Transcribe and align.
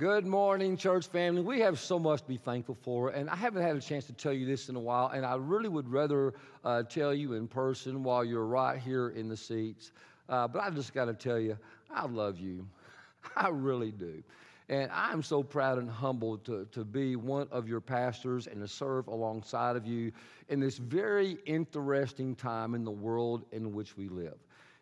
Good 0.00 0.24
morning, 0.24 0.78
church 0.78 1.08
family. 1.08 1.42
We 1.42 1.60
have 1.60 1.78
so 1.78 1.98
much 1.98 2.22
to 2.22 2.26
be 2.26 2.38
thankful 2.38 2.74
for, 2.80 3.10
and 3.10 3.28
I 3.28 3.36
haven't 3.36 3.60
had 3.60 3.76
a 3.76 3.80
chance 3.82 4.06
to 4.06 4.14
tell 4.14 4.32
you 4.32 4.46
this 4.46 4.70
in 4.70 4.76
a 4.76 4.80
while, 4.80 5.08
and 5.08 5.26
I 5.26 5.34
really 5.34 5.68
would 5.68 5.86
rather 5.86 6.32
uh, 6.64 6.84
tell 6.84 7.12
you 7.12 7.34
in 7.34 7.46
person 7.46 8.02
while 8.02 8.24
you're 8.24 8.46
right 8.46 8.78
here 8.78 9.10
in 9.10 9.28
the 9.28 9.36
seats. 9.36 9.92
Uh, 10.26 10.48
but 10.48 10.62
I've 10.62 10.74
just 10.74 10.94
got 10.94 11.04
to 11.04 11.12
tell 11.12 11.38
you, 11.38 11.58
I 11.90 12.06
love 12.06 12.40
you. 12.40 12.66
I 13.36 13.48
really 13.48 13.90
do. 13.90 14.22
And 14.70 14.90
I'm 14.90 15.22
so 15.22 15.42
proud 15.42 15.76
and 15.76 15.90
humbled 15.90 16.46
to, 16.46 16.66
to 16.72 16.82
be 16.82 17.16
one 17.16 17.46
of 17.50 17.68
your 17.68 17.82
pastors 17.82 18.46
and 18.46 18.62
to 18.62 18.68
serve 18.68 19.06
alongside 19.06 19.76
of 19.76 19.86
you 19.86 20.12
in 20.48 20.60
this 20.60 20.78
very 20.78 21.36
interesting 21.44 22.34
time 22.34 22.74
in 22.74 22.84
the 22.84 22.90
world 22.90 23.44
in 23.52 23.74
which 23.74 23.98
we 23.98 24.08
live. 24.08 24.38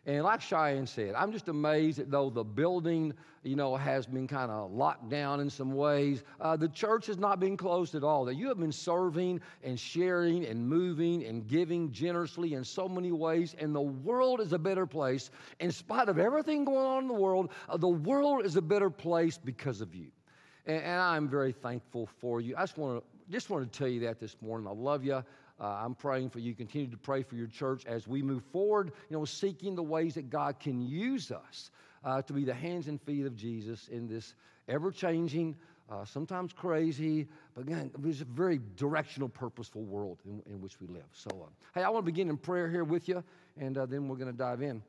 And 0.09 0.23
like 0.23 0.41
Cheyenne 0.41 0.87
said, 0.87 1.13
I'm 1.13 1.31
just 1.31 1.49
amazed 1.49 1.99
that 1.99 2.09
though 2.09 2.31
the 2.31 2.43
building, 2.43 3.13
you 3.43 3.55
know, 3.55 3.75
has 3.75 4.07
been 4.07 4.27
kind 4.27 4.49
of 4.49 4.71
locked 4.71 5.07
down 5.07 5.39
in 5.39 5.51
some 5.51 5.75
ways, 5.75 6.23
uh, 6.41 6.57
the 6.57 6.67
church 6.67 7.05
has 7.05 7.19
not 7.19 7.39
been 7.39 7.55
closed 7.55 7.93
at 7.93 8.03
all. 8.03 8.25
That 8.25 8.33
you 8.33 8.47
have 8.47 8.57
been 8.57 8.71
serving 8.71 9.39
and 9.63 9.79
sharing 9.79 10.47
and 10.47 10.67
moving 10.67 11.25
and 11.25 11.45
giving 11.45 11.91
generously 11.91 12.55
in 12.55 12.63
so 12.63 12.89
many 12.89 13.11
ways, 13.11 13.55
and 13.59 13.75
the 13.75 13.81
world 13.81 14.41
is 14.41 14.51
a 14.51 14.57
better 14.57 14.87
place. 14.87 15.29
In 15.59 15.71
spite 15.71 16.09
of 16.09 16.17
everything 16.17 16.65
going 16.65 16.87
on 16.87 17.03
in 17.03 17.07
the 17.07 17.13
world, 17.13 17.51
uh, 17.69 17.77
the 17.77 17.87
world 17.87 18.43
is 18.47 18.55
a 18.55 18.63
better 18.63 18.89
place 18.89 19.37
because 19.37 19.79
of 19.79 19.93
you. 19.93 20.07
And, 20.65 20.81
and 20.81 20.99
I'm 20.99 21.29
very 21.29 21.51
thankful 21.51 22.09
for 22.19 22.41
you. 22.41 22.55
I 22.57 22.61
just 22.61 22.79
want 22.79 23.03
to 23.03 23.31
just 23.31 23.51
want 23.51 23.71
to 23.71 23.77
tell 23.77 23.87
you 23.87 23.99
that 23.99 24.19
this 24.19 24.35
morning. 24.41 24.67
I 24.67 24.71
love 24.71 25.03
you. 25.03 25.23
Uh, 25.59 25.81
I'm 25.83 25.95
praying 25.95 26.29
for 26.29 26.39
you. 26.39 26.55
Continue 26.55 26.89
to 26.89 26.97
pray 26.97 27.23
for 27.23 27.35
your 27.35 27.47
church 27.47 27.85
as 27.85 28.07
we 28.07 28.21
move 28.21 28.43
forward, 28.51 28.91
you 29.09 29.17
know, 29.17 29.25
seeking 29.25 29.75
the 29.75 29.83
ways 29.83 30.15
that 30.15 30.29
God 30.29 30.59
can 30.59 30.81
use 30.81 31.31
us 31.31 31.71
uh, 32.03 32.21
to 32.21 32.33
be 32.33 32.45
the 32.45 32.53
hands 32.53 32.87
and 32.87 33.01
feet 33.01 33.25
of 33.25 33.35
Jesus 33.35 33.87
in 33.89 34.07
this 34.07 34.35
ever 34.67 34.91
changing, 34.91 35.55
uh, 35.89 36.05
sometimes 36.05 36.53
crazy, 36.53 37.27
but 37.55 37.61
again, 37.61 37.91
it's 38.05 38.21
a 38.21 38.25
very 38.25 38.59
directional, 38.75 39.27
purposeful 39.27 39.83
world 39.83 40.19
in, 40.25 40.41
in 40.45 40.61
which 40.61 40.79
we 40.79 40.87
live. 40.87 41.07
So, 41.11 41.29
uh, 41.31 41.49
hey, 41.73 41.83
I 41.83 41.89
want 41.89 42.05
to 42.05 42.11
begin 42.11 42.29
in 42.29 42.37
prayer 42.37 42.69
here 42.69 42.83
with 42.83 43.09
you, 43.09 43.23
and 43.57 43.77
uh, 43.77 43.85
then 43.85 44.07
we're 44.07 44.17
going 44.17 44.31
to 44.31 44.37
dive 44.37 44.61
in. 44.61 44.83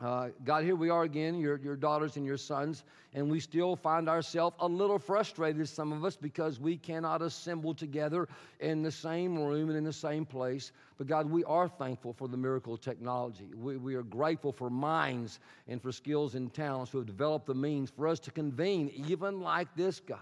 Uh, 0.00 0.28
God, 0.44 0.64
here 0.64 0.74
we 0.74 0.90
are 0.90 1.04
again, 1.04 1.38
your, 1.38 1.56
your 1.58 1.76
daughters 1.76 2.16
and 2.16 2.26
your 2.26 2.36
sons, 2.36 2.82
and 3.14 3.30
we 3.30 3.38
still 3.38 3.76
find 3.76 4.08
ourselves 4.08 4.56
a 4.58 4.66
little 4.66 4.98
frustrated, 4.98 5.68
some 5.68 5.92
of 5.92 6.04
us, 6.04 6.16
because 6.16 6.58
we 6.58 6.76
cannot 6.76 7.22
assemble 7.22 7.72
together 7.72 8.28
in 8.58 8.82
the 8.82 8.90
same 8.90 9.38
room 9.38 9.68
and 9.68 9.78
in 9.78 9.84
the 9.84 9.92
same 9.92 10.26
place. 10.26 10.72
But 10.98 11.06
God, 11.06 11.30
we 11.30 11.44
are 11.44 11.68
thankful 11.68 12.12
for 12.12 12.26
the 12.26 12.36
miracle 12.36 12.74
of 12.74 12.80
technology. 12.80 13.48
We, 13.54 13.76
we 13.76 13.94
are 13.94 14.02
grateful 14.02 14.50
for 14.50 14.68
minds 14.68 15.38
and 15.68 15.80
for 15.80 15.92
skills 15.92 16.34
and 16.34 16.52
talents 16.52 16.90
who 16.90 16.98
have 16.98 17.06
developed 17.06 17.46
the 17.46 17.54
means 17.54 17.88
for 17.88 18.08
us 18.08 18.18
to 18.20 18.32
convene, 18.32 18.90
even 19.06 19.40
like 19.40 19.68
this, 19.76 20.00
God. 20.00 20.18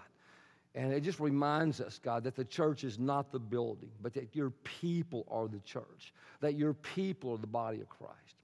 And 0.75 0.93
it 0.93 1.01
just 1.01 1.19
reminds 1.19 1.81
us, 1.81 1.99
God, 2.01 2.23
that 2.25 2.35
the 2.35 2.45
church 2.45 2.83
is 2.83 2.99
not 2.99 3.31
the 3.31 3.39
building, 3.39 3.91
but 4.01 4.13
that 4.13 4.35
your 4.35 4.51
people 4.63 5.25
are 5.31 5.47
the 5.47 5.59
church, 5.59 6.13
that 6.41 6.55
your 6.55 6.73
people 6.73 7.31
are 7.33 7.37
the 7.37 7.47
body 7.47 7.81
of 7.81 7.89
Christ. 7.89 8.35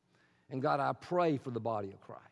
And 0.52 0.62
God, 0.62 0.80
I 0.80 0.94
pray 0.94 1.38
for 1.38 1.52
the 1.52 1.60
body 1.60 1.90
of 1.90 2.02
Christ 2.02 2.24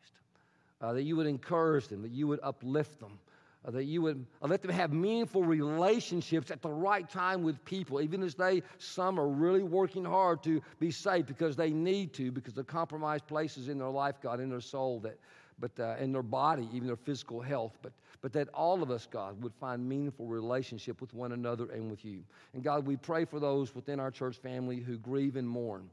uh, 0.81 0.93
that 0.93 1.03
you 1.03 1.15
would 1.15 1.27
encourage 1.27 1.87
them, 1.87 2.01
that 2.01 2.11
you 2.11 2.27
would 2.27 2.39
uplift 2.43 2.99
them, 2.99 3.19
uh, 3.65 3.71
that 3.71 3.85
you 3.85 4.01
would 4.01 4.25
uh, 4.41 4.47
let 4.47 4.61
them 4.61 4.71
have 4.71 4.93
meaningful 4.93 5.43
relationships 5.43 6.51
at 6.51 6.61
the 6.61 6.69
right 6.69 7.09
time 7.09 7.43
with 7.43 7.63
people, 7.65 8.01
even 8.01 8.23
as 8.23 8.35
they, 8.35 8.61
some 8.77 9.19
are 9.19 9.27
really 9.27 9.63
working 9.63 10.05
hard 10.05 10.43
to 10.43 10.61
be 10.79 10.91
safe 10.91 11.25
because 11.25 11.55
they 11.55 11.71
need 11.71 12.13
to, 12.13 12.31
because 12.31 12.57
of 12.57 12.67
compromised 12.67 13.27
places 13.27 13.69
in 13.69 13.77
their 13.77 13.89
life, 13.89 14.15
God, 14.21 14.39
in 14.39 14.49
their 14.49 14.61
soul, 14.61 14.99
that, 14.99 15.17
but 15.59 15.71
uh, 15.79 15.95
in 15.99 16.11
their 16.11 16.23
body, 16.23 16.67
even 16.71 16.87
their 16.87 16.95
physical 16.95 17.41
health, 17.41 17.77
but, 17.81 17.91
but 18.21 18.31
that 18.33 18.47
all 18.49 18.83
of 18.83 18.91
us, 18.91 19.07
God, 19.09 19.41
would 19.41 19.53
find 19.55 19.87
meaningful 19.87 20.27
relationship 20.27 21.01
with 21.01 21.13
one 21.13 21.31
another 21.31 21.71
and 21.71 21.89
with 21.89 22.05
you. 22.05 22.21
And 22.53 22.63
God, 22.63 22.85
we 22.85 22.95
pray 22.95 23.25
for 23.25 23.39
those 23.39 23.73
within 23.73 23.99
our 23.99 24.11
church 24.11 24.37
family 24.37 24.79
who 24.79 24.97
grieve 24.97 25.35
and 25.35 25.49
mourn. 25.49 25.89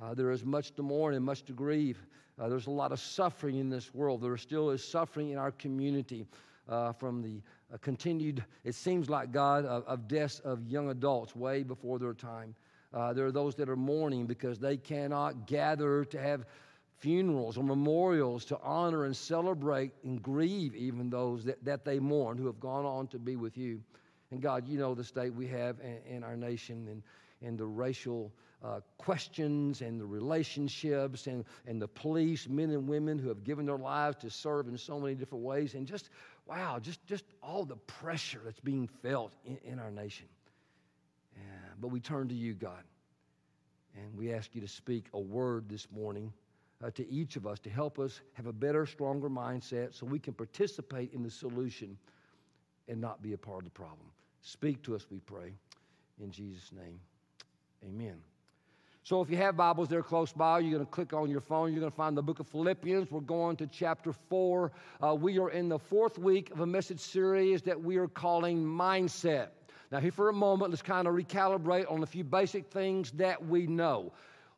Uh, 0.00 0.14
there 0.14 0.30
is 0.30 0.44
much 0.44 0.74
to 0.74 0.82
mourn 0.82 1.14
and 1.14 1.24
much 1.24 1.44
to 1.44 1.52
grieve. 1.52 1.98
Uh, 2.38 2.48
there's 2.48 2.66
a 2.66 2.70
lot 2.70 2.90
of 2.92 3.00
suffering 3.00 3.58
in 3.58 3.68
this 3.68 3.94
world. 3.94 4.22
There 4.22 4.36
still 4.36 4.70
is 4.70 4.82
suffering 4.82 5.30
in 5.30 5.38
our 5.38 5.50
community 5.52 6.26
uh, 6.68 6.92
from 6.92 7.20
the 7.20 7.42
uh, 7.72 7.76
continued, 7.82 8.44
it 8.64 8.74
seems 8.74 9.10
like 9.10 9.32
God, 9.32 9.64
of, 9.66 9.84
of, 9.84 10.08
deaths 10.08 10.40
of 10.40 10.66
young 10.68 10.90
adults 10.90 11.36
way 11.36 11.62
before 11.62 11.98
their 11.98 12.14
time. 12.14 12.54
Uh, 12.92 13.12
there 13.12 13.26
are 13.26 13.32
those 13.32 13.54
that 13.56 13.68
are 13.68 13.76
mourning 13.76 14.26
because 14.26 14.58
they 14.58 14.76
cannot 14.76 15.46
gather 15.46 16.04
to 16.04 16.20
have 16.20 16.46
funerals 16.98 17.56
or 17.56 17.64
memorials 17.64 18.44
to 18.44 18.58
honor 18.62 19.04
and 19.04 19.16
celebrate 19.16 19.92
and 20.04 20.22
grieve 20.22 20.74
even 20.74 21.08
those 21.08 21.44
that, 21.44 21.62
that 21.64 21.84
they 21.84 21.98
mourn 21.98 22.36
who 22.36 22.46
have 22.46 22.60
gone 22.60 22.84
on 22.84 23.06
to 23.08 23.18
be 23.18 23.36
with 23.36 23.56
you. 23.56 23.80
And 24.30 24.40
God, 24.40 24.68
you 24.68 24.78
know 24.78 24.94
the 24.94 25.04
state 25.04 25.34
we 25.34 25.46
have 25.48 25.76
in, 25.80 26.16
in 26.16 26.24
our 26.24 26.36
nation 26.36 26.86
and, 26.90 27.02
and 27.46 27.58
the 27.58 27.66
racial 27.66 28.32
uh, 28.62 28.80
questions 28.98 29.80
and 29.80 30.00
the 30.00 30.04
relationships 30.04 31.26
and, 31.26 31.44
and 31.66 31.80
the 31.80 31.88
police, 31.88 32.48
men 32.48 32.70
and 32.70 32.86
women 32.86 33.18
who 33.18 33.28
have 33.28 33.42
given 33.42 33.64
their 33.66 33.78
lives 33.78 34.16
to 34.18 34.30
serve 34.30 34.68
in 34.68 34.76
so 34.76 35.00
many 35.00 35.14
different 35.14 35.44
ways. 35.44 35.74
And 35.74 35.86
just, 35.86 36.10
wow, 36.46 36.78
just, 36.78 37.04
just 37.06 37.24
all 37.42 37.64
the 37.64 37.76
pressure 37.76 38.40
that's 38.44 38.60
being 38.60 38.88
felt 39.02 39.32
in, 39.44 39.58
in 39.64 39.78
our 39.78 39.90
nation. 39.90 40.26
Yeah, 41.36 41.42
but 41.80 41.88
we 41.88 42.00
turn 42.00 42.28
to 42.28 42.34
you, 42.34 42.54
God, 42.54 42.82
and 43.96 44.14
we 44.16 44.32
ask 44.32 44.54
you 44.54 44.60
to 44.60 44.68
speak 44.68 45.06
a 45.14 45.20
word 45.20 45.68
this 45.68 45.86
morning. 45.90 46.32
Uh, 46.82 46.90
to 46.90 47.06
each 47.10 47.36
of 47.36 47.46
us 47.46 47.58
to 47.58 47.68
help 47.68 47.98
us 47.98 48.22
have 48.32 48.46
a 48.46 48.52
better, 48.54 48.86
stronger 48.86 49.28
mindset 49.28 49.94
so 49.94 50.06
we 50.06 50.18
can 50.18 50.32
participate 50.32 51.12
in 51.12 51.22
the 51.22 51.30
solution 51.30 51.94
and 52.88 52.98
not 52.98 53.20
be 53.20 53.34
a 53.34 53.36
part 53.36 53.58
of 53.58 53.64
the 53.64 53.70
problem. 53.70 54.06
Speak 54.40 54.82
to 54.84 54.94
us, 54.94 55.04
we 55.10 55.18
pray. 55.20 55.52
In 56.22 56.30
Jesus' 56.30 56.72
name, 56.72 56.98
amen. 57.84 58.16
So 59.10 59.20
if 59.20 59.28
you 59.28 59.36
have 59.38 59.56
Bibles 59.56 59.88
there 59.88 60.04
close 60.04 60.32
by, 60.32 60.60
you're 60.60 60.70
going 60.70 60.86
to 60.86 60.92
click 60.92 61.12
on 61.12 61.28
your 61.28 61.40
phone. 61.40 61.72
You're 61.72 61.80
going 61.80 61.90
to 61.90 61.96
find 61.96 62.16
the 62.16 62.22
book 62.22 62.38
of 62.38 62.46
Philippians. 62.46 63.10
We're 63.10 63.18
going 63.18 63.56
to 63.56 63.66
chapter 63.66 64.12
4. 64.12 64.70
Uh, 65.02 65.16
we 65.16 65.36
are 65.40 65.50
in 65.50 65.68
the 65.68 65.80
fourth 65.80 66.16
week 66.16 66.52
of 66.52 66.60
a 66.60 66.66
message 66.66 67.00
series 67.00 67.60
that 67.62 67.82
we 67.82 67.96
are 67.96 68.06
calling 68.06 68.64
Mindset. 68.64 69.48
Now, 69.90 69.98
here 69.98 70.12
for 70.12 70.28
a 70.28 70.32
moment, 70.32 70.70
let's 70.70 70.80
kind 70.80 71.08
of 71.08 71.14
recalibrate 71.14 71.90
on 71.90 72.04
a 72.04 72.06
few 72.06 72.22
basic 72.22 72.70
things 72.70 73.10
that 73.16 73.44
we 73.44 73.66
know. 73.66 74.12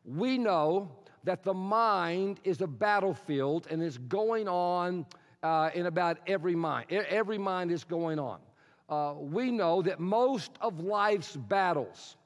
We 0.05 0.37
know 0.37 0.91
that 1.23 1.43
the 1.43 1.55
mind 1.55 2.39
is 2.43 2.61
a 2.61 2.67
battlefield 2.67 3.65
and 3.71 3.81
is 3.81 3.97
going 3.97 4.47
on 4.47 5.07
uh, 5.41 5.71
in 5.73 5.87
about 5.87 6.19
every 6.27 6.55
mind. 6.55 6.91
Every 6.91 7.39
mind 7.39 7.71
is 7.71 7.83
going 7.83 8.19
on. 8.19 8.39
Uh, 8.87 9.15
we 9.17 9.49
know 9.49 9.81
that 9.81 9.99
most 9.99 10.51
of 10.61 10.79
life's 10.79 11.35
battles, 11.35 12.17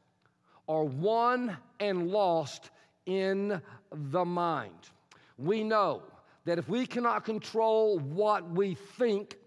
are 0.67 0.83
won 0.83 1.57
and 1.79 2.09
lost 2.09 2.69
in 3.05 3.61
the 3.91 4.25
mind. 4.25 4.73
We 5.37 5.63
know 5.63 6.03
that 6.45 6.57
if 6.57 6.67
we 6.69 6.85
cannot 6.85 7.25
control 7.25 7.99
what 7.99 8.49
we 8.49 8.75
think, 8.75 9.37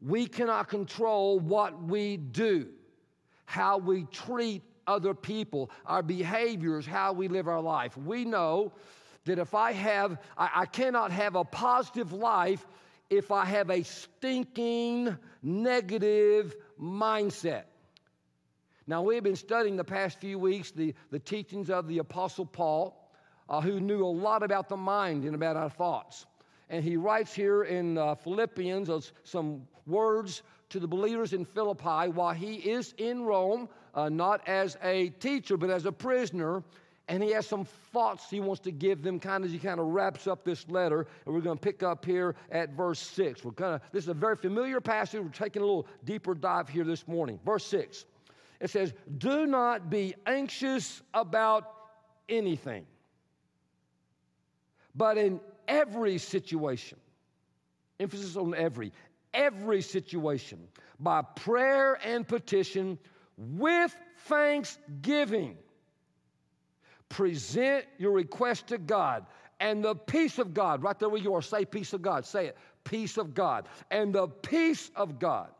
we 0.00 0.26
cannot 0.26 0.68
control 0.68 1.40
what 1.40 1.82
we 1.82 2.16
do, 2.16 2.68
how 3.44 3.78
we 3.78 4.04
treat 4.04 4.62
other 4.86 5.14
people, 5.14 5.70
our 5.86 6.02
behaviors, 6.02 6.86
how 6.86 7.12
we 7.12 7.28
live 7.28 7.48
our 7.48 7.60
life. 7.60 7.96
We 7.96 8.24
know 8.24 8.72
that 9.26 9.38
if 9.38 9.54
I 9.54 9.72
have, 9.72 10.18
I, 10.36 10.50
I 10.54 10.66
cannot 10.66 11.12
have 11.12 11.36
a 11.36 11.44
positive 11.44 12.12
life 12.12 12.66
if 13.10 13.30
I 13.30 13.44
have 13.44 13.70
a 13.70 13.82
stinking 13.82 15.16
negative 15.42 16.54
mindset. 16.80 17.64
Now, 18.88 19.02
we've 19.02 19.22
been 19.22 19.36
studying 19.36 19.76
the 19.76 19.84
past 19.84 20.18
few 20.18 20.38
weeks 20.38 20.70
the, 20.70 20.94
the 21.10 21.18
teachings 21.18 21.68
of 21.68 21.88
the 21.88 21.98
Apostle 21.98 22.46
Paul, 22.46 23.10
uh, 23.50 23.60
who 23.60 23.80
knew 23.80 24.02
a 24.02 24.08
lot 24.08 24.42
about 24.42 24.70
the 24.70 24.78
mind 24.78 25.24
and 25.24 25.34
about 25.34 25.56
our 25.56 25.68
thoughts. 25.68 26.24
And 26.70 26.82
he 26.82 26.96
writes 26.96 27.34
here 27.34 27.64
in 27.64 27.98
uh, 27.98 28.14
Philippians 28.14 28.88
uh, 28.88 29.02
some 29.24 29.60
words 29.86 30.40
to 30.70 30.80
the 30.80 30.88
believers 30.88 31.34
in 31.34 31.44
Philippi 31.44 32.10
while 32.10 32.32
he 32.32 32.54
is 32.54 32.94
in 32.96 33.24
Rome, 33.24 33.68
uh, 33.94 34.08
not 34.08 34.40
as 34.48 34.78
a 34.82 35.10
teacher, 35.20 35.58
but 35.58 35.68
as 35.68 35.84
a 35.84 35.92
prisoner. 35.92 36.62
And 37.08 37.22
he 37.22 37.32
has 37.32 37.46
some 37.46 37.66
thoughts 37.92 38.30
he 38.30 38.40
wants 38.40 38.60
to 38.62 38.70
give 38.70 39.02
them 39.02 39.20
kind 39.20 39.44
of 39.44 39.48
as 39.48 39.52
he 39.52 39.58
kind 39.58 39.80
of 39.80 39.88
wraps 39.88 40.26
up 40.26 40.44
this 40.44 40.66
letter. 40.70 41.06
And 41.26 41.34
we're 41.34 41.42
going 41.42 41.58
to 41.58 41.62
pick 41.62 41.82
up 41.82 42.06
here 42.06 42.36
at 42.50 42.70
verse 42.70 43.00
6. 43.00 43.44
We're 43.44 43.52
kind 43.52 43.74
of, 43.74 43.82
this 43.92 44.04
is 44.04 44.08
a 44.08 44.14
very 44.14 44.36
familiar 44.36 44.80
passage. 44.80 45.20
We're 45.20 45.28
taking 45.28 45.60
a 45.60 45.66
little 45.66 45.86
deeper 46.06 46.34
dive 46.34 46.70
here 46.70 46.84
this 46.84 47.06
morning. 47.06 47.38
Verse 47.44 47.66
6. 47.66 48.06
It 48.60 48.70
says, 48.70 48.92
Do 49.18 49.46
not 49.46 49.90
be 49.90 50.14
anxious 50.26 51.02
about 51.14 51.72
anything, 52.28 52.86
but 54.94 55.16
in 55.16 55.40
every 55.68 56.18
situation, 56.18 56.98
emphasis 58.00 58.36
on 58.36 58.54
every, 58.54 58.92
every 59.32 59.82
situation, 59.82 60.58
by 60.98 61.22
prayer 61.22 61.98
and 62.04 62.26
petition 62.26 62.98
with 63.36 63.94
thanksgiving, 64.26 65.56
present 67.08 67.84
your 67.98 68.12
request 68.12 68.66
to 68.68 68.78
God. 68.78 69.26
And 69.60 69.84
the 69.84 69.94
peace 69.94 70.38
of 70.38 70.54
God, 70.54 70.82
right 70.82 70.98
there 70.98 71.08
where 71.08 71.20
you 71.20 71.34
are, 71.34 71.42
say 71.42 71.64
peace 71.64 71.92
of 71.92 72.02
God, 72.02 72.24
say 72.24 72.46
it. 72.46 72.56
peace 72.84 73.16
of 73.16 73.34
God. 73.34 73.68
And 73.90 74.14
the 74.14 74.28
peace 74.28 74.90
of 74.96 75.18
God, 75.18 75.50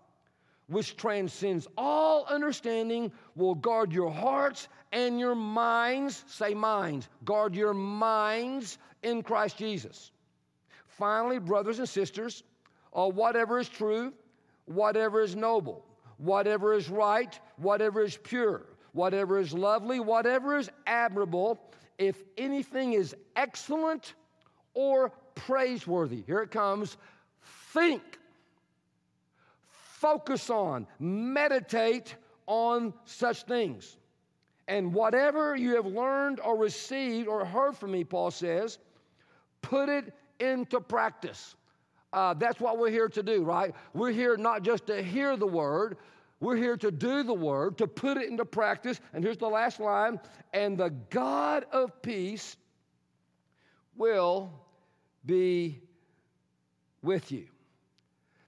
which 0.68 0.96
transcends 0.96 1.66
all 1.76 2.24
understanding, 2.26 3.10
will 3.34 3.54
guard 3.54 3.92
your 3.92 4.10
hearts 4.10 4.68
and 4.92 5.18
your 5.18 5.34
minds. 5.34 6.24
Say 6.28 6.54
minds. 6.54 7.08
Guard 7.24 7.54
your 7.54 7.74
minds 7.74 8.78
in 9.02 9.22
Christ 9.22 9.56
Jesus. 9.56 10.10
Finally, 10.86 11.38
brothers 11.38 11.78
and 11.78 11.88
sisters, 11.88 12.42
uh, 12.92 13.08
whatever 13.08 13.58
is 13.58 13.68
true, 13.68 14.12
whatever 14.66 15.22
is 15.22 15.34
noble, 15.34 15.84
whatever 16.18 16.74
is 16.74 16.88
right, 16.88 17.38
whatever 17.56 18.02
is 18.02 18.16
pure, 18.16 18.66
whatever 18.92 19.38
is 19.38 19.54
lovely, 19.54 20.00
whatever 20.00 20.58
is 20.58 20.70
admirable, 20.86 21.58
if 21.98 22.24
anything 22.36 22.92
is 22.92 23.14
excellent 23.36 24.14
or 24.74 25.12
praiseworthy, 25.34 26.22
here 26.26 26.40
it 26.40 26.50
comes, 26.50 26.96
think, 27.72 28.17
focus 30.00 30.50
on, 30.50 30.86
meditate 30.98 32.14
on 32.46 32.94
such 33.04 33.42
things. 33.44 33.96
And 34.68 34.92
whatever 34.92 35.56
you 35.56 35.74
have 35.76 35.86
learned 35.86 36.40
or 36.40 36.56
received 36.56 37.26
or 37.26 37.44
heard 37.44 37.76
from 37.76 37.92
me, 37.92 38.04
Paul 38.04 38.30
says, 38.30 38.78
put 39.62 39.88
it 39.88 40.12
into 40.40 40.80
practice. 40.80 41.56
Uh, 42.12 42.34
that's 42.34 42.60
what 42.60 42.78
we're 42.78 42.90
here 42.90 43.08
to 43.08 43.22
do, 43.22 43.42
right? 43.42 43.74
We're 43.92 44.12
here 44.12 44.36
not 44.36 44.62
just 44.62 44.86
to 44.86 45.02
hear 45.02 45.36
the 45.36 45.46
word, 45.46 45.96
we're 46.40 46.56
here 46.56 46.76
to 46.76 46.90
do 46.90 47.22
the 47.22 47.34
word, 47.34 47.76
to 47.78 47.86
put 47.86 48.16
it 48.16 48.30
into 48.30 48.44
practice. 48.44 49.00
And 49.12 49.24
here's 49.24 49.38
the 49.38 49.48
last 49.48 49.80
line 49.80 50.20
and 50.52 50.78
the 50.78 50.90
God 51.10 51.64
of 51.72 52.00
peace 52.02 52.56
will 53.96 54.52
be 55.26 55.80
with 57.02 57.32
you. 57.32 57.48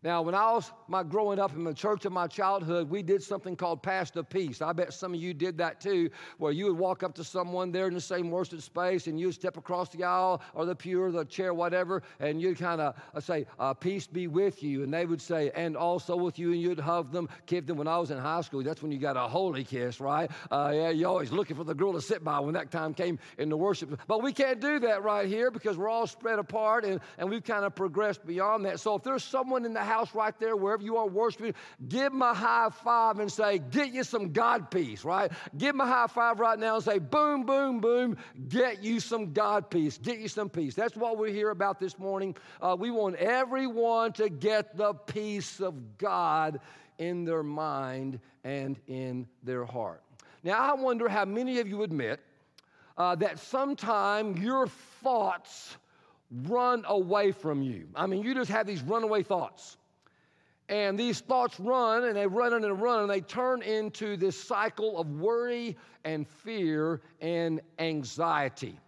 Now, 0.02 0.22
when 0.22 0.34
I 0.34 0.50
was 0.52 0.72
my 0.88 1.02
growing 1.02 1.38
up 1.38 1.54
in 1.54 1.62
the 1.62 1.74
church 1.74 2.06
of 2.06 2.12
my 2.12 2.26
childhood, 2.26 2.88
we 2.88 3.02
did 3.02 3.22
something 3.22 3.54
called 3.54 3.82
Pass 3.82 4.10
the 4.10 4.24
Peace. 4.24 4.62
I 4.62 4.72
bet 4.72 4.94
some 4.94 5.12
of 5.12 5.20
you 5.20 5.34
did 5.34 5.58
that 5.58 5.78
too, 5.78 6.08
where 6.38 6.52
you 6.52 6.64
would 6.66 6.78
walk 6.78 7.02
up 7.02 7.14
to 7.16 7.24
someone 7.24 7.70
there 7.70 7.86
in 7.86 7.92
the 7.92 8.00
same 8.00 8.30
worship 8.30 8.62
space 8.62 9.08
and 9.08 9.20
you'd 9.20 9.34
step 9.34 9.58
across 9.58 9.90
the 9.90 10.02
aisle 10.04 10.40
or 10.54 10.64
the 10.64 10.74
pew 10.74 11.02
or 11.02 11.12
the 11.12 11.26
chair, 11.26 11.52
whatever, 11.52 12.02
and 12.18 12.40
you'd 12.40 12.58
kind 12.58 12.80
of 12.80 12.94
uh, 13.14 13.20
say, 13.20 13.44
uh, 13.58 13.74
Peace 13.74 14.06
be 14.06 14.26
with 14.26 14.62
you. 14.62 14.84
And 14.84 14.94
they 14.94 15.04
would 15.04 15.20
say, 15.20 15.50
And 15.54 15.76
also 15.76 16.16
with 16.16 16.38
you, 16.38 16.52
and 16.52 16.62
you'd 16.62 16.80
hug 16.80 17.12
them, 17.12 17.28
give 17.44 17.66
them. 17.66 17.76
When 17.76 17.88
I 17.88 17.98
was 17.98 18.10
in 18.10 18.16
high 18.16 18.40
school, 18.40 18.62
that's 18.62 18.80
when 18.82 18.92
you 18.92 18.98
got 18.98 19.18
a 19.18 19.28
holy 19.28 19.64
kiss, 19.64 20.00
right? 20.00 20.30
Uh, 20.50 20.72
yeah, 20.74 20.88
you're 20.88 21.10
always 21.10 21.30
looking 21.30 21.56
for 21.56 21.64
the 21.64 21.74
girl 21.74 21.92
to 21.92 22.00
sit 22.00 22.24
by 22.24 22.40
when 22.40 22.54
that 22.54 22.70
time 22.70 22.94
came 22.94 23.18
in 23.36 23.50
the 23.50 23.56
worship. 23.56 24.00
But 24.06 24.22
we 24.22 24.32
can't 24.32 24.60
do 24.60 24.78
that 24.80 25.02
right 25.02 25.28
here 25.28 25.50
because 25.50 25.76
we're 25.76 25.90
all 25.90 26.06
spread 26.06 26.38
apart 26.38 26.86
and, 26.86 27.00
and 27.18 27.28
we've 27.28 27.44
kind 27.44 27.66
of 27.66 27.74
progressed 27.74 28.26
beyond 28.26 28.64
that. 28.64 28.80
So 28.80 28.94
if 28.94 29.02
there's 29.02 29.24
someone 29.24 29.66
in 29.66 29.74
the 29.74 29.89
house 29.90 30.14
right 30.14 30.38
there, 30.38 30.56
wherever 30.56 30.82
you 30.82 30.96
are 30.96 31.06
worshiping, 31.06 31.54
give 31.88 32.12
them 32.12 32.22
a 32.22 32.32
high 32.32 32.68
five 32.70 33.18
and 33.18 33.30
say, 33.30 33.58
Get 33.58 33.92
you 33.92 34.04
some 34.04 34.32
God 34.32 34.70
peace, 34.70 35.04
right? 35.04 35.30
Give 35.58 35.72
them 35.72 35.80
a 35.80 35.86
high 35.86 36.06
five 36.06 36.38
right 36.38 36.58
now 36.58 36.76
and 36.76 36.84
say, 36.84 36.98
Boom, 36.98 37.44
boom, 37.44 37.80
boom, 37.80 38.16
get 38.48 38.82
you 38.82 39.00
some 39.00 39.32
God 39.32 39.68
peace, 39.68 39.98
get 39.98 40.18
you 40.18 40.28
some 40.28 40.48
peace. 40.48 40.74
That's 40.74 40.96
what 40.96 41.18
we're 41.18 41.32
here 41.32 41.50
about 41.50 41.80
this 41.80 41.98
morning. 41.98 42.36
Uh, 42.60 42.76
we 42.78 42.90
want 42.90 43.16
everyone 43.16 44.12
to 44.14 44.28
get 44.28 44.76
the 44.76 44.94
peace 44.94 45.60
of 45.60 45.98
God 45.98 46.60
in 46.98 47.24
their 47.24 47.42
mind 47.42 48.20
and 48.44 48.78
in 48.86 49.26
their 49.42 49.64
heart. 49.64 50.02
Now, 50.44 50.58
I 50.58 50.74
wonder 50.74 51.08
how 51.08 51.24
many 51.24 51.58
of 51.58 51.68
you 51.68 51.82
admit 51.82 52.20
uh, 52.96 53.14
that 53.16 53.38
sometime 53.38 54.36
your 54.36 54.66
thoughts 55.02 55.76
run 56.30 56.84
away 56.86 57.32
from 57.32 57.62
you. 57.62 57.88
I 57.94 58.06
mean, 58.06 58.22
you 58.22 58.34
just 58.34 58.50
have 58.50 58.66
these 58.66 58.82
runaway 58.82 59.22
thoughts. 59.22 59.76
And 60.70 60.96
these 60.96 61.18
thoughts 61.18 61.58
run 61.58 62.04
and 62.04 62.16
they 62.16 62.28
run 62.28 62.54
and 62.54 62.80
run 62.80 63.00
and 63.00 63.10
they 63.10 63.20
turn 63.20 63.60
into 63.62 64.16
this 64.16 64.40
cycle 64.40 65.00
of 65.00 65.10
worry 65.18 65.76
and 66.04 66.28
fear 66.28 67.00
and 67.20 67.60
anxiety. 67.80 68.78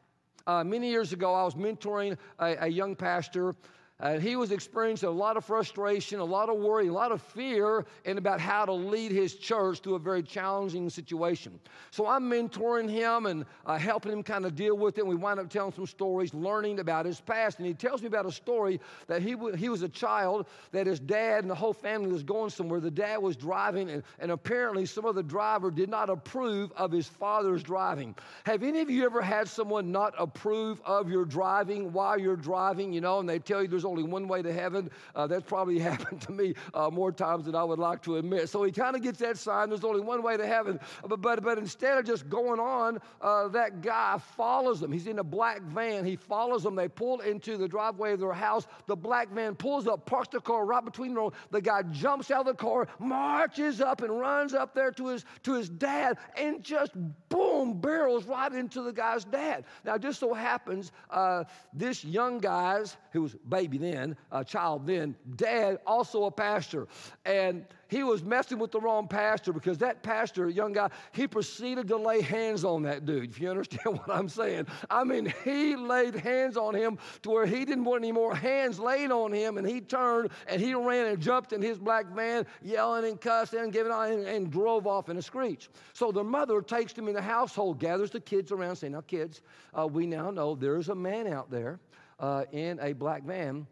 Uh, 0.47 0.63
many 0.63 0.89
years 0.89 1.13
ago, 1.13 1.35
I 1.35 1.43
was 1.43 1.57
mentoring 1.57 2.17
a, 2.39 2.57
a 2.61 2.69
young 2.69 2.95
pastor 2.95 3.57
and 4.03 4.21
he 4.21 4.35
was 4.35 4.51
experiencing 4.51 5.09
a 5.09 5.13
lot 5.13 5.37
of 5.37 5.45
frustration, 5.45 6.19
a 6.19 6.25
lot 6.25 6.49
of 6.49 6.59
worry, 6.59 6.89
a 6.89 6.93
lot 6.93 7.13
of 7.13 7.23
fear 7.23 7.87
and 8.05 8.19
about 8.19 8.41
how 8.41 8.65
to 8.65 8.73
lead 8.73 9.13
his 9.13 9.37
church 9.37 9.79
through 9.79 9.95
a 9.95 9.99
very 10.01 10.25
challenging 10.25 10.91
situation. 10.91 11.59
So 11.93 12.09
I'm 12.09 12.29
mentoring 12.29 12.91
him 12.91 13.27
and 13.27 13.45
uh, 13.65 13.79
helping 13.79 14.11
him 14.11 14.25
kind 14.25 14.45
of 14.45 14.57
deal 14.57 14.77
with 14.77 14.99
it. 14.99 15.03
And 15.03 15.09
we 15.09 15.15
wind 15.15 15.39
up 15.39 15.49
telling 15.49 15.73
some 15.73 15.87
stories, 15.87 16.35
learning 16.35 16.81
about 16.81 17.07
his 17.07 17.21
past. 17.21 17.59
And 17.59 17.67
he 17.67 17.75
tells 17.75 18.03
me 18.03 18.09
about 18.09 18.27
a 18.27 18.33
story 18.33 18.81
that 19.07 19.23
he, 19.23 19.33
w- 19.33 19.55
he 19.55 19.69
was 19.69 19.83
a 19.83 19.89
child, 19.89 20.49
that 20.73 20.89
his 20.89 20.99
dad 20.99 21.45
and 21.45 21.51
the 21.51 21.55
whole 21.55 21.73
family 21.73 22.11
was 22.11 22.25
going 22.25 22.51
somewhere. 22.51 22.81
The 22.81 22.91
dad 22.91 23.19
was 23.19 23.37
driving, 23.37 23.89
and, 23.89 24.03
and 24.19 24.33
apparently 24.33 24.85
some 24.85 25.05
of 25.05 25.15
the 25.15 25.23
driver 25.23 25.71
did 25.71 25.89
not 25.89 26.11
approve 26.11 26.73
of 26.73 26.91
his 26.91 27.07
father's 27.07 27.63
driving. 27.63 28.17
Have 28.47 28.65
any 28.65 28.81
of 28.81 28.91
you 28.91 29.05
ever 29.05 29.23
had 29.23 29.49
someone 29.49 29.93
not 29.93 30.13
approve 30.19 30.81
of 30.85 31.09
your 31.09 31.25
driving 31.25 31.93
while 31.93 32.19
you're 32.19 32.35
driving, 32.35 32.93
you 32.93 33.01
know, 33.01 33.21
and 33.21 33.29
they 33.29 33.39
tell 33.39 33.63
you 33.63 33.69
there's 33.69 33.85
only 33.93 34.03
one 34.03 34.27
way 34.27 34.43
to 34.43 34.53
heaven. 34.53 34.91
Uh, 35.15 35.27
that's 35.27 35.45
probably 35.45 35.79
happened 35.91 36.21
to 36.23 36.33
me 36.33 36.55
uh, 36.75 36.91
more 36.91 37.13
times 37.13 37.45
than 37.45 37.55
I 37.55 37.63
would 37.63 37.79
like 37.79 38.03
to 38.03 38.17
admit. 38.17 38.49
So 38.49 38.65
he 38.65 38.73
kind 38.73 38.97
of 38.97 39.03
gets 39.03 39.19
that 39.19 39.37
sign 39.39 39.69
there's 39.69 39.85
only 39.85 40.01
one 40.01 40.23
way 40.23 40.37
to 40.37 40.47
heaven. 40.47 40.81
But, 41.07 41.21
but, 41.21 41.43
but 41.43 41.59
instead 41.59 41.99
of 41.99 42.05
just 42.05 42.29
going 42.29 42.59
on, 42.59 42.99
uh, 43.21 43.49
that 43.49 43.83
guy 43.83 44.19
follows 44.37 44.81
them. 44.81 44.93
He's 44.93 45.07
in 45.07 45.19
a 45.19 45.25
black 45.25 45.63
van. 45.63 46.05
He 46.05 46.17
follows 46.17 46.63
them. 46.63 46.75
They 46.75 46.89
pull 46.89 47.21
into 47.21 47.57
the 47.57 47.69
driveway 47.69 48.13
of 48.13 48.21
their 48.21 48.33
house. 48.33 48.67
The 48.87 48.97
black 48.97 49.31
van 49.31 49.55
pulls 49.55 49.87
up, 49.87 50.07
parks 50.07 50.29
the 50.29 50.41
car 50.41 50.65
right 50.65 50.85
between 50.85 51.15
them. 51.15 51.31
The 51.51 51.61
guy 51.61 51.83
jumps 51.83 52.31
out 52.31 52.41
of 52.41 52.47
the 52.47 52.55
car, 52.55 52.89
marches 52.99 53.81
up, 53.81 54.03
and 54.03 54.19
runs 54.19 54.55
up 54.55 54.75
there 54.75 54.91
to 54.93 55.09
his, 55.09 55.25
to 55.43 55.55
his 55.55 55.69
dad, 55.69 56.19
and 56.37 56.63
just 56.63 56.93
boom, 57.29 57.81
barrels 57.81 58.25
right 58.25 58.53
into 58.53 58.83
the 58.83 58.93
guy's 58.93 59.25
dad. 59.25 59.65
Now, 59.85 59.99
just 59.99 60.19
so 60.19 60.33
happens, 60.33 60.93
uh, 61.11 61.45
this 61.73 62.05
young 62.05 62.39
guy's, 62.39 62.97
who 63.11 63.23
was 63.23 63.35
baby 63.49 63.79
then, 63.83 64.17
a 64.31 64.45
child 64.45 64.87
then, 64.87 65.15
dad, 65.37 65.79
also 65.87 66.25
a 66.25 66.31
pastor. 66.31 66.87
And 67.25 67.65
he 67.93 68.03
was 68.03 68.25
messing 68.25 68.59
with 68.59 68.73
the 68.73 68.81
wrong 68.81 69.07
pastor 69.07 69.53
because 69.53 69.77
that 69.79 70.03
pastor, 70.03 70.49
young 70.49 70.73
guy, 70.73 70.89
he 71.13 71.29
proceeded 71.29 71.89
to 71.89 71.97
lay 71.99 72.23
hands 72.23 72.65
on 72.65 72.83
that 72.85 73.05
dude, 73.05 73.31
if 73.31 73.39
you 73.39 73.51
understand 73.51 73.83
what 73.99 74.09
I'm 74.09 74.31
saying. 74.31 74.67
I 74.89 75.05
mean, 75.05 75.33
he 75.45 75.77
laid 75.77 76.15
hands 76.15 76.57
on 76.57 76.75
him 76.75 76.99
to 77.21 77.31
where 77.31 77.45
he 77.45 77.67
didn't 77.67 77.85
want 77.85 78.03
any 78.03 78.11
more 78.11 78.35
hands 78.35 78.79
laid 78.79 79.11
on 79.11 79.31
him, 79.31 79.59
and 79.59 79.69
he 79.69 79.83
turned 79.83 80.31
and 80.49 80.61
he 80.61 80.75
ran 80.75 81.09
and 81.09 81.21
jumped 81.21 81.53
in 81.53 81.61
his 81.61 81.79
black 81.79 82.07
van, 82.07 82.47
yelling 82.63 83.05
and 83.05 83.21
cussing 83.21 83.61
and 83.61 83.73
giving 83.75 83.93
on 83.93 84.11
and, 84.11 84.27
and 84.27 84.51
drove 84.51 84.87
off 84.87 85.11
in 85.11 85.19
a 85.19 85.23
screech. 85.23 85.69
So 85.93 86.11
the 86.11 86.25
mother 86.25 86.63
takes 86.63 86.95
him 86.95 87.09
in 87.09 87.15
the 87.15 87.21
household, 87.21 87.79
gathers 87.79 88.11
the 88.11 88.21
kids 88.21 88.53
around, 88.53 88.77
saying, 88.77 88.95
Now, 88.95 89.03
kids, 89.03 89.43
uh, 89.79 89.87
we 89.87 90.07
now 90.07 90.31
know 90.31 90.55
there's 90.55 90.89
a 90.89 90.95
man 90.95 91.27
out 91.27 91.51
there 91.51 91.79
uh, 92.23 92.45
in 92.53 92.79
a 92.81 92.93
black 92.95 93.25
van, 93.25 93.67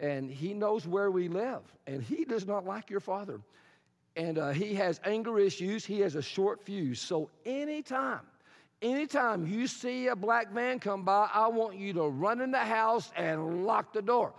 and 0.00 0.30
he 0.30 0.54
knows 0.54 0.86
where 0.86 1.10
we 1.10 1.28
live, 1.28 1.60
and 1.86 2.02
he 2.02 2.24
does 2.24 2.46
not 2.46 2.64
like 2.64 2.88
your 2.88 3.00
father. 3.00 3.40
And 4.14 4.38
uh, 4.38 4.50
he 4.50 4.74
has 4.74 5.00
anger 5.04 5.38
issues, 5.38 5.84
he 5.84 6.00
has 6.00 6.14
a 6.14 6.22
short 6.22 6.64
fuse. 6.64 7.00
So, 7.00 7.28
anytime, 7.44 8.20
anytime 8.80 9.46
you 9.46 9.66
see 9.66 10.06
a 10.06 10.16
black 10.16 10.54
man 10.54 10.78
come 10.78 11.02
by, 11.02 11.28
I 11.34 11.48
want 11.48 11.76
you 11.76 11.92
to 11.94 12.04
run 12.04 12.40
in 12.40 12.50
the 12.50 12.58
house 12.58 13.12
and 13.16 13.66
lock 13.66 13.92
the 13.92 14.00
door. 14.00 14.32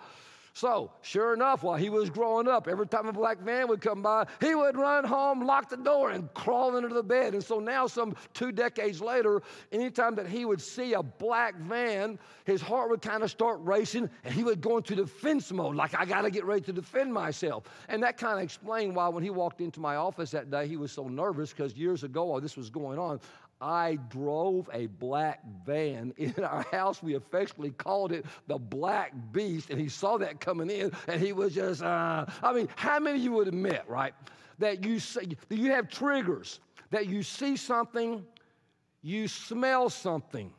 So, 0.57 0.89
sure 1.03 1.35
enough, 1.35 1.61
while 1.61 1.75
he 1.75 1.91
was 1.91 2.09
growing 2.09 2.47
up, 2.47 2.67
every 2.67 2.87
time 2.87 3.07
a 3.07 3.13
black 3.13 3.45
man 3.45 3.67
would 3.67 3.79
come 3.79 4.01
by, 4.01 4.25
he 4.41 4.55
would 4.55 4.75
run 4.75 5.03
home, 5.03 5.45
lock 5.45 5.69
the 5.69 5.77
door, 5.77 6.09
and 6.09 6.33
crawl 6.33 6.77
into 6.77 6.89
the 6.89 7.03
bed. 7.03 7.35
And 7.35 7.43
so 7.43 7.59
now, 7.59 7.85
some 7.85 8.15
two 8.33 8.51
decades 8.51 8.99
later, 8.99 9.43
anytime 9.71 10.15
that 10.15 10.27
he 10.27 10.45
would 10.45 10.59
see 10.59 10.93
a 10.93 11.03
black 11.03 11.55
van, 11.57 12.17
his 12.45 12.59
heart 12.59 12.89
would 12.89 13.03
kind 13.03 13.21
of 13.21 13.29
start 13.29 13.59
racing, 13.61 14.09
and 14.23 14.33
he 14.33 14.43
would 14.43 14.59
go 14.59 14.77
into 14.77 14.95
defense 14.95 15.51
mode, 15.51 15.75
like, 15.75 15.93
I 15.93 16.05
got 16.05 16.23
to 16.23 16.31
get 16.31 16.43
ready 16.43 16.61
to 16.61 16.73
defend 16.73 17.13
myself. 17.13 17.65
And 17.87 18.01
that 18.01 18.17
kind 18.17 18.39
of 18.39 18.43
explained 18.43 18.95
why, 18.95 19.09
when 19.09 19.23
he 19.23 19.29
walked 19.29 19.61
into 19.61 19.79
my 19.79 19.97
office 19.97 20.31
that 20.31 20.49
day, 20.49 20.67
he 20.67 20.75
was 20.75 20.91
so 20.91 21.07
nervous 21.07 21.51
because 21.51 21.75
years 21.75 22.03
ago, 22.03 22.23
while 22.23 22.41
this 22.41 22.57
was 22.57 22.71
going 22.71 22.97
on, 22.97 23.19
I 23.59 23.97
drove 24.09 24.69
a 24.71 24.85
black 24.85 25.41
van 25.65 26.13
in 26.17 26.43
our 26.43 26.61
house. 26.71 27.01
We 27.01 27.15
affectionately 27.15 27.71
called 27.71 28.11
it 28.11 28.25
the 28.47 28.57
Black 28.57 29.13
Beast, 29.31 29.69
and 29.71 29.79
he 29.79 29.89
saw 29.89 30.17
that 30.17 30.39
coming 30.39 30.69
in, 30.69 30.91
and 31.07 31.21
he 31.21 31.33
was 31.33 31.55
just, 31.55 31.81
uh, 31.81 32.25
I 32.43 32.53
mean, 32.53 32.69
how 32.75 32.99
many 32.99 33.17
of 33.17 33.23
you 33.23 33.31
would 33.31 33.47
admit, 33.47 33.83
right, 33.87 34.13
that 34.59 34.85
you, 34.85 34.99
see, 34.99 35.37
that 35.49 35.57
you 35.57 35.71
have 35.71 35.89
triggers, 35.89 36.59
that 36.91 37.07
you 37.07 37.23
see 37.23 37.57
something, 37.57 38.23
you 39.01 39.27
smell 39.27 39.89
something, 39.89 40.53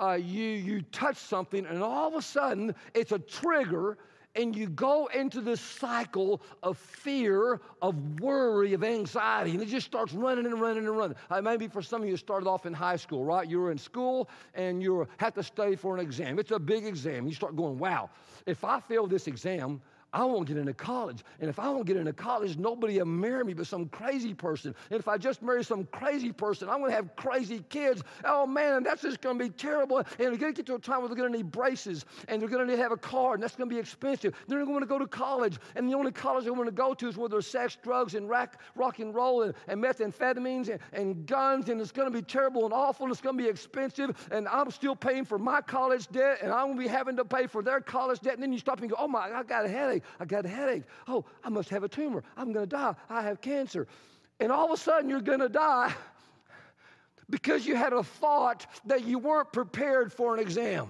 uh, 0.00 0.12
you, 0.20 0.44
you 0.44 0.82
touch 0.92 1.16
something, 1.16 1.66
and 1.66 1.82
all 1.82 2.06
of 2.06 2.14
a 2.14 2.22
sudden 2.22 2.74
it's 2.94 3.10
a 3.10 3.18
trigger 3.18 3.98
and 4.34 4.54
you 4.54 4.68
go 4.68 5.06
into 5.06 5.40
this 5.40 5.60
cycle 5.60 6.40
of 6.62 6.78
fear, 6.78 7.60
of 7.82 8.20
worry, 8.20 8.72
of 8.74 8.84
anxiety, 8.84 9.52
and 9.52 9.62
it 9.62 9.66
just 9.66 9.86
starts 9.86 10.12
running 10.12 10.46
and 10.46 10.60
running 10.60 10.86
and 10.86 10.96
running. 10.96 11.16
Uh, 11.30 11.40
maybe 11.40 11.66
for 11.66 11.82
some 11.82 12.02
of 12.02 12.08
you, 12.08 12.14
it 12.14 12.18
started 12.18 12.48
off 12.48 12.66
in 12.66 12.72
high 12.72 12.96
school, 12.96 13.24
right? 13.24 13.48
You 13.48 13.60
were 13.60 13.70
in 13.70 13.78
school 13.78 14.28
and 14.54 14.82
you 14.82 15.06
have 15.18 15.34
to 15.34 15.42
study 15.42 15.76
for 15.76 15.94
an 15.94 16.00
exam. 16.00 16.38
It's 16.38 16.50
a 16.50 16.58
big 16.58 16.84
exam. 16.84 17.26
You 17.26 17.34
start 17.34 17.56
going, 17.56 17.78
wow, 17.78 18.10
if 18.46 18.64
I 18.64 18.80
fail 18.80 19.06
this 19.06 19.26
exam, 19.26 19.80
I 20.18 20.24
won't 20.24 20.48
get 20.48 20.56
into 20.56 20.74
college. 20.74 21.22
And 21.40 21.48
if 21.48 21.60
I 21.60 21.66
don't 21.66 21.86
get 21.86 21.96
into 21.96 22.12
college, 22.12 22.56
nobody 22.56 22.98
will 22.98 23.06
marry 23.06 23.44
me 23.44 23.54
but 23.54 23.68
some 23.68 23.86
crazy 23.86 24.34
person. 24.34 24.74
And 24.90 24.98
if 24.98 25.06
I 25.06 25.16
just 25.16 25.42
marry 25.42 25.62
some 25.62 25.84
crazy 25.92 26.32
person, 26.32 26.68
I'm 26.68 26.80
going 26.80 26.90
to 26.90 26.96
have 26.96 27.14
crazy 27.14 27.64
kids. 27.68 28.02
Oh 28.24 28.44
man, 28.44 28.82
that's 28.82 29.02
just 29.02 29.20
going 29.20 29.38
to 29.38 29.44
be 29.44 29.50
terrible. 29.50 29.98
And 29.98 30.06
they're 30.18 30.36
going 30.36 30.52
to 30.52 30.56
get 30.56 30.66
to 30.66 30.74
a 30.74 30.78
time 30.80 30.98
where 30.98 31.08
they're 31.08 31.16
going 31.16 31.30
to 31.30 31.36
need 31.38 31.52
braces 31.52 32.04
and 32.26 32.42
they're 32.42 32.48
going 32.48 32.66
to 32.66 32.68
need 32.68 32.78
to 32.78 32.82
have 32.82 32.90
a 32.90 32.96
car 32.96 33.34
and 33.34 33.42
that's 33.42 33.54
going 33.54 33.70
to 33.70 33.72
be 33.72 33.78
expensive. 33.78 34.34
They're 34.48 34.66
going 34.66 34.80
to 34.80 34.86
go 34.86 34.98
to 34.98 35.06
college 35.06 35.60
and 35.76 35.88
the 35.88 35.94
only 35.94 36.10
college 36.10 36.46
they 36.46 36.50
want 36.50 36.66
to 36.66 36.72
go 36.72 36.94
to 36.94 37.08
is 37.08 37.16
where 37.16 37.28
there's 37.28 37.46
sex, 37.46 37.78
drugs, 37.80 38.16
and 38.16 38.28
rock, 38.28 38.60
rock 38.74 38.98
and 38.98 39.14
roll 39.14 39.42
and, 39.42 39.54
and 39.68 39.80
methamphetamines 39.80 40.68
and, 40.68 40.80
and 40.92 41.26
guns. 41.26 41.68
And 41.68 41.80
it's 41.80 41.92
going 41.92 42.10
to 42.10 42.18
be 42.18 42.24
terrible 42.24 42.64
and 42.64 42.74
awful 42.74 43.04
and 43.04 43.12
it's 43.12 43.20
going 43.20 43.38
to 43.38 43.42
be 43.44 43.48
expensive. 43.48 44.28
And 44.32 44.48
I'm 44.48 44.72
still 44.72 44.96
paying 44.96 45.24
for 45.24 45.38
my 45.38 45.60
college 45.60 46.08
debt 46.08 46.38
and 46.42 46.50
I'm 46.50 46.66
going 46.66 46.78
to 46.78 46.82
be 46.82 46.88
having 46.88 47.14
to 47.18 47.24
pay 47.24 47.46
for 47.46 47.62
their 47.62 47.80
college 47.80 48.18
debt. 48.18 48.34
And 48.34 48.42
then 48.42 48.52
you 48.52 48.58
stop 48.58 48.80
and 48.80 48.90
go, 48.90 48.96
oh 48.98 49.06
my, 49.06 49.30
I 49.30 49.44
got 49.44 49.64
a 49.64 49.68
headache. 49.68 50.02
I 50.20 50.24
got 50.24 50.44
a 50.44 50.48
headache. 50.48 50.84
Oh, 51.06 51.24
I 51.44 51.48
must 51.48 51.68
have 51.70 51.84
a 51.84 51.88
tumor. 51.88 52.22
I'm 52.36 52.52
going 52.52 52.68
to 52.68 52.76
die. 52.76 52.94
I 53.08 53.22
have 53.22 53.40
cancer. 53.40 53.86
And 54.40 54.52
all 54.52 54.66
of 54.66 54.72
a 54.72 54.76
sudden, 54.76 55.10
you're 55.10 55.20
going 55.20 55.40
to 55.40 55.48
die 55.48 55.94
because 57.30 57.66
you 57.66 57.76
had 57.76 57.92
a 57.92 58.02
thought 58.02 58.66
that 58.86 59.04
you 59.04 59.18
weren't 59.18 59.52
prepared 59.52 60.12
for 60.12 60.34
an 60.34 60.40
exam. 60.40 60.88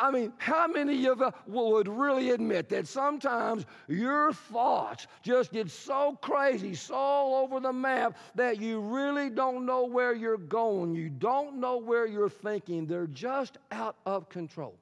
I 0.00 0.10
mean, 0.10 0.32
how 0.38 0.66
many 0.66 1.06
of 1.06 1.20
us 1.20 1.34
would 1.46 1.86
really 1.86 2.30
admit 2.30 2.70
that 2.70 2.86
sometimes 2.86 3.66
your 3.86 4.32
thoughts 4.32 5.06
just 5.22 5.52
get 5.52 5.70
so 5.70 6.18
crazy, 6.22 6.74
so 6.74 6.94
all 6.94 7.42
over 7.42 7.60
the 7.60 7.72
map, 7.72 8.16
that 8.34 8.60
you 8.60 8.80
really 8.80 9.28
don't 9.28 9.66
know 9.66 9.84
where 9.84 10.14
you're 10.14 10.38
going? 10.38 10.94
You 10.94 11.10
don't 11.10 11.56
know 11.56 11.76
where 11.76 12.06
you're 12.06 12.30
thinking. 12.30 12.86
They're 12.86 13.08
just 13.08 13.58
out 13.70 13.96
of 14.06 14.28
control. 14.30 14.74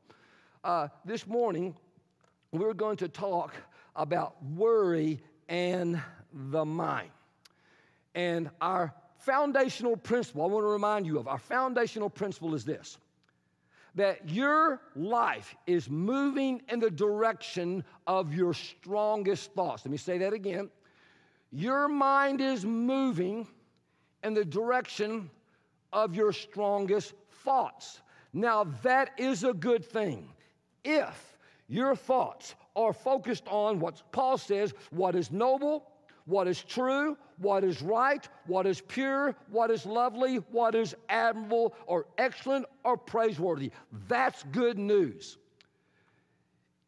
Uh, 0.62 0.88
this 1.04 1.26
morning, 1.26 1.74
we're 2.52 2.74
going 2.74 2.96
to 2.98 3.08
talk 3.08 3.54
about 3.96 4.42
worry 4.44 5.20
and 5.48 6.00
the 6.32 6.64
mind. 6.64 7.10
And 8.14 8.50
our 8.60 8.94
foundational 9.18 9.96
principle, 9.96 10.42
I 10.42 10.46
want 10.46 10.64
to 10.64 10.68
remind 10.68 11.06
you 11.06 11.18
of, 11.18 11.28
our 11.28 11.38
foundational 11.38 12.10
principle 12.10 12.54
is 12.54 12.64
this 12.64 12.98
that 13.94 14.28
your 14.28 14.80
life 14.94 15.56
is 15.66 15.90
moving 15.90 16.62
in 16.68 16.78
the 16.78 16.90
direction 16.90 17.82
of 18.06 18.32
your 18.32 18.54
strongest 18.54 19.52
thoughts. 19.54 19.84
Let 19.84 19.90
me 19.90 19.96
say 19.96 20.18
that 20.18 20.32
again. 20.32 20.70
Your 21.50 21.88
mind 21.88 22.40
is 22.40 22.64
moving 22.64 23.48
in 24.22 24.34
the 24.34 24.44
direction 24.44 25.28
of 25.92 26.14
your 26.14 26.32
strongest 26.32 27.14
thoughts. 27.42 28.00
Now, 28.32 28.64
that 28.82 29.10
is 29.18 29.42
a 29.42 29.54
good 29.54 29.84
thing 29.84 30.28
if 30.84 31.37
your 31.68 31.94
thoughts 31.94 32.54
are 32.74 32.92
focused 32.92 33.46
on 33.48 33.78
what 33.78 34.02
Paul 34.12 34.38
says 34.38 34.72
what 34.90 35.14
is 35.14 35.30
noble, 35.30 35.86
what 36.24 36.48
is 36.48 36.62
true, 36.62 37.16
what 37.38 37.62
is 37.62 37.82
right, 37.82 38.26
what 38.46 38.66
is 38.66 38.80
pure, 38.80 39.34
what 39.50 39.70
is 39.70 39.86
lovely, 39.86 40.36
what 40.50 40.74
is 40.74 40.94
admirable 41.08 41.74
or 41.86 42.06
excellent 42.16 42.66
or 42.84 42.96
praiseworthy. 42.96 43.70
That's 44.08 44.42
good 44.44 44.78
news. 44.78 45.36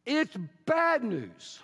It's 0.05 0.35
bad 0.65 1.03
news 1.03 1.59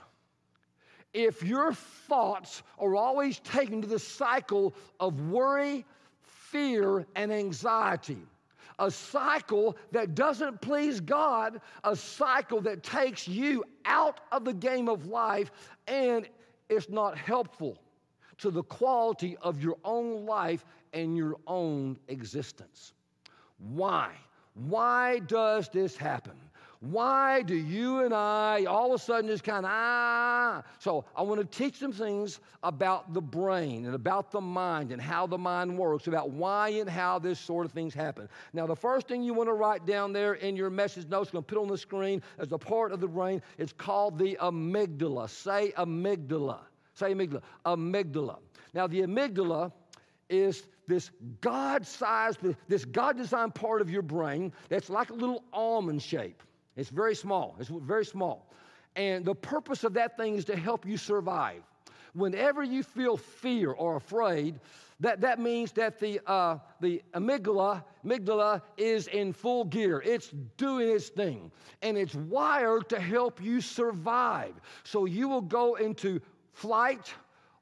if 1.14 1.42
your 1.42 1.74
thoughts 1.74 2.62
are 2.78 2.96
always 2.96 3.40
taken 3.40 3.82
to 3.82 3.88
the 3.88 3.98
cycle 3.98 4.76
of 5.00 5.30
worry, 5.30 5.86
fear, 6.22 7.08
and 7.16 7.34
anxiety 7.34 8.22
a 8.80 8.92
cycle 8.92 9.78
that 9.92 10.16
doesn't 10.16 10.62
please 10.62 11.00
God, 11.00 11.62
a 11.84 11.96
cycle 11.96 12.62
that 12.62 12.84
takes 12.84 13.28
you 13.28 13.64
out 13.86 14.22
of 14.32 14.46
the 14.46 14.54
game 14.54 14.88
of 14.88 15.08
life, 15.08 15.52
and 15.88 16.28
it's 16.70 16.90
not 16.90 17.18
helpful 17.18 17.78
to 18.38 18.52
the 18.52 18.64
quality 18.64 19.36
of 19.42 19.62
your 19.62 19.78
own 19.84 20.26
life 20.26 20.66
and 20.94 21.18
your 21.18 21.36
own 21.48 21.98
existence. 22.08 22.94
Why? 23.58 24.12
Why 24.54 25.20
does 25.20 25.70
this 25.70 25.98
happen? 25.98 26.40
Why 26.80 27.42
do 27.42 27.56
you 27.56 28.04
and 28.04 28.14
I 28.14 28.66
all 28.66 28.94
of 28.94 29.02
a 29.02 29.04
sudden 29.04 29.30
just 29.30 29.44
kind 29.44 29.66
of, 29.66 29.72
ah? 29.74 30.64
So 30.78 31.06
I 31.16 31.24
want 31.24 31.40
to 31.40 31.58
teach 31.58 31.76
some 31.78 31.92
things 31.92 32.40
about 32.62 33.14
the 33.14 33.22
brain 33.22 33.86
and 33.86 33.96
about 33.96 34.32
the 34.32 34.42
mind 34.42 34.92
and 34.92 35.02
how 35.02 35.26
the 35.26 35.38
mind 35.38 35.76
works, 35.76 36.06
about 36.06 36.30
why 36.30 36.70
and 36.70 36.88
how 36.88 37.18
this 37.18 37.40
sort 37.40 37.66
of 37.66 37.72
things 37.72 37.96
happen. 37.96 38.30
Now, 38.54 38.68
the 38.68 38.76
first 38.76 39.08
thing 39.08 39.24
you 39.24 39.34
want 39.34 39.50
to 39.50 39.54
write 39.54 39.88
down 39.88 40.14
there 40.14 40.36
in 40.36 40.56
your 40.56 40.70
message 40.70 41.08
notes, 41.08 41.32
going 41.32 41.44
to 41.44 41.48
put 41.48 41.60
on 41.60 41.68
the 41.68 41.78
screen 41.78 42.22
as 42.38 42.52
a 42.52 42.58
part 42.60 42.92
of 42.92 43.00
the 43.00 43.08
brain, 43.08 43.42
it's 43.58 43.74
called 43.74 44.20
the 44.20 44.38
amygdala. 44.40 45.30
Say 45.30 45.74
amygdala. 45.78 46.60
Say 46.94 47.14
amygdala. 47.14 47.42
Amygdala. 47.66 48.38
Now, 48.76 48.86
the 48.86 49.02
amygdala 49.02 49.72
is 50.30 50.68
this 50.88 51.10
God 51.42 51.88
sized, 51.88 52.40
this 52.68 52.86
God 52.86 53.18
designed 53.18 53.56
part 53.56 53.82
of 53.82 53.90
your 53.90 54.02
brain 54.04 54.54
that's 54.70 54.90
like 54.90 55.10
a 55.10 55.14
little 55.14 55.44
almond 55.52 56.02
shape. 56.02 56.44
It's 56.78 56.90
very 56.90 57.16
small. 57.16 57.56
It's 57.60 57.70
very 57.70 58.06
small. 58.06 58.48
And 58.96 59.26
the 59.26 59.36
purpose 59.36 59.84
of 59.84 59.94
that 59.96 60.16
thing 60.16 60.36
is 60.36 60.46
to 60.46 60.56
help 60.56 60.86
you 60.86 60.96
survive. 60.96 61.64
Whenever 62.14 62.64
you 62.64 62.82
feel 62.84 63.18
fear 63.18 63.72
or 63.72 63.98
afraid, 63.98 64.60
that, 65.00 65.22
that 65.22 65.40
means 65.40 65.72
that 65.74 66.00
the, 66.00 66.20
uh, 66.26 66.58
the 66.82 67.04
amygdala, 67.14 67.84
amygdala 68.04 68.62
is 68.78 69.08
in 69.08 69.34
full 69.34 69.66
gear. 69.66 70.02
It's 70.04 70.30
doing 70.58 70.90
its 70.90 71.10
thing. 71.10 71.52
And 71.84 71.98
it's 71.98 72.16
wired 72.16 72.90
to 72.90 73.00
help 73.00 73.42
you 73.42 73.62
survive. 73.62 74.54
So 74.84 75.06
you 75.06 75.28
will 75.28 75.42
go 75.42 75.76
into 75.76 76.20
flight, 76.54 77.14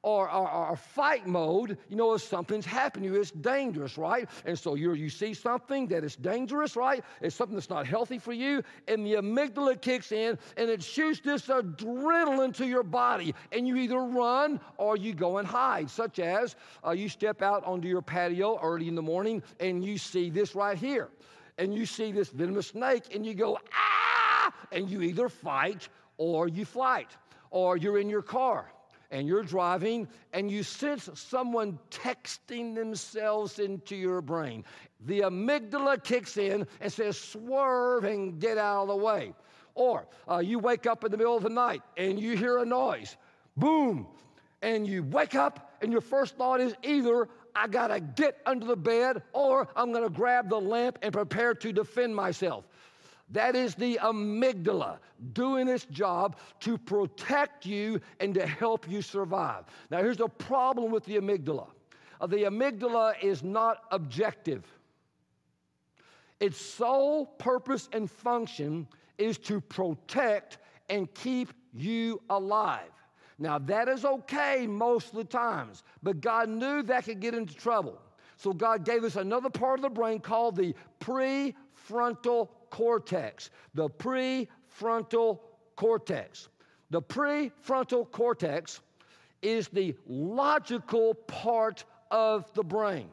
or, 0.02 0.30
or, 0.30 0.48
or, 0.48 0.76
fight 0.76 1.26
mode, 1.26 1.78
you 1.88 1.96
know, 1.96 2.12
if 2.14 2.22
something's 2.22 2.64
happening 2.64 3.08
to 3.08 3.14
you, 3.16 3.20
it's 3.20 3.32
dangerous, 3.32 3.98
right? 3.98 4.28
And 4.44 4.56
so 4.56 4.74
you 4.74 4.92
you 4.92 5.10
see 5.10 5.34
something 5.34 5.88
that 5.88 6.04
is 6.04 6.14
dangerous, 6.14 6.76
right? 6.76 7.04
It's 7.20 7.34
something 7.34 7.56
that's 7.56 7.70
not 7.70 7.86
healthy 7.86 8.18
for 8.18 8.32
you, 8.32 8.62
and 8.86 9.04
the 9.04 9.14
amygdala 9.14 9.80
kicks 9.80 10.12
in 10.12 10.38
and 10.56 10.70
it 10.70 10.82
shoots 10.82 11.20
this 11.20 11.46
adrenaline 11.46 12.54
to 12.56 12.66
your 12.66 12.84
body, 12.84 13.34
and 13.50 13.66
you 13.66 13.76
either 13.76 13.98
run 13.98 14.60
or 14.76 14.96
you 14.96 15.12
go 15.12 15.38
and 15.38 15.48
hide, 15.48 15.90
such 15.90 16.18
as 16.18 16.54
uh, 16.86 16.92
you 16.92 17.08
step 17.08 17.42
out 17.42 17.64
onto 17.64 17.88
your 17.88 18.02
patio 18.02 18.60
early 18.62 18.86
in 18.88 18.94
the 18.94 19.02
morning 19.02 19.42
and 19.58 19.84
you 19.84 19.98
see 19.98 20.30
this 20.30 20.54
right 20.54 20.78
here, 20.78 21.08
and 21.58 21.74
you 21.74 21.84
see 21.84 22.12
this 22.12 22.28
venomous 22.28 22.68
snake, 22.68 23.14
and 23.14 23.26
you 23.26 23.34
go, 23.34 23.58
ah, 23.74 24.52
and 24.70 24.88
you 24.88 25.02
either 25.02 25.28
fight 25.28 25.88
or 26.16 26.48
you 26.48 26.64
flight, 26.64 27.10
or 27.50 27.76
you're 27.76 27.98
in 27.98 28.08
your 28.08 28.22
car 28.22 28.70
and 29.10 29.26
you're 29.26 29.42
driving 29.42 30.08
and 30.32 30.50
you 30.50 30.62
sense 30.62 31.08
someone 31.14 31.78
texting 31.90 32.74
themselves 32.74 33.58
into 33.58 33.96
your 33.96 34.20
brain. 34.20 34.64
The 35.06 35.20
amygdala 35.20 36.02
kicks 36.02 36.36
in 36.36 36.66
and 36.80 36.92
says, 36.92 37.18
swerve 37.18 38.04
and 38.04 38.40
get 38.40 38.58
out 38.58 38.82
of 38.82 38.88
the 38.88 38.96
way. 38.96 39.34
Or 39.74 40.06
uh, 40.30 40.38
you 40.38 40.58
wake 40.58 40.86
up 40.86 41.04
in 41.04 41.10
the 41.10 41.16
middle 41.16 41.36
of 41.36 41.42
the 41.42 41.50
night 41.50 41.82
and 41.96 42.18
you 42.18 42.36
hear 42.36 42.58
a 42.58 42.64
noise, 42.64 43.16
boom, 43.56 44.06
and 44.62 44.86
you 44.86 45.02
wake 45.02 45.34
up 45.34 45.76
and 45.82 45.92
your 45.92 46.00
first 46.00 46.36
thought 46.36 46.60
is 46.60 46.74
either 46.82 47.28
I 47.54 47.68
gotta 47.68 48.00
get 48.00 48.38
under 48.44 48.66
the 48.66 48.76
bed 48.76 49.22
or 49.32 49.68
I'm 49.76 49.92
gonna 49.92 50.10
grab 50.10 50.48
the 50.48 50.60
lamp 50.60 50.98
and 51.02 51.12
prepare 51.12 51.54
to 51.54 51.72
defend 51.72 52.14
myself. 52.14 52.64
That 53.30 53.56
is 53.56 53.74
the 53.74 53.98
amygdala 54.02 54.98
doing 55.32 55.68
its 55.68 55.84
job 55.86 56.36
to 56.60 56.78
protect 56.78 57.66
you 57.66 58.00
and 58.20 58.32
to 58.34 58.46
help 58.46 58.88
you 58.88 59.02
survive. 59.02 59.64
Now, 59.90 59.98
here's 59.98 60.18
the 60.18 60.28
problem 60.28 60.92
with 60.92 61.04
the 61.04 61.16
amygdala 61.16 61.68
uh, 62.20 62.26
the 62.26 62.44
amygdala 62.44 63.14
is 63.22 63.42
not 63.42 63.82
objective, 63.90 64.64
its 66.40 66.58
sole 66.58 67.26
purpose 67.26 67.88
and 67.92 68.10
function 68.10 68.86
is 69.18 69.38
to 69.38 69.60
protect 69.60 70.58
and 70.88 71.12
keep 71.14 71.52
you 71.74 72.20
alive. 72.30 72.90
Now, 73.38 73.58
that 73.58 73.88
is 73.88 74.04
okay 74.04 74.66
most 74.66 75.10
of 75.10 75.16
the 75.16 75.24
times, 75.24 75.82
but 76.02 76.20
God 76.20 76.48
knew 76.48 76.82
that 76.82 77.04
could 77.04 77.20
get 77.20 77.34
into 77.34 77.54
trouble. 77.54 78.00
So, 78.38 78.52
God 78.52 78.84
gave 78.84 79.04
us 79.04 79.16
another 79.16 79.50
part 79.50 79.78
of 79.78 79.82
the 79.82 79.90
brain 79.90 80.20
called 80.20 80.56
the 80.56 80.74
prefrontal 81.00 82.50
cortex, 82.70 83.50
the 83.74 83.88
prefrontal 83.88 85.40
cortex. 85.76 86.48
The 86.90 87.02
prefrontal 87.02 88.10
cortex 88.10 88.80
is 89.42 89.68
the 89.68 89.94
logical 90.06 91.14
part 91.14 91.84
of 92.10 92.52
the 92.54 92.62
brain. 92.62 93.08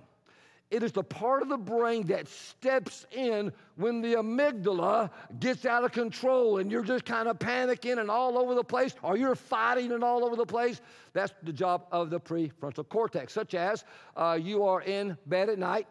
It 0.73 0.81
is 0.81 0.91
the 0.91 1.03
part 1.03 1.43
of 1.43 1.49
the 1.49 1.57
brain 1.57 2.07
that 2.07 2.27
steps 2.27 3.05
in 3.11 3.53
when 3.75 4.01
the 4.01 4.15
amygdala 4.15 5.11
gets 5.39 5.65
out 5.67 5.83
of 5.83 5.91
control 5.91 6.57
and 6.57 6.71
you're 6.71 6.83
just 6.83 7.05
kind 7.05 7.27
of 7.27 7.37
panicking 7.37 7.99
and 7.99 8.09
all 8.09 8.39
over 8.39 8.55
the 8.55 8.63
place, 8.63 8.95
or 9.03 9.15
you're 9.15 9.35
fighting 9.35 9.91
and 9.91 10.03
all 10.03 10.25
over 10.25 10.35
the 10.35 10.47
place. 10.47 10.81
That's 11.13 11.31
the 11.43 11.53
job 11.53 11.85
of 11.91 12.09
the 12.09 12.19
prefrontal 12.19 12.89
cortex, 12.89 13.33
such 13.33 13.53
as 13.53 13.83
uh, 14.17 14.39
you 14.41 14.63
are 14.63 14.81
in 14.81 15.15
bed 15.27 15.49
at 15.49 15.59
night 15.59 15.87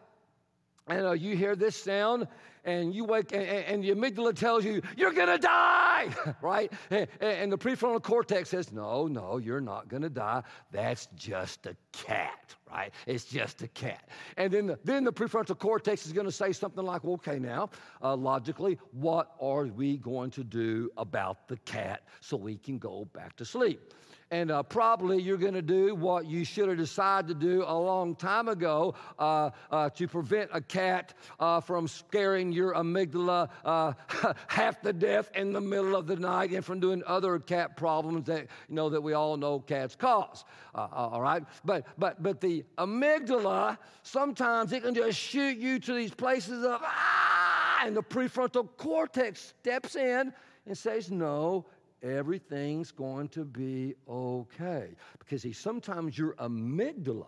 and 0.89 1.07
uh, 1.07 1.13
you 1.13 1.37
hear 1.37 1.55
this 1.57 1.77
sound 1.77 2.27
and 2.65 2.95
you 2.95 3.05
wake 3.05 3.33
and, 3.33 3.43
and 3.43 3.85
the 3.85 3.91
amygdala 3.91 4.35
tells 4.35 4.65
you 4.65 4.83
you're 4.97 5.13
gonna 5.13 5.39
die 5.39 6.09
right? 6.43 6.73
And, 6.91 7.07
and, 7.21 7.53
the 7.53 7.59
prefrontal 7.59 8.03
cortex 8.03 8.51
says 8.51 8.73
no 8.73 9.07
no 9.07 9.39
you're 9.39 9.61
not 9.61 9.89
gonna 9.89 10.11
die. 10.11 10.43
That's 10.71 11.09
just 11.17 11.67
a 11.67 11.77
cat 11.93 12.55
right? 12.73 12.93
It's 13.07 13.25
just 13.25 13.63
a 13.63 13.69
cat. 13.69 14.09
And 14.37 14.53
then 14.53 14.67
the, 14.67 14.79
then 14.85 15.05
the 15.05 15.13
prefrontal 15.13 15.59
cortex 15.59 16.07
is 16.07 16.13
going 16.13 16.27
to 16.27 16.33
say 16.33 16.53
something 16.53 16.85
like 16.85 17.05
okay 17.05 17.39
now 17.39 17.71
uh, 18.03 18.17
logically 18.17 18.79
what 18.93 19.33
are 19.41 19.65
we 19.65 19.99
going 19.99 20.31
to 20.31 20.45
do 20.45 20.91
about 20.97 21.49
the 21.49 21.57
cat 21.59 22.03
so 22.21 22.37
we 22.37 22.57
can 22.57 22.79
go 22.79 23.05
back 23.13 23.37
to 23.37 23.45
sleep 23.45 23.93
and 24.33 24.51
uh, 24.51 24.63
probably 24.63 25.21
you're 25.21 25.37
going 25.37 25.53
to 25.53 25.63
do 25.63 25.95
what 25.95 26.25
you 26.25 26.43
should 26.43 26.67
have 26.67 26.79
decided 26.79 27.29
to 27.29 27.35
do 27.35 27.63
a 27.67 27.79
long 27.79 28.17
time 28.17 28.49
ago 28.49 28.95
uh, 29.19 29.51
uh, 29.71 29.91
to 29.91 30.09
prevent 30.09 30.51
a 30.55 30.61
cat 30.61 31.13
uh, 31.39 31.61
from 31.61 31.87
scaring 31.87 32.51
your 32.51 32.73
amygdala 32.73 33.51
uh, 33.65 33.93
half 34.49 34.81
to 34.81 34.93
death 34.93 35.31
in 35.35 35.53
the 35.53 35.61
middle 35.61 35.95
of 35.95 36.07
the 36.07 36.17
night 36.17 36.51
and 36.51 36.65
from 36.65 36.81
doing 36.81 37.03
other 37.07 37.39
cat 37.39 37.77
problems 37.77 38.25
that 38.25 38.47
you 38.69 38.75
know 38.75 38.89
that 38.89 39.01
we 39.01 39.13
all 39.13 39.37
know 39.37 39.61
cats 39.61 39.95
cause. 39.95 40.45
Uh, 40.75 40.89
all 40.91 41.21
right, 41.21 41.45
but 41.67 41.87
but 41.99 42.23
but 42.23 42.41
the 42.41 42.65
amygdala 42.79 43.77
sometimes 44.03 44.73
it 44.73 44.83
can 44.83 44.95
just 44.95 45.19
shoot 45.19 45.59
you 45.59 45.79
to 45.79 45.93
these 45.93 46.11
places 46.11 46.65
of 46.65 46.81
ah, 46.83 47.83
and 47.85 47.95
the 47.95 48.03
prefrontal 48.03 48.67
cortex 48.79 49.53
steps 49.61 49.95
in 49.95 50.33
and 50.67 50.79
says 50.79 51.11
no 51.11 51.67
everything's 52.03 52.91
going 52.91 53.29
to 53.29 53.45
be 53.45 53.95
okay. 54.09 54.91
Because 55.19 55.43
see, 55.43 55.53
sometimes 55.53 56.19
your 56.19 56.35
amygdala 56.35 57.27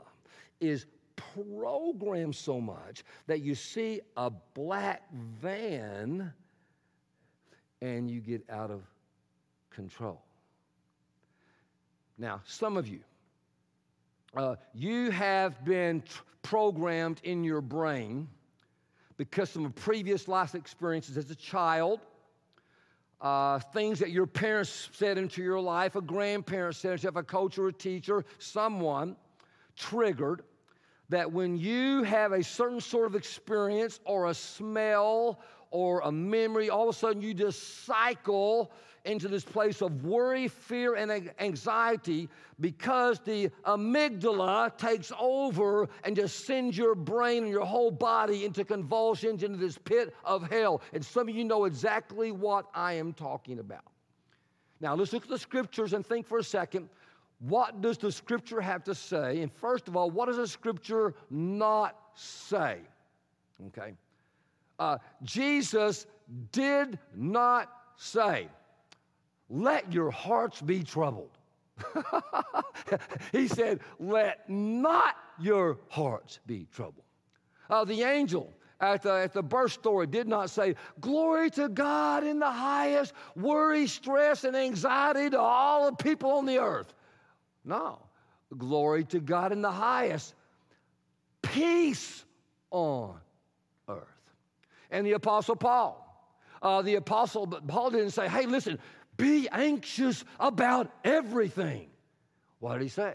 is 0.60 0.86
programmed 1.16 2.34
so 2.34 2.60
much 2.60 3.04
that 3.26 3.40
you 3.40 3.54
see 3.54 4.00
a 4.16 4.30
black 4.54 5.02
van 5.40 6.32
and 7.80 8.10
you 8.10 8.20
get 8.20 8.42
out 8.50 8.70
of 8.70 8.82
control. 9.70 10.20
Now, 12.16 12.40
some 12.44 12.76
of 12.76 12.88
you, 12.88 13.00
uh, 14.36 14.56
you 14.72 15.10
have 15.10 15.64
been 15.64 16.02
tr- 16.02 16.22
programmed 16.42 17.20
in 17.24 17.44
your 17.44 17.60
brain 17.60 18.28
because 19.16 19.54
of 19.56 19.74
previous 19.74 20.28
life 20.28 20.54
experiences 20.54 21.16
as 21.16 21.30
a 21.30 21.34
child 21.34 22.00
uh, 23.24 23.58
things 23.58 23.98
that 23.98 24.10
your 24.10 24.26
parents 24.26 24.90
said 24.92 25.16
into 25.16 25.42
your 25.42 25.58
life, 25.58 25.96
a 25.96 26.02
grandparent 26.02 26.76
said 26.76 26.92
into 26.92 27.04
you, 27.04 27.16
a 27.16 27.22
coach 27.22 27.56
or 27.56 27.68
a 27.68 27.72
teacher, 27.72 28.22
someone 28.38 29.16
triggered 29.76 30.42
that 31.08 31.32
when 31.32 31.56
you 31.56 32.02
have 32.02 32.32
a 32.32 32.44
certain 32.44 32.80
sort 32.80 33.06
of 33.06 33.14
experience 33.14 33.98
or 34.04 34.26
a 34.26 34.34
smell 34.34 35.40
or 35.70 36.00
a 36.00 36.12
memory, 36.12 36.68
all 36.68 36.88
of 36.88 36.94
a 36.94 36.98
sudden 36.98 37.22
you 37.22 37.32
just 37.32 37.84
cycle 37.86 38.70
into 39.04 39.28
this 39.28 39.44
place 39.44 39.82
of 39.82 40.04
worry, 40.04 40.48
fear, 40.48 40.94
and 40.94 41.30
anxiety 41.38 42.28
because 42.60 43.20
the 43.20 43.50
amygdala 43.66 44.76
takes 44.78 45.12
over 45.18 45.88
and 46.04 46.16
just 46.16 46.46
sends 46.46 46.76
your 46.76 46.94
brain 46.94 47.42
and 47.42 47.52
your 47.52 47.64
whole 47.64 47.90
body 47.90 48.44
into 48.44 48.64
convulsions, 48.64 49.42
into 49.42 49.58
this 49.58 49.76
pit 49.76 50.14
of 50.24 50.48
hell. 50.50 50.80
And 50.92 51.04
some 51.04 51.28
of 51.28 51.34
you 51.34 51.44
know 51.44 51.64
exactly 51.66 52.32
what 52.32 52.66
I 52.74 52.94
am 52.94 53.12
talking 53.12 53.58
about. 53.58 53.84
Now, 54.80 54.94
let's 54.94 55.12
look 55.12 55.24
at 55.24 55.30
the 55.30 55.38
scriptures 55.38 55.92
and 55.92 56.04
think 56.04 56.26
for 56.26 56.38
a 56.38 56.44
second. 56.44 56.88
What 57.40 57.80
does 57.82 57.98
the 57.98 58.10
scripture 58.10 58.60
have 58.60 58.84
to 58.84 58.94
say? 58.94 59.42
And 59.42 59.52
first 59.52 59.88
of 59.88 59.96
all, 59.96 60.10
what 60.10 60.26
does 60.26 60.36
the 60.36 60.48
scripture 60.48 61.14
not 61.30 61.96
say? 62.14 62.78
Okay. 63.68 63.92
Uh, 64.78 64.98
Jesus 65.22 66.06
did 66.52 66.98
not 67.14 67.70
say, 67.96 68.48
let 69.54 69.92
your 69.92 70.10
hearts 70.10 70.60
be 70.60 70.82
troubled. 70.82 71.30
he 73.32 73.46
said, 73.46 73.78
Let 74.00 74.50
not 74.50 75.14
your 75.38 75.78
hearts 75.88 76.40
be 76.44 76.66
troubled. 76.74 77.04
Uh, 77.70 77.84
the 77.84 78.02
angel 78.02 78.52
at 78.80 79.02
the, 79.02 79.12
at 79.12 79.32
the 79.32 79.44
birth 79.44 79.70
story 79.70 80.08
did 80.08 80.26
not 80.26 80.50
say, 80.50 80.74
Glory 81.00 81.50
to 81.50 81.68
God 81.68 82.24
in 82.24 82.40
the 82.40 82.50
highest, 82.50 83.12
worry, 83.36 83.86
stress, 83.86 84.42
and 84.42 84.56
anxiety 84.56 85.30
to 85.30 85.38
all 85.38 85.88
the 85.88 85.96
people 85.96 86.32
on 86.32 86.46
the 86.46 86.58
earth. 86.58 86.92
No, 87.64 88.00
glory 88.58 89.04
to 89.04 89.20
God 89.20 89.52
in 89.52 89.62
the 89.62 89.70
highest, 89.70 90.34
peace 91.42 92.24
on 92.72 93.20
earth. 93.88 94.02
And 94.90 95.06
the 95.06 95.12
Apostle 95.12 95.54
Paul, 95.54 96.00
uh, 96.60 96.82
the 96.82 96.96
Apostle 96.96 97.46
Paul 97.46 97.90
didn't 97.90 98.10
say, 98.10 98.28
Hey, 98.28 98.46
listen, 98.46 98.80
be 99.16 99.48
anxious 99.50 100.24
about 100.40 100.90
everything. 101.04 101.88
What 102.58 102.74
did 102.74 102.82
he 102.82 102.88
say? 102.88 103.14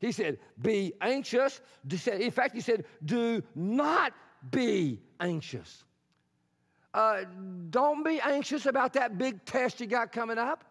He 0.00 0.12
said, 0.12 0.38
Be 0.60 0.92
anxious. 1.00 1.60
In 1.88 2.30
fact, 2.30 2.54
he 2.54 2.60
said, 2.60 2.84
Do 3.04 3.42
not 3.54 4.12
be 4.50 5.00
anxious. 5.20 5.84
Uh, 6.92 7.22
don't 7.70 8.04
be 8.04 8.20
anxious 8.20 8.66
about 8.66 8.92
that 8.94 9.16
big 9.16 9.44
test 9.44 9.80
you 9.80 9.86
got 9.86 10.12
coming 10.12 10.38
up. 10.38 10.64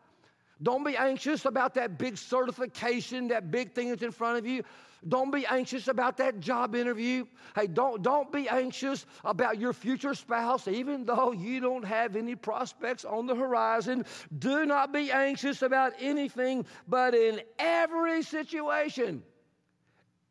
Don't 0.61 0.83
be 0.83 0.95
anxious 0.95 1.45
about 1.45 1.73
that 1.75 1.97
big 1.97 2.17
certification, 2.17 3.29
that 3.29 3.49
big 3.49 3.73
thing 3.73 3.89
that's 3.89 4.03
in 4.03 4.11
front 4.11 4.37
of 4.37 4.45
you. 4.45 4.63
Don't 5.07 5.31
be 5.31 5.45
anxious 5.47 5.87
about 5.87 6.17
that 6.17 6.39
job 6.39 6.75
interview. 6.75 7.25
Hey, 7.55 7.65
don't, 7.65 8.03
don't 8.03 8.31
be 8.31 8.47
anxious 8.47 9.07
about 9.25 9.59
your 9.59 9.73
future 9.73 10.13
spouse, 10.13 10.67
even 10.67 11.05
though 11.05 11.31
you 11.31 11.59
don't 11.59 11.83
have 11.83 12.15
any 12.15 12.35
prospects 12.35 13.03
on 13.03 13.25
the 13.25 13.33
horizon. 13.33 14.05
Do 14.37 14.65
not 14.65 14.93
be 14.93 15.11
anxious 15.11 15.63
about 15.63 15.93
anything, 15.99 16.65
but 16.87 17.15
in 17.15 17.41
every 17.57 18.21
situation, 18.21 19.23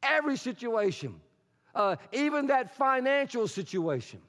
every 0.05 0.37
situation, 0.37 1.21
uh, 1.75 1.97
even 2.13 2.47
that 2.47 2.77
financial 2.77 3.49
situation, 3.49 4.21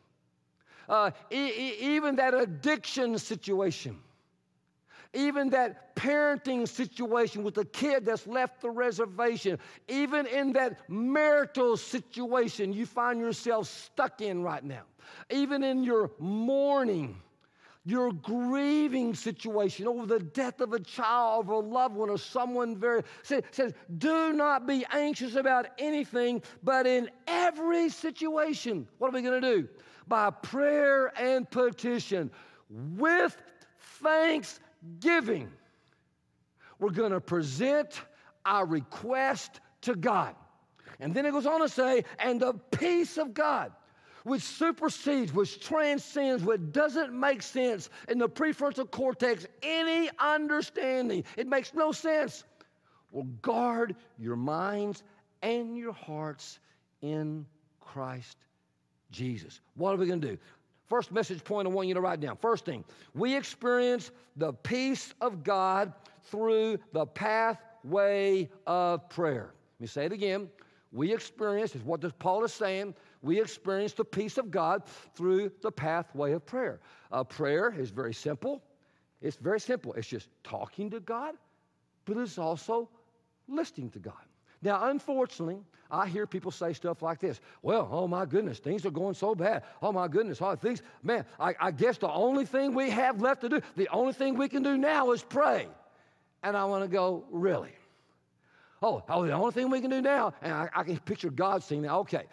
uh, 0.89 1.11
e- 1.31 1.35
e- 1.35 1.77
even 1.95 2.15
that 2.15 2.33
addiction 2.33 3.19
situation 3.19 3.99
even 5.13 5.49
that 5.49 5.95
parenting 5.95 6.67
situation 6.67 7.43
with 7.43 7.55
the 7.55 7.65
kid 7.65 8.05
that's 8.05 8.27
left 8.27 8.61
the 8.61 8.69
reservation, 8.69 9.59
even 9.87 10.25
in 10.27 10.53
that 10.53 10.89
marital 10.89 11.75
situation 11.75 12.71
you 12.71 12.85
find 12.85 13.19
yourself 13.19 13.67
stuck 13.67 14.21
in 14.21 14.41
right 14.41 14.63
now, 14.63 14.83
even 15.29 15.63
in 15.63 15.83
your 15.83 16.11
mourning, 16.19 17.21
your 17.83 18.13
grieving 18.13 19.13
situation 19.13 19.87
over 19.87 20.05
the 20.05 20.19
death 20.19 20.61
of 20.61 20.73
a 20.73 20.79
child, 20.79 21.49
or 21.49 21.53
a 21.53 21.65
loved 21.65 21.95
one, 21.95 22.09
or 22.09 22.17
someone 22.17 22.77
very 22.77 23.01
says, 23.23 23.73
do 23.97 24.33
not 24.33 24.67
be 24.67 24.85
anxious 24.91 25.35
about 25.35 25.67
anything, 25.77 26.41
but 26.63 26.85
in 26.85 27.09
every 27.27 27.89
situation, 27.89 28.87
what 28.99 29.07
are 29.09 29.11
we 29.11 29.21
going 29.21 29.41
to 29.41 29.61
do? 29.61 29.67
By 30.07 30.29
prayer 30.29 31.11
and 31.19 31.49
petition, 31.49 32.29
with 32.69 33.35
thanks 33.79 34.59
giving, 34.99 35.51
we're 36.79 36.91
going 36.91 37.11
to 37.11 37.21
present 37.21 38.01
our 38.45 38.65
request 38.65 39.59
to 39.81 39.95
God. 39.95 40.35
And 40.99 41.13
then 41.13 41.25
it 41.25 41.31
goes 41.31 41.45
on 41.45 41.61
to 41.61 41.69
say, 41.69 42.03
and 42.19 42.39
the 42.39 42.53
peace 42.53 43.17
of 43.17 43.33
God, 43.33 43.71
which 44.23 44.43
supersedes, 44.43 45.33
which 45.33 45.59
transcends, 45.59 46.43
what 46.43 46.71
doesn't 46.71 47.11
make 47.11 47.41
sense 47.41 47.89
in 48.07 48.19
the 48.19 48.29
prefrontal 48.29 48.89
cortex, 48.89 49.47
any 49.63 50.09
understanding, 50.19 51.23
it 51.37 51.47
makes 51.47 51.73
no 51.73 51.91
sense, 51.91 52.43
will 53.11 53.23
guard 53.41 53.95
your 54.19 54.35
minds 54.35 55.03
and 55.41 55.75
your 55.75 55.93
hearts 55.93 56.59
in 57.01 57.45
Christ 57.79 58.37
Jesus. 59.09 59.59
What 59.75 59.93
are 59.93 59.97
we 59.97 60.05
going 60.05 60.21
to 60.21 60.27
do? 60.29 60.37
First 60.91 61.13
message 61.13 61.41
point 61.45 61.69
I 61.69 61.71
want 61.71 61.87
you 61.87 61.93
to 61.93 62.01
write 62.01 62.19
down. 62.19 62.35
First 62.35 62.65
thing, 62.65 62.83
we 63.13 63.33
experience 63.33 64.11
the 64.35 64.51
peace 64.51 65.13
of 65.21 65.41
God 65.41 65.93
through 66.25 66.79
the 66.91 67.05
pathway 67.05 68.49
of 68.67 69.07
prayer. 69.07 69.53
Let 69.79 69.81
me 69.81 69.87
say 69.87 70.03
it 70.03 70.11
again. 70.11 70.49
We 70.91 71.13
experience, 71.13 71.77
is 71.77 71.83
what 71.83 72.03
Paul 72.19 72.43
is 72.43 72.51
saying, 72.51 72.93
we 73.21 73.39
experience 73.39 73.93
the 73.93 74.03
peace 74.03 74.37
of 74.37 74.51
God 74.51 74.83
through 75.15 75.53
the 75.61 75.71
pathway 75.71 76.33
of 76.33 76.45
prayer. 76.45 76.81
Uh, 77.09 77.23
prayer 77.23 77.73
is 77.73 77.89
very 77.89 78.13
simple. 78.13 78.61
It's 79.21 79.37
very 79.37 79.61
simple. 79.61 79.93
It's 79.93 80.09
just 80.09 80.27
talking 80.43 80.89
to 80.89 80.99
God, 80.99 81.35
but 82.03 82.17
it's 82.17 82.37
also 82.37 82.89
listening 83.47 83.91
to 83.91 83.99
God. 83.99 84.25
Now, 84.61 84.89
unfortunately, 84.89 85.59
I 85.89 86.07
hear 86.07 86.25
people 86.25 86.51
say 86.51 86.73
stuff 86.73 87.01
like 87.01 87.19
this. 87.19 87.41
Well, 87.61 87.87
oh 87.91 88.07
my 88.07 88.25
goodness, 88.25 88.59
things 88.59 88.85
are 88.85 88.91
going 88.91 89.13
so 89.13 89.35
bad. 89.35 89.63
Oh 89.81 89.91
my 89.91 90.07
goodness, 90.07 90.41
oh, 90.41 90.55
things, 90.55 90.81
man, 91.03 91.25
I, 91.39 91.53
I 91.59 91.71
guess 91.71 91.97
the 91.97 92.11
only 92.11 92.45
thing 92.45 92.73
we 92.73 92.89
have 92.89 93.21
left 93.21 93.41
to 93.41 93.49
do, 93.49 93.61
the 93.75 93.89
only 93.89 94.13
thing 94.13 94.37
we 94.37 94.47
can 94.47 94.63
do 94.63 94.77
now 94.77 95.11
is 95.11 95.21
pray. 95.21 95.67
And 96.43 96.55
I 96.55 96.63
want 96.65 96.83
to 96.83 96.87
go, 96.87 97.25
really? 97.29 97.73
Oh, 98.81 99.03
oh, 99.09 99.25
the 99.25 99.33
only 99.33 99.51
thing 99.51 99.69
we 99.69 99.81
can 99.81 99.91
do 99.91 100.01
now, 100.01 100.33
and 100.41 100.53
I, 100.53 100.69
I 100.73 100.83
can 100.83 100.97
picture 100.99 101.29
God 101.29 101.61
saying 101.63 101.83
that, 101.83 101.93
okay. 101.93 102.25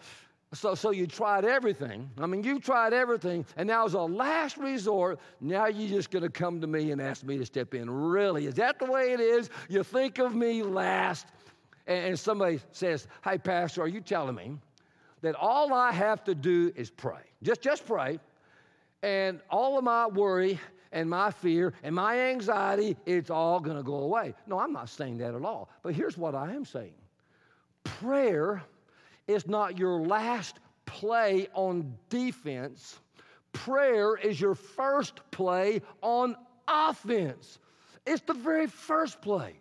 So, 0.54 0.74
so 0.74 0.92
you 0.92 1.06
tried 1.06 1.44
everything. 1.44 2.10
I 2.18 2.24
mean, 2.24 2.42
you 2.42 2.58
tried 2.58 2.94
everything, 2.94 3.44
and 3.58 3.66
now 3.66 3.84
as 3.84 3.92
a 3.92 4.00
last 4.00 4.56
resort, 4.56 5.20
now 5.42 5.66
you're 5.66 5.90
just 5.90 6.10
going 6.10 6.22
to 6.22 6.30
come 6.30 6.62
to 6.62 6.66
me 6.66 6.90
and 6.90 7.02
ask 7.02 7.22
me 7.22 7.36
to 7.36 7.44
step 7.44 7.74
in. 7.74 7.90
Really? 7.90 8.46
Is 8.46 8.54
that 8.54 8.78
the 8.78 8.86
way 8.86 9.12
it 9.12 9.20
is? 9.20 9.50
You 9.68 9.82
think 9.82 10.18
of 10.18 10.34
me 10.34 10.62
last, 10.62 11.26
and 11.88 12.18
somebody 12.18 12.60
says, 12.70 13.08
Hey, 13.24 13.38
Pastor, 13.38 13.82
are 13.82 13.88
you 13.88 14.00
telling 14.00 14.34
me 14.34 14.52
that 15.22 15.34
all 15.34 15.72
I 15.72 15.90
have 15.90 16.22
to 16.24 16.34
do 16.34 16.72
is 16.76 16.90
pray? 16.90 17.22
Just, 17.42 17.62
just 17.62 17.86
pray. 17.86 18.20
And 19.02 19.40
all 19.50 19.78
of 19.78 19.84
my 19.84 20.06
worry 20.06 20.60
and 20.92 21.08
my 21.08 21.30
fear 21.30 21.72
and 21.82 21.94
my 21.94 22.18
anxiety, 22.30 22.96
it's 23.06 23.30
all 23.30 23.58
going 23.58 23.76
to 23.76 23.82
go 23.82 23.96
away. 23.96 24.34
No, 24.46 24.58
I'm 24.58 24.72
not 24.72 24.88
saying 24.88 25.18
that 25.18 25.34
at 25.34 25.44
all. 25.44 25.70
But 25.82 25.94
here's 25.94 26.18
what 26.18 26.34
I 26.34 26.52
am 26.52 26.64
saying 26.64 26.94
prayer 27.84 28.62
is 29.26 29.46
not 29.46 29.78
your 29.78 30.00
last 30.00 30.58
play 30.84 31.48
on 31.54 31.94
defense, 32.10 32.98
prayer 33.52 34.16
is 34.16 34.40
your 34.40 34.54
first 34.54 35.20
play 35.30 35.80
on 36.02 36.36
offense. 36.66 37.58
It's 38.06 38.22
the 38.22 38.34
very 38.34 38.66
first 38.66 39.20
play 39.20 39.54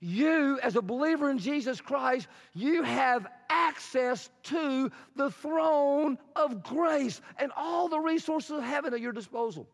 you, 0.00 0.58
as 0.62 0.76
a 0.76 0.82
believer 0.82 1.30
in 1.30 1.38
Jesus 1.38 1.80
Christ, 1.80 2.26
you 2.54 2.82
have 2.82 3.26
access 3.50 4.30
to 4.44 4.90
the 5.14 5.30
throne 5.30 6.18
of 6.36 6.62
grace 6.62 7.20
and 7.38 7.52
all 7.54 7.88
the 7.88 8.00
resources 8.00 8.50
of 8.50 8.62
heaven 8.62 8.94
at 8.94 9.00
your 9.00 9.12
disposal. 9.12 9.68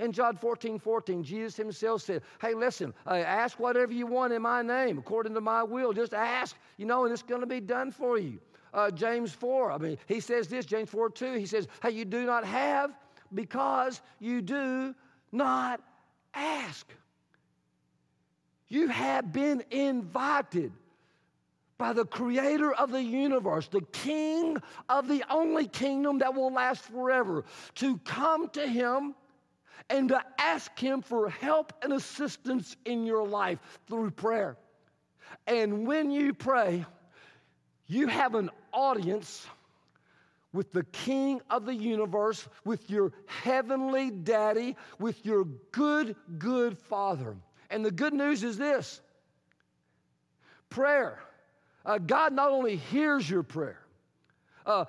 In 0.00 0.12
John 0.12 0.36
14, 0.36 0.78
14, 0.78 1.22
Jesus 1.22 1.56
himself 1.56 2.02
said, 2.02 2.22
Hey, 2.40 2.54
listen, 2.54 2.94
uh, 3.06 3.10
ask 3.10 3.60
whatever 3.60 3.92
you 3.92 4.06
want 4.06 4.32
in 4.32 4.42
my 4.42 4.62
name, 4.62 4.98
according 4.98 5.34
to 5.34 5.40
my 5.40 5.62
will. 5.62 5.92
Just 5.92 6.14
ask, 6.14 6.56
you 6.78 6.86
know, 6.86 7.04
and 7.04 7.12
it's 7.12 7.22
going 7.22 7.42
to 7.42 7.46
be 7.46 7.60
done 7.60 7.92
for 7.92 8.18
you. 8.18 8.40
Uh, 8.72 8.90
James 8.90 9.32
4, 9.32 9.72
I 9.72 9.78
mean, 9.78 9.98
he 10.06 10.20
says 10.20 10.48
this, 10.48 10.64
James 10.64 10.88
4, 10.88 11.10
2, 11.10 11.34
he 11.34 11.46
says, 11.46 11.68
Hey, 11.82 11.90
you 11.90 12.04
do 12.04 12.24
not 12.24 12.44
have 12.44 12.92
because 13.34 14.00
you 14.20 14.40
do 14.40 14.94
not 15.32 15.80
ask. 16.34 16.90
You 18.70 18.88
have 18.88 19.32
been 19.32 19.62
invited 19.70 20.72
by 21.76 21.92
the 21.92 22.04
creator 22.04 22.72
of 22.72 22.92
the 22.92 23.02
universe, 23.02 23.66
the 23.68 23.80
king 23.80 24.56
of 24.88 25.08
the 25.08 25.24
only 25.28 25.66
kingdom 25.66 26.18
that 26.18 26.34
will 26.34 26.52
last 26.52 26.84
forever, 26.84 27.44
to 27.76 27.98
come 27.98 28.48
to 28.50 28.66
him 28.66 29.14
and 29.88 30.08
to 30.10 30.22
ask 30.38 30.78
him 30.78 31.02
for 31.02 31.28
help 31.28 31.72
and 31.82 31.92
assistance 31.92 32.76
in 32.84 33.04
your 33.04 33.26
life 33.26 33.58
through 33.88 34.12
prayer. 34.12 34.56
And 35.46 35.86
when 35.86 36.10
you 36.10 36.32
pray, 36.32 36.84
you 37.86 38.06
have 38.06 38.36
an 38.36 38.50
audience 38.72 39.46
with 40.52 40.70
the 40.72 40.84
king 40.84 41.40
of 41.50 41.64
the 41.64 41.74
universe, 41.74 42.46
with 42.64 42.88
your 42.90 43.12
heavenly 43.26 44.10
daddy, 44.10 44.76
with 44.98 45.24
your 45.24 45.44
good, 45.72 46.14
good 46.38 46.78
father. 46.78 47.36
And 47.70 47.84
the 47.84 47.90
good 47.90 48.12
news 48.12 48.42
is 48.42 48.58
this 48.58 49.00
prayer. 50.68 51.20
Uh, 51.84 51.98
God 51.98 52.32
not 52.32 52.50
only 52.50 52.76
hears 52.76 53.28
your 53.28 53.42
prayer, 53.42 53.80
uh, 54.66 54.84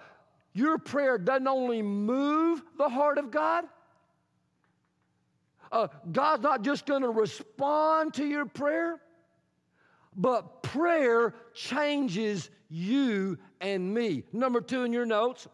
your 0.54 0.78
prayer 0.78 1.17
doesn't 1.17 1.48
only 1.48 1.82
move 1.82 2.62
the 2.78 2.89
heart 2.89 3.17
of 3.17 3.32
God, 3.32 3.65
uh, 5.72 5.88
God's 6.12 6.44
not 6.44 6.63
just 6.63 6.86
going 6.86 7.04
to 7.04 7.10
respond 7.10 8.13
to 8.15 8.26
your 8.26 8.46
prayer, 8.46 9.00
but 10.17 10.63
prayer 10.63 11.34
changes 11.54 12.50
you 12.70 13.38
and 13.62 13.94
me. 13.94 14.24
Number 14.34 14.60
two 14.60 14.84
in 14.84 14.91
your 14.91 15.06
notes 15.06 15.48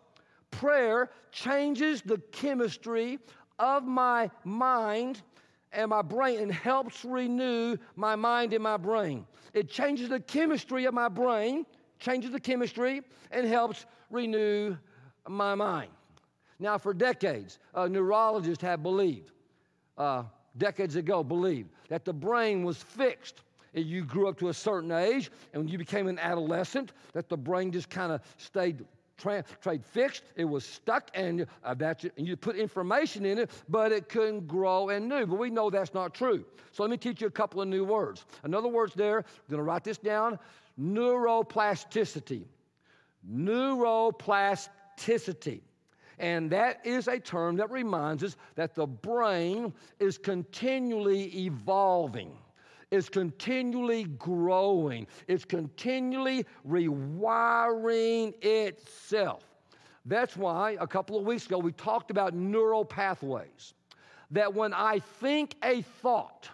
prayer 0.50 1.12
changes 1.32 2.02
the 2.02 2.18
chemistry 2.32 3.20
of 3.60 3.84
my 3.84 4.32
mind 4.44 5.22
and 5.78 5.92
my 5.92 6.02
brain 6.02 6.40
and 6.40 6.52
helps 6.52 7.06
renew 7.06 7.78
my 7.96 8.16
mind 8.16 8.52
and 8.52 8.64
my 8.64 8.78
brain. 8.78 9.26
It 9.54 9.70
changes 9.70 10.10
the 10.10 10.20
chemistry 10.20 10.86
of 10.86 10.94
my 10.94 11.08
brain, 11.08 11.66
changes 12.00 12.32
the 12.32 12.40
chemistry, 12.40 13.04
and 13.32 13.48
helps 13.48 13.86
renew 14.10 14.76
my 15.30 15.54
mind. 15.54 15.92
Now, 16.60 16.80
for 16.80 16.96
decades, 16.96 17.60
uh, 17.76 17.88
neurologists 17.88 18.64
have 18.64 18.82
believed, 18.82 19.32
uh, 20.00 20.24
decades 20.58 20.96
ago, 20.96 21.24
believed 21.24 21.70
that 21.90 22.04
the 22.04 22.14
brain 22.14 22.64
was 22.64 22.78
fixed. 22.78 23.44
You 23.74 24.04
grew 24.04 24.28
up 24.28 24.40
to 24.40 24.50
a 24.50 24.54
certain 24.54 24.92
age, 24.92 25.30
and 25.54 25.62
when 25.62 25.68
you 25.68 25.78
became 25.78 26.08
an 26.08 26.18
adolescent, 26.18 26.94
that 27.14 27.30
the 27.30 27.38
brain 27.38 27.72
just 27.72 27.92
kind 27.92 28.12
of 28.12 28.22
stayed 28.38 28.84
tra- 29.18 29.44
trade 29.62 29.84
fixed, 29.84 30.24
it 30.36 30.46
was 30.46 30.66
stuck, 30.66 31.10
and 31.14 31.46
uh, 31.64 31.76
and 31.80 32.28
you 32.28 32.36
put 32.36 32.56
information 32.56 33.26
in 33.26 33.38
it, 33.38 33.52
but 33.70 33.92
it 33.92 34.10
couldn't 34.10 34.48
grow 34.48 34.90
and 34.90 35.10
new. 35.10 35.26
But 35.26 35.38
we 35.38 35.50
know 35.50 35.70
that's 35.70 35.94
not 35.94 36.14
true. 36.14 36.46
So 36.72 36.84
let 36.84 36.90
me 36.90 36.98
teach 36.98 37.22
you 37.22 37.28
a 37.28 37.32
couple 37.32 37.62
of 37.62 37.68
new 37.68 37.84
words. 37.84 38.26
Another 38.44 38.68
words 38.68 38.94
there, 38.94 39.20
I'm 39.20 39.50
going 39.50 39.58
to 39.58 39.64
write 39.64 39.84
this 39.84 39.98
down 39.98 40.40
neuroplasticity. 40.80 42.46
Neuroplasticity. 43.30 45.62
And 46.20 46.50
that 46.52 46.84
is 46.84 47.08
a 47.08 47.20
term 47.20 47.58
that 47.58 47.70
reminds 47.70 48.24
us 48.24 48.38
that 48.56 48.74
the 48.74 48.88
brain 48.88 49.72
is 50.00 50.18
continually 50.18 51.46
evolving 51.46 52.32
is 52.92 53.10
continually 53.10 54.06
growing, 54.18 55.08
it's 55.28 55.46
continually 55.46 56.46
rewiring 56.68 58.34
itself. 58.44 59.44
That's 60.06 60.38
why 60.38 60.78
a 60.80 60.88
couple 60.88 61.18
of 61.18 61.26
weeks 61.26 61.46
ago 61.46 61.58
we 61.58 61.74
talked 61.74 62.12
about 62.12 62.34
neural 62.34 62.86
pathways. 62.86 63.74
That 64.32 64.54
when 64.54 64.74
I 64.74 65.00
think 65.00 65.56
a 65.64 65.82
thought, 65.82 66.50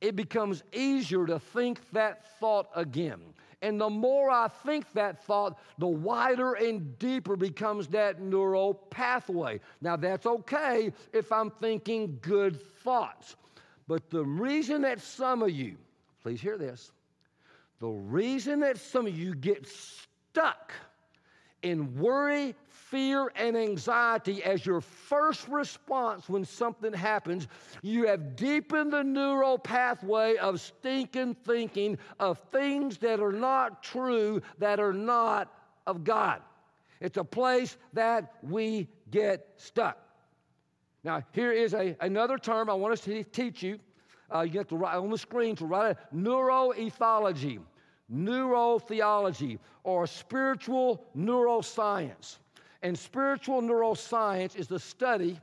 it 0.00 0.14
becomes 0.14 0.62
easier 0.72 1.26
to 1.26 1.38
think 1.38 1.80
that 1.90 2.38
thought 2.38 2.68
again. 2.74 3.20
And 3.62 3.80
the 3.80 3.90
more 3.90 4.30
I 4.30 4.46
think 4.48 4.92
that 4.92 5.24
thought, 5.24 5.58
the 5.78 5.86
wider 5.86 6.54
and 6.54 6.96
deeper 7.00 7.34
becomes 7.34 7.88
that 7.88 8.20
neural 8.20 8.74
pathway. 8.74 9.60
Now, 9.80 9.96
that's 9.96 10.26
okay 10.26 10.92
if 11.12 11.32
I'm 11.32 11.50
thinking 11.50 12.18
good 12.22 12.60
thoughts. 12.80 13.34
But 13.88 14.10
the 14.10 14.24
reason 14.24 14.82
that 14.82 15.00
some 15.00 15.42
of 15.42 15.50
you, 15.50 15.76
please 16.22 16.40
hear 16.40 16.58
this, 16.58 16.92
the 17.80 17.88
reason 17.88 18.60
that 18.60 18.76
some 18.76 19.06
of 19.06 19.16
you 19.16 19.34
get 19.34 19.66
stuck 19.66 20.72
in 21.62 21.98
worry, 21.98 22.54
fear, 22.68 23.32
and 23.34 23.56
anxiety 23.56 24.44
as 24.44 24.64
your 24.64 24.80
first 24.80 25.48
response 25.48 26.28
when 26.28 26.44
something 26.44 26.92
happens, 26.92 27.48
you 27.82 28.06
have 28.06 28.36
deepened 28.36 28.92
the 28.92 29.02
neural 29.02 29.58
pathway 29.58 30.36
of 30.36 30.60
stinking 30.60 31.34
thinking 31.44 31.98
of 32.20 32.38
things 32.50 32.98
that 32.98 33.20
are 33.20 33.32
not 33.32 33.82
true, 33.82 34.40
that 34.58 34.78
are 34.78 34.92
not 34.92 35.52
of 35.86 36.04
God. 36.04 36.42
It's 37.00 37.16
a 37.16 37.24
place 37.24 37.76
that 37.94 38.34
we 38.42 38.88
get 39.10 39.48
stuck. 39.56 39.98
Now, 41.04 41.22
here 41.32 41.52
is 41.52 41.74
a, 41.74 41.96
another 42.00 42.38
term 42.38 42.68
I 42.68 42.74
want 42.74 42.92
us 42.92 43.00
to 43.02 43.22
teach 43.24 43.62
you. 43.62 43.78
Uh, 44.34 44.42
you 44.42 44.58
have 44.58 44.68
to 44.68 44.76
write 44.76 44.96
on 44.96 45.10
the 45.10 45.18
screen 45.18 45.56
to 45.56 45.64
write 45.64 45.92
it 45.92 45.96
neuroethology, 46.14 47.60
neurotheology, 48.12 49.58
or 49.84 50.06
spiritual 50.06 51.04
neuroscience. 51.16 52.38
And 52.82 52.98
spiritual 52.98 53.62
neuroscience 53.62 54.56
is 54.56 54.66
the 54.66 54.78
study, 54.78 55.38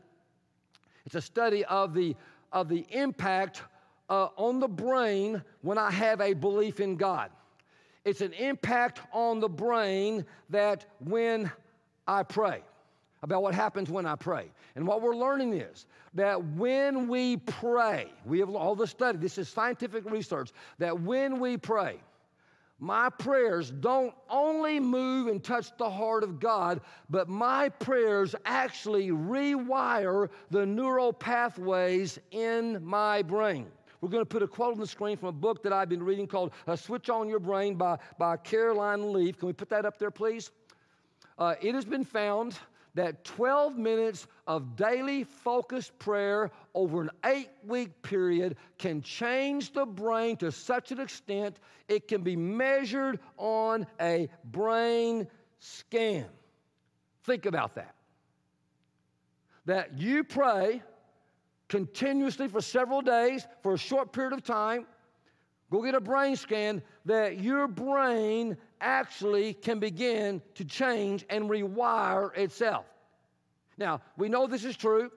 it's 1.05 1.15
a 1.15 1.21
study 1.21 1.65
of 1.65 1.93
the, 1.93 2.15
of 2.51 2.69
the 2.69 2.85
impact 2.91 3.63
uh, 4.09 4.29
on 4.37 4.59
the 4.59 4.67
brain 4.67 5.41
when 5.61 5.77
I 5.77 5.89
have 5.91 6.21
a 6.21 6.33
belief 6.33 6.79
in 6.79 6.95
God. 6.95 7.31
It's 8.03 8.21
an 8.21 8.33
impact 8.33 9.01
on 9.11 9.39
the 9.39 9.49
brain 9.49 10.25
that 10.49 10.85
when 10.99 11.51
I 12.07 12.21
pray 12.21 12.61
about 13.25 13.41
what 13.41 13.55
happens 13.55 13.89
when 13.89 14.05
I 14.05 14.15
pray. 14.15 14.51
And 14.75 14.85
what 14.85 15.01
we're 15.01 15.15
learning 15.15 15.53
is 15.53 15.87
that 16.13 16.41
when 16.55 17.07
we 17.07 17.37
pray, 17.37 18.13
we 18.23 18.37
have 18.39 18.51
all 18.51 18.75
the 18.75 18.85
study, 18.85 19.17
this 19.17 19.39
is 19.39 19.49
scientific 19.49 20.09
research, 20.09 20.51
that 20.77 21.01
when 21.01 21.39
we 21.39 21.57
pray, 21.57 21.97
my 22.77 23.09
prayers 23.09 23.71
don't 23.71 24.13
only 24.29 24.79
move 24.79 25.25
and 25.25 25.43
touch 25.43 25.75
the 25.77 25.89
heart 25.89 26.23
of 26.23 26.39
God, 26.39 26.81
but 27.09 27.27
my 27.27 27.67
prayers 27.69 28.35
actually 28.45 29.09
rewire 29.09 30.29
the 30.51 30.63
neural 30.63 31.11
pathways 31.11 32.19
in 32.29 32.85
my 32.85 33.23
brain. 33.23 33.65
we're 34.01 34.09
going 34.09 34.21
to 34.21 34.25
put 34.25 34.43
a 34.43 34.47
quote 34.47 34.73
on 34.73 34.79
the 34.79 34.85
screen 34.85 35.17
from 35.17 35.29
a 35.29 35.31
book 35.31 35.63
that 35.63 35.73
I've 35.73 35.89
been 35.89 36.03
reading 36.03 36.27
called 36.27 36.51
Switch 36.75 37.09
On 37.09 37.27
Your 37.27 37.39
Brain 37.39 37.73
by, 37.73 37.97
by 38.19 38.37
Caroline 38.37 39.11
Leaf. 39.11 39.39
Can 39.39 39.47
we 39.47 39.53
put 39.53 39.69
that 39.69 39.83
up 39.83 39.97
there, 39.97 40.11
please? 40.11 40.51
Uh, 41.39 41.55
it 41.59 41.73
has 41.73 41.85
been 41.85 42.05
found 42.05 42.59
that 42.95 43.23
12 43.25 43.77
minutes 43.77 44.27
of 44.47 44.75
daily 44.75 45.23
focused 45.23 45.97
prayer 45.99 46.49
over 46.73 47.01
an 47.01 47.11
eight 47.25 47.49
week 47.67 48.01
period 48.01 48.55
can 48.77 49.01
change 49.01 49.73
the 49.73 49.85
brain 49.85 50.37
to 50.37 50.51
such 50.51 50.91
an 50.91 50.99
extent 50.99 51.59
it 51.87 52.07
can 52.07 52.21
be 52.21 52.35
measured 52.35 53.19
on 53.37 53.85
a 54.01 54.29
brain 54.45 55.27
scan. 55.59 56.25
Think 57.25 57.45
about 57.45 57.75
that. 57.75 57.95
That 59.65 59.97
you 59.97 60.23
pray 60.23 60.81
continuously 61.67 62.47
for 62.47 62.61
several 62.61 63.01
days, 63.01 63.45
for 63.61 63.73
a 63.73 63.77
short 63.77 64.13
period 64.13 64.33
of 64.33 64.43
time, 64.43 64.85
go 65.71 65.81
get 65.81 65.95
a 65.95 65.99
brain 65.99 66.35
scan, 66.35 66.81
that 67.05 67.39
your 67.39 67.67
brain 67.67 68.55
actually 68.81 69.53
can 69.53 69.79
begin 69.79 70.41
to 70.55 70.65
change 70.65 71.25
and 71.29 71.49
rewire 71.49 72.35
itself. 72.37 72.85
Now, 73.77 74.01
we 74.17 74.29
know 74.29 74.47
this 74.47 74.63
is 74.65 74.77
true 74.77 75.11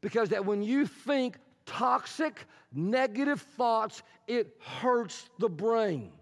because 0.00 0.28
that 0.30 0.44
when 0.44 0.62
you 0.62 0.86
think 0.86 1.38
toxic, 1.66 2.44
negative 2.72 3.40
thoughts, 3.40 4.02
it 4.26 4.56
hurts 4.60 5.28
the 5.38 5.48
brain. 5.48 6.12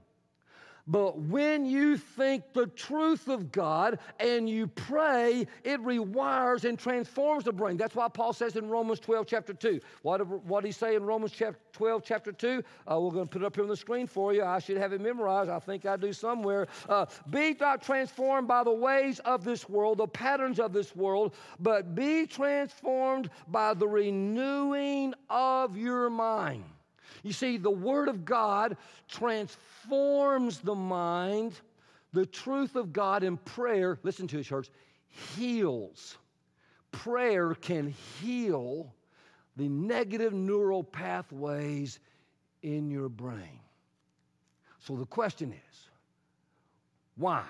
But 0.90 1.20
when 1.20 1.66
you 1.66 1.96
think 1.96 2.52
the 2.52 2.66
truth 2.66 3.28
of 3.28 3.52
God 3.52 4.00
and 4.18 4.50
you 4.50 4.66
pray, 4.66 5.46
it 5.62 5.80
rewires 5.84 6.64
and 6.64 6.76
transforms 6.76 7.44
the 7.44 7.52
brain. 7.52 7.76
That's 7.76 7.94
why 7.94 8.08
Paul 8.08 8.32
says 8.32 8.56
in 8.56 8.68
Romans 8.68 8.98
12, 8.98 9.24
chapter 9.28 9.54
2. 9.54 9.80
What, 10.02 10.26
what 10.26 10.62
did 10.62 10.68
he 10.68 10.72
say 10.72 10.96
in 10.96 11.04
Romans 11.04 11.30
chapter 11.30 11.60
12, 11.74 12.02
chapter 12.04 12.32
2? 12.32 12.64
Uh, 12.90 13.00
we're 13.00 13.12
going 13.12 13.28
to 13.28 13.30
put 13.30 13.42
it 13.42 13.44
up 13.44 13.54
here 13.54 13.62
on 13.62 13.70
the 13.70 13.76
screen 13.76 14.08
for 14.08 14.34
you. 14.34 14.42
I 14.42 14.58
should 14.58 14.78
have 14.78 14.92
it 14.92 15.00
memorized. 15.00 15.48
I 15.48 15.60
think 15.60 15.86
I 15.86 15.96
do 15.96 16.12
somewhere. 16.12 16.66
Uh, 16.88 17.06
be 17.30 17.56
not 17.60 17.82
transformed 17.82 18.48
by 18.48 18.64
the 18.64 18.72
ways 18.72 19.20
of 19.20 19.44
this 19.44 19.68
world, 19.68 19.98
the 19.98 20.08
patterns 20.08 20.58
of 20.58 20.72
this 20.72 20.96
world, 20.96 21.34
but 21.60 21.94
be 21.94 22.26
transformed 22.26 23.30
by 23.46 23.74
the 23.74 23.86
renewing 23.86 25.14
of 25.28 25.76
your 25.76 26.10
mind. 26.10 26.64
You 27.22 27.32
see, 27.32 27.56
the 27.56 27.70
Word 27.70 28.08
of 28.08 28.24
God 28.24 28.76
transforms 29.08 30.60
the 30.60 30.74
mind. 30.74 31.52
The 32.12 32.26
truth 32.26 32.76
of 32.76 32.92
God 32.92 33.22
in 33.22 33.36
prayer, 33.36 33.98
listen 34.02 34.26
to 34.28 34.40
it, 34.40 34.44
church, 34.44 34.68
heals. 35.36 36.16
Prayer 36.92 37.54
can 37.54 37.94
heal 38.20 38.92
the 39.56 39.68
negative 39.68 40.32
neural 40.32 40.82
pathways 40.82 42.00
in 42.62 42.90
your 42.90 43.08
brain. 43.08 43.60
So 44.80 44.96
the 44.96 45.06
question 45.06 45.52
is 45.52 45.88
why? 47.16 47.44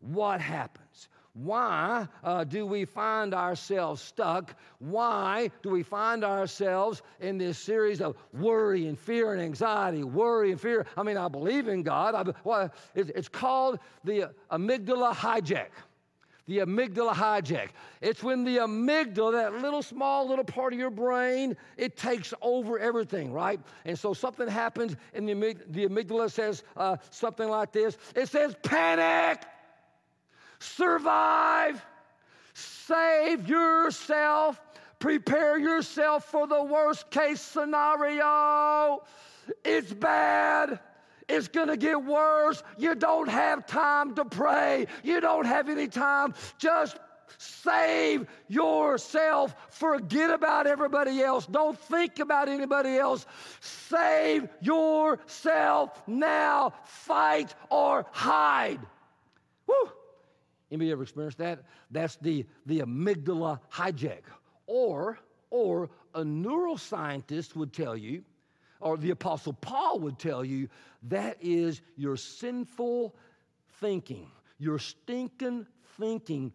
What 0.00 0.40
happens? 0.40 1.08
Why 1.42 2.08
uh, 2.24 2.42
do 2.42 2.66
we 2.66 2.84
find 2.84 3.32
ourselves 3.32 4.02
stuck? 4.02 4.56
Why 4.80 5.52
do 5.62 5.70
we 5.70 5.84
find 5.84 6.24
ourselves 6.24 7.02
in 7.20 7.38
this 7.38 7.56
series 7.58 8.00
of 8.00 8.16
worry 8.32 8.88
and 8.88 8.98
fear 8.98 9.34
and 9.34 9.40
anxiety? 9.40 10.02
Worry 10.02 10.50
and 10.50 10.60
fear. 10.60 10.84
I 10.96 11.04
mean, 11.04 11.16
I 11.16 11.28
believe 11.28 11.68
in 11.68 11.84
God. 11.84 12.16
I, 12.16 12.32
well, 12.42 12.72
it's, 12.96 13.10
it's 13.10 13.28
called 13.28 13.78
the 14.02 14.32
amygdala 14.50 15.14
hijack. 15.14 15.68
The 16.46 16.58
amygdala 16.58 17.12
hijack. 17.12 17.68
It's 18.00 18.24
when 18.24 18.42
the 18.42 18.56
amygdala, 18.56 19.32
that 19.32 19.62
little 19.62 19.82
small 19.82 20.26
little 20.28 20.44
part 20.44 20.72
of 20.72 20.78
your 20.80 20.90
brain, 20.90 21.56
it 21.76 21.96
takes 21.96 22.34
over 22.42 22.80
everything, 22.80 23.32
right? 23.32 23.60
And 23.84 23.96
so 23.96 24.12
something 24.12 24.48
happens, 24.48 24.96
and 25.14 25.28
the, 25.28 25.34
amygdala, 25.34 25.72
the 25.72 25.86
amygdala 25.86 26.32
says 26.32 26.64
uh, 26.76 26.96
something 27.10 27.48
like 27.48 27.70
this. 27.70 27.96
It 28.16 28.28
says, 28.28 28.56
"Panic." 28.64 29.44
Survive, 30.58 31.84
save 32.54 33.48
yourself, 33.48 34.60
prepare 34.98 35.58
yourself 35.58 36.24
for 36.24 36.46
the 36.46 36.62
worst 36.62 37.10
case 37.10 37.40
scenario. 37.40 39.02
It's 39.64 39.92
bad. 39.92 40.80
It's 41.28 41.48
going 41.48 41.68
to 41.68 41.76
get 41.76 42.02
worse. 42.02 42.62
You 42.78 42.94
don't 42.94 43.28
have 43.28 43.66
time 43.66 44.14
to 44.14 44.24
pray. 44.24 44.86
You 45.02 45.20
don't 45.20 45.44
have 45.44 45.68
any 45.68 45.86
time. 45.86 46.34
Just 46.58 46.98
save 47.36 48.26
yourself. 48.48 49.54
Forget 49.68 50.30
about 50.30 50.66
everybody 50.66 51.20
else. 51.20 51.46
Don't 51.46 51.78
think 51.78 52.18
about 52.18 52.48
anybody 52.48 52.96
else. 52.96 53.26
Save 53.60 54.48
yourself 54.62 56.02
now. 56.06 56.72
Fight 56.84 57.54
or 57.70 58.06
hide. 58.10 58.80
Woo! 59.66 59.90
Anybody 60.70 60.92
ever 60.92 61.02
experienced 61.02 61.38
that? 61.38 61.60
That's 61.90 62.16
the, 62.16 62.44
the 62.66 62.80
amygdala 62.80 63.60
hijack. 63.72 64.22
Or, 64.66 65.18
or 65.50 65.90
a 66.14 66.22
neuroscientist 66.22 67.56
would 67.56 67.72
tell 67.72 67.96
you, 67.96 68.22
or 68.80 68.96
the 68.96 69.10
Apostle 69.10 69.54
Paul 69.54 69.98
would 70.00 70.18
tell 70.18 70.44
you, 70.44 70.68
that 71.04 71.38
is 71.40 71.80
your 71.96 72.16
sinful 72.16 73.14
thinking, 73.80 74.30
your 74.58 74.78
stinking 74.78 75.66
thinking 75.98 76.52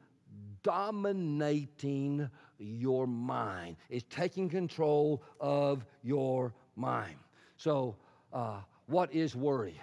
dominating 0.63 2.29
your 2.57 3.07
mind. 3.07 3.75
It's 3.89 4.05
taking 4.09 4.49
control 4.49 5.21
of 5.39 5.85
your 6.03 6.53
mind. 6.75 7.15
So, 7.57 7.95
uh, 8.31 8.59
what 8.87 9.13
is 9.13 9.35
worry? 9.35 9.79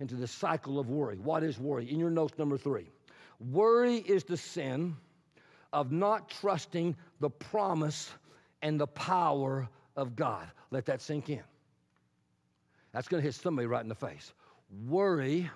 Into 0.00 0.14
the 0.14 0.26
cycle 0.26 0.78
of 0.78 0.88
worry. 0.88 1.18
What 1.18 1.42
is 1.42 1.58
worry? 1.58 1.90
In 1.90 1.98
your 1.98 2.10
notes, 2.10 2.38
number 2.38 2.56
three. 2.56 2.90
Worry 3.38 3.96
is 3.96 4.24
the 4.24 4.36
sin 4.36 4.96
of 5.72 5.92
not 5.92 6.28
trusting 6.28 6.96
the 7.20 7.30
promise 7.30 8.10
and 8.62 8.80
the 8.80 8.86
power 8.86 9.68
of 9.96 10.16
God. 10.16 10.46
Let 10.70 10.86
that 10.86 11.00
sink 11.00 11.30
in. 11.30 11.42
That's 12.92 13.08
going 13.08 13.22
to 13.22 13.26
hit 13.26 13.34
somebody 13.34 13.66
right 13.66 13.82
in 13.82 13.88
the 13.88 13.94
face. 13.94 14.32
Worry 14.88 15.50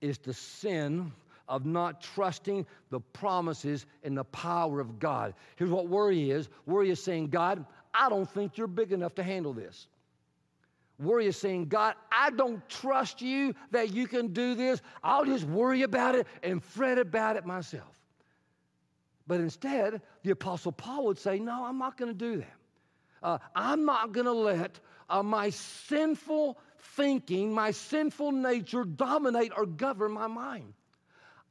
is 0.00 0.18
the 0.18 0.32
sin 0.32 1.12
of 1.48 1.66
not 1.66 2.00
trusting 2.00 2.64
the 2.90 3.00
promises 3.00 3.86
and 4.04 4.16
the 4.16 4.24
power 4.24 4.80
of 4.80 4.98
God. 4.98 5.34
Here's 5.56 5.70
what 5.70 5.88
worry 5.88 6.30
is 6.30 6.48
worry 6.64 6.90
is 6.90 7.02
saying, 7.02 7.28
God, 7.28 7.64
I 7.92 8.08
don't 8.08 8.30
think 8.30 8.56
you're 8.56 8.68
big 8.68 8.92
enough 8.92 9.14
to 9.16 9.22
handle 9.22 9.52
this. 9.52 9.88
Worry 11.00 11.26
is 11.26 11.36
saying, 11.38 11.66
God, 11.66 11.94
I 12.12 12.28
don't 12.30 12.66
trust 12.68 13.22
you 13.22 13.54
that 13.70 13.94
you 13.94 14.06
can 14.06 14.34
do 14.34 14.54
this. 14.54 14.82
I'll 15.02 15.24
just 15.24 15.44
worry 15.44 15.82
about 15.82 16.14
it 16.14 16.26
and 16.42 16.62
fret 16.62 16.98
about 16.98 17.36
it 17.36 17.46
myself. 17.46 17.98
But 19.26 19.40
instead, 19.40 20.02
the 20.24 20.32
Apostle 20.32 20.72
Paul 20.72 21.06
would 21.06 21.18
say, 21.18 21.38
No, 21.38 21.64
I'm 21.64 21.78
not 21.78 21.96
going 21.96 22.12
to 22.12 22.18
do 22.18 22.36
that. 22.38 22.54
Uh, 23.22 23.38
I'm 23.54 23.86
not 23.86 24.12
going 24.12 24.26
to 24.26 24.32
let 24.32 24.78
uh, 25.08 25.22
my 25.22 25.50
sinful 25.50 26.58
thinking, 26.96 27.52
my 27.54 27.70
sinful 27.70 28.32
nature 28.32 28.84
dominate 28.84 29.52
or 29.56 29.64
govern 29.64 30.12
my 30.12 30.26
mind. 30.26 30.74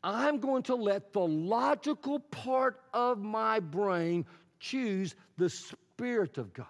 I'm 0.04 0.40
going 0.40 0.64
to 0.64 0.76
let 0.76 1.12
the 1.12 1.22
logical 1.22 2.20
part 2.20 2.82
of 2.94 3.18
my 3.20 3.60
brain 3.60 4.26
choose 4.60 5.16
the 5.38 5.50
Spirit 5.50 6.38
of 6.38 6.54
God 6.54 6.68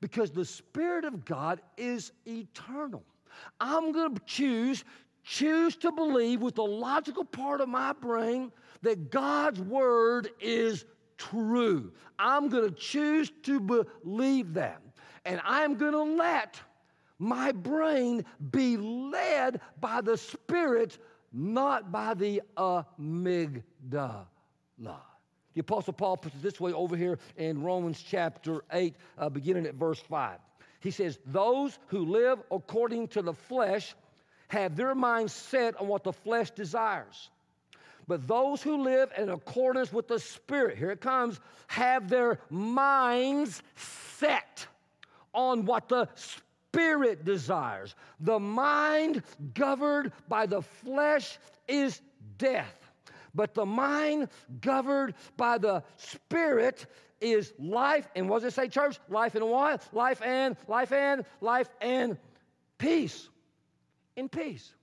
because 0.00 0.30
the 0.30 0.44
Spirit 0.44 1.04
of 1.04 1.24
God 1.24 1.60
is 1.76 2.12
eternal. 2.26 3.02
I'm 3.60 3.92
going 3.92 4.14
to 4.14 4.22
choose 4.26 4.84
choose 5.24 5.76
to 5.76 5.92
believe 5.92 6.40
with 6.40 6.54
the 6.54 6.64
logical 6.64 7.24
part 7.24 7.60
of 7.60 7.68
my 7.68 7.92
brain 7.92 8.50
that 8.80 9.10
God's 9.10 9.60
word 9.60 10.30
is 10.40 10.86
true. 11.18 11.92
I'm 12.18 12.48
going 12.48 12.70
to 12.70 12.74
choose 12.74 13.30
to 13.42 13.60
believe 13.60 14.54
that. 14.54 14.80
And 15.26 15.40
I'm 15.44 15.74
going 15.74 15.92
to 15.92 16.02
let 16.02 16.58
my 17.18 17.52
brain 17.52 18.24
be 18.50 18.78
led 18.78 19.60
by 19.80 20.00
the 20.00 20.16
Spirit, 20.16 20.98
not 21.32 21.92
by 21.92 22.14
the 22.14 22.40
amygdala. 22.56 23.62
The 25.54 25.60
Apostle 25.60 25.92
Paul 25.92 26.16
puts 26.16 26.34
it 26.36 26.42
this 26.42 26.60
way 26.60 26.72
over 26.72 26.96
here 26.96 27.18
in 27.36 27.62
Romans 27.62 28.02
chapter 28.06 28.62
8, 28.72 28.94
uh, 29.18 29.28
beginning 29.28 29.66
at 29.66 29.74
verse 29.74 29.98
5. 29.98 30.38
He 30.80 30.90
says, 30.90 31.18
Those 31.26 31.78
who 31.88 32.04
live 32.04 32.38
according 32.50 33.08
to 33.08 33.22
the 33.22 33.32
flesh 33.32 33.94
have 34.48 34.76
their 34.76 34.94
minds 34.94 35.32
set 35.32 35.80
on 35.80 35.88
what 35.88 36.04
the 36.04 36.12
flesh 36.12 36.50
desires. 36.50 37.30
But 38.06 38.26
those 38.26 38.62
who 38.62 38.82
live 38.82 39.10
in 39.18 39.28
accordance 39.28 39.92
with 39.92 40.08
the 40.08 40.18
Spirit, 40.18 40.78
here 40.78 40.90
it 40.90 41.00
comes, 41.00 41.40
have 41.66 42.08
their 42.08 42.40
minds 42.48 43.62
set 43.76 44.66
on 45.34 45.66
what 45.66 45.88
the 45.88 46.08
Spirit 46.14 47.24
desires. 47.24 47.94
The 48.20 48.38
mind 48.38 49.22
governed 49.52 50.12
by 50.26 50.46
the 50.46 50.62
flesh 50.62 51.38
is 51.66 52.00
death 52.38 52.87
But 53.38 53.54
the 53.54 53.64
mind 53.64 54.30
governed 54.60 55.14
by 55.36 55.58
the 55.58 55.84
Spirit 55.96 56.86
is 57.20 57.52
life. 57.56 58.08
And 58.16 58.28
what 58.28 58.42
does 58.42 58.52
it 58.52 58.56
say, 58.56 58.66
church? 58.66 58.98
Life 59.08 59.36
and 59.36 59.48
what? 59.48 59.86
Life 59.92 60.20
and, 60.22 60.56
life 60.66 60.90
and, 60.90 61.24
life 61.40 61.68
and 61.80 62.18
peace. 62.78 63.28
In 64.16 64.28
peace. 64.28 64.74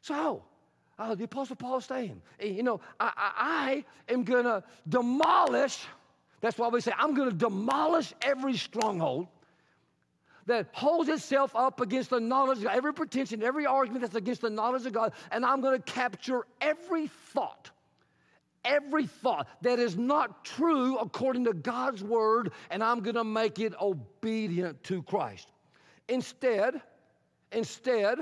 So, 0.00 0.42
uh, 0.98 1.14
the 1.14 1.22
Apostle 1.22 1.54
Paul 1.54 1.78
is 1.78 1.84
saying, 1.84 2.20
you 2.42 2.64
know, 2.64 2.80
I, 2.98 3.12
I, 3.16 3.84
I 4.08 4.12
am 4.12 4.24
going 4.24 4.44
to 4.46 4.64
demolish, 4.88 5.86
that's 6.40 6.58
why 6.58 6.66
we 6.66 6.80
say, 6.80 6.92
I'm 6.98 7.14
going 7.14 7.30
to 7.30 7.36
demolish 7.36 8.12
every 8.22 8.56
stronghold 8.56 9.28
that 10.50 10.66
holds 10.72 11.08
itself 11.08 11.54
up 11.54 11.80
against 11.80 12.10
the 12.10 12.18
knowledge 12.18 12.58
of 12.58 12.64
God, 12.64 12.76
every 12.76 12.92
pretension, 12.92 13.40
every 13.40 13.66
argument 13.66 14.02
that's 14.02 14.16
against 14.16 14.40
the 14.40 14.50
knowledge 14.50 14.84
of 14.84 14.92
God, 14.92 15.12
and 15.30 15.46
I'm 15.46 15.60
going 15.60 15.80
to 15.80 15.92
capture 15.92 16.44
every 16.60 17.06
thought, 17.06 17.70
every 18.64 19.06
thought 19.06 19.46
that 19.62 19.78
is 19.78 19.96
not 19.96 20.44
true 20.44 20.98
according 20.98 21.44
to 21.44 21.52
God's 21.52 22.02
word, 22.02 22.50
and 22.70 22.82
I'm 22.82 23.00
going 23.00 23.14
to 23.14 23.24
make 23.24 23.60
it 23.60 23.74
obedient 23.80 24.82
to 24.84 25.02
Christ. 25.04 25.52
Instead, 26.08 26.82
instead, 27.52 28.18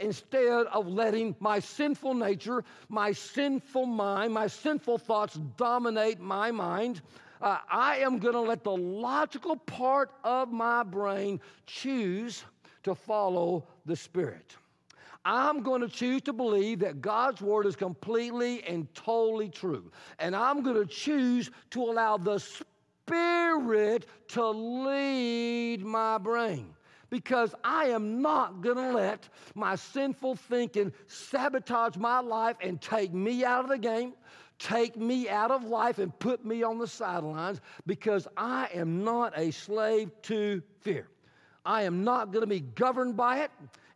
instead 0.00 0.66
of 0.66 0.88
letting 0.88 1.36
my 1.38 1.60
sinful 1.60 2.14
nature, 2.14 2.64
my 2.88 3.12
sinful 3.12 3.86
mind, 3.86 4.34
my 4.34 4.48
sinful 4.48 4.98
thoughts 4.98 5.38
dominate 5.56 6.18
my 6.18 6.50
mind, 6.50 7.02
uh, 7.40 7.58
I 7.70 7.98
am 7.98 8.18
going 8.18 8.34
to 8.34 8.40
let 8.40 8.64
the 8.64 8.76
logical 8.76 9.56
part 9.56 10.10
of 10.24 10.52
my 10.52 10.82
brain 10.82 11.40
choose 11.66 12.44
to 12.84 12.94
follow 12.94 13.66
the 13.86 13.96
Spirit. 13.96 14.56
I'm 15.24 15.62
going 15.62 15.82
to 15.82 15.88
choose 15.88 16.22
to 16.22 16.32
believe 16.32 16.78
that 16.80 17.02
God's 17.02 17.42
word 17.42 17.66
is 17.66 17.76
completely 17.76 18.62
and 18.64 18.92
totally 18.94 19.48
true. 19.48 19.90
And 20.18 20.34
I'm 20.34 20.62
going 20.62 20.76
to 20.76 20.86
choose 20.86 21.50
to 21.70 21.82
allow 21.82 22.16
the 22.16 22.38
Spirit 22.38 24.06
to 24.28 24.48
lead 24.48 25.84
my 25.84 26.18
brain 26.18 26.74
because 27.10 27.54
I 27.64 27.86
am 27.86 28.20
not 28.20 28.60
going 28.60 28.76
to 28.76 28.92
let 28.92 29.28
my 29.54 29.76
sinful 29.76 30.36
thinking 30.36 30.92
sabotage 31.06 31.96
my 31.96 32.20
life 32.20 32.56
and 32.60 32.80
take 32.80 33.12
me 33.12 33.44
out 33.44 33.64
of 33.64 33.70
the 33.70 33.78
game, 33.78 34.12
take 34.58 34.96
me 34.96 35.28
out 35.28 35.50
of 35.50 35.64
life, 35.64 35.98
and 35.98 36.16
put 36.18 36.44
me 36.44 36.62
on 36.62 36.78
the 36.78 36.86
sidelines 36.86 37.60
because 37.86 38.26
I 38.36 38.68
am 38.74 39.04
not 39.04 39.32
a 39.36 39.50
slave 39.50 40.10
to 40.22 40.62
fear. 40.80 41.08
I 41.64 41.82
am 41.82 42.04
not 42.04 42.32
going 42.32 42.42
to 42.42 42.46
be 42.46 42.60
governed 42.60 43.16
by 43.16 43.40
it. 43.40 43.50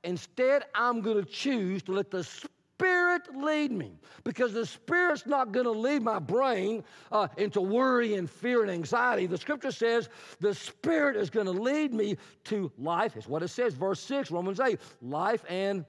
Instead, 0.05 0.65
I'm 0.75 1.01
going 1.01 1.17
to 1.17 1.25
choose 1.25 1.83
to 1.85 1.93
let 1.93 2.11
the 2.11 2.25
Spirit 2.25 3.23
lead 3.35 3.71
me 3.71 3.93
because 4.25 4.53
the 4.53 4.67
Spirit's 4.67 5.25
not 5.25 5.53
going 5.53 5.67
to 5.67 5.73
lead 5.73 6.03
my 6.03 6.19
brain 6.19 6.83
uh, 7.13 7.29
into 7.37 7.61
worry 7.61 8.17
and 8.17 8.29
fear 8.29 8.63
and 8.63 8.71
anxiety. 8.71 9.27
The 9.27 9.39
scripture 9.39 9.71
says 9.71 10.09
the 10.41 10.55
Spirit 10.55 11.17
is 11.17 11.31
going 11.31 11.47
to 11.47 11.53
lead 11.53 11.95
me 11.95 12.17
to 12.45 12.73
life. 12.77 13.17
It's 13.17 13.29
what 13.29 13.43
it 13.43 13.49
says, 13.49 13.75
verse 13.75 14.01
6, 14.01 14.31
Romans 14.31 14.59
8 14.59 14.81
life 15.01 15.45
and 15.49 15.85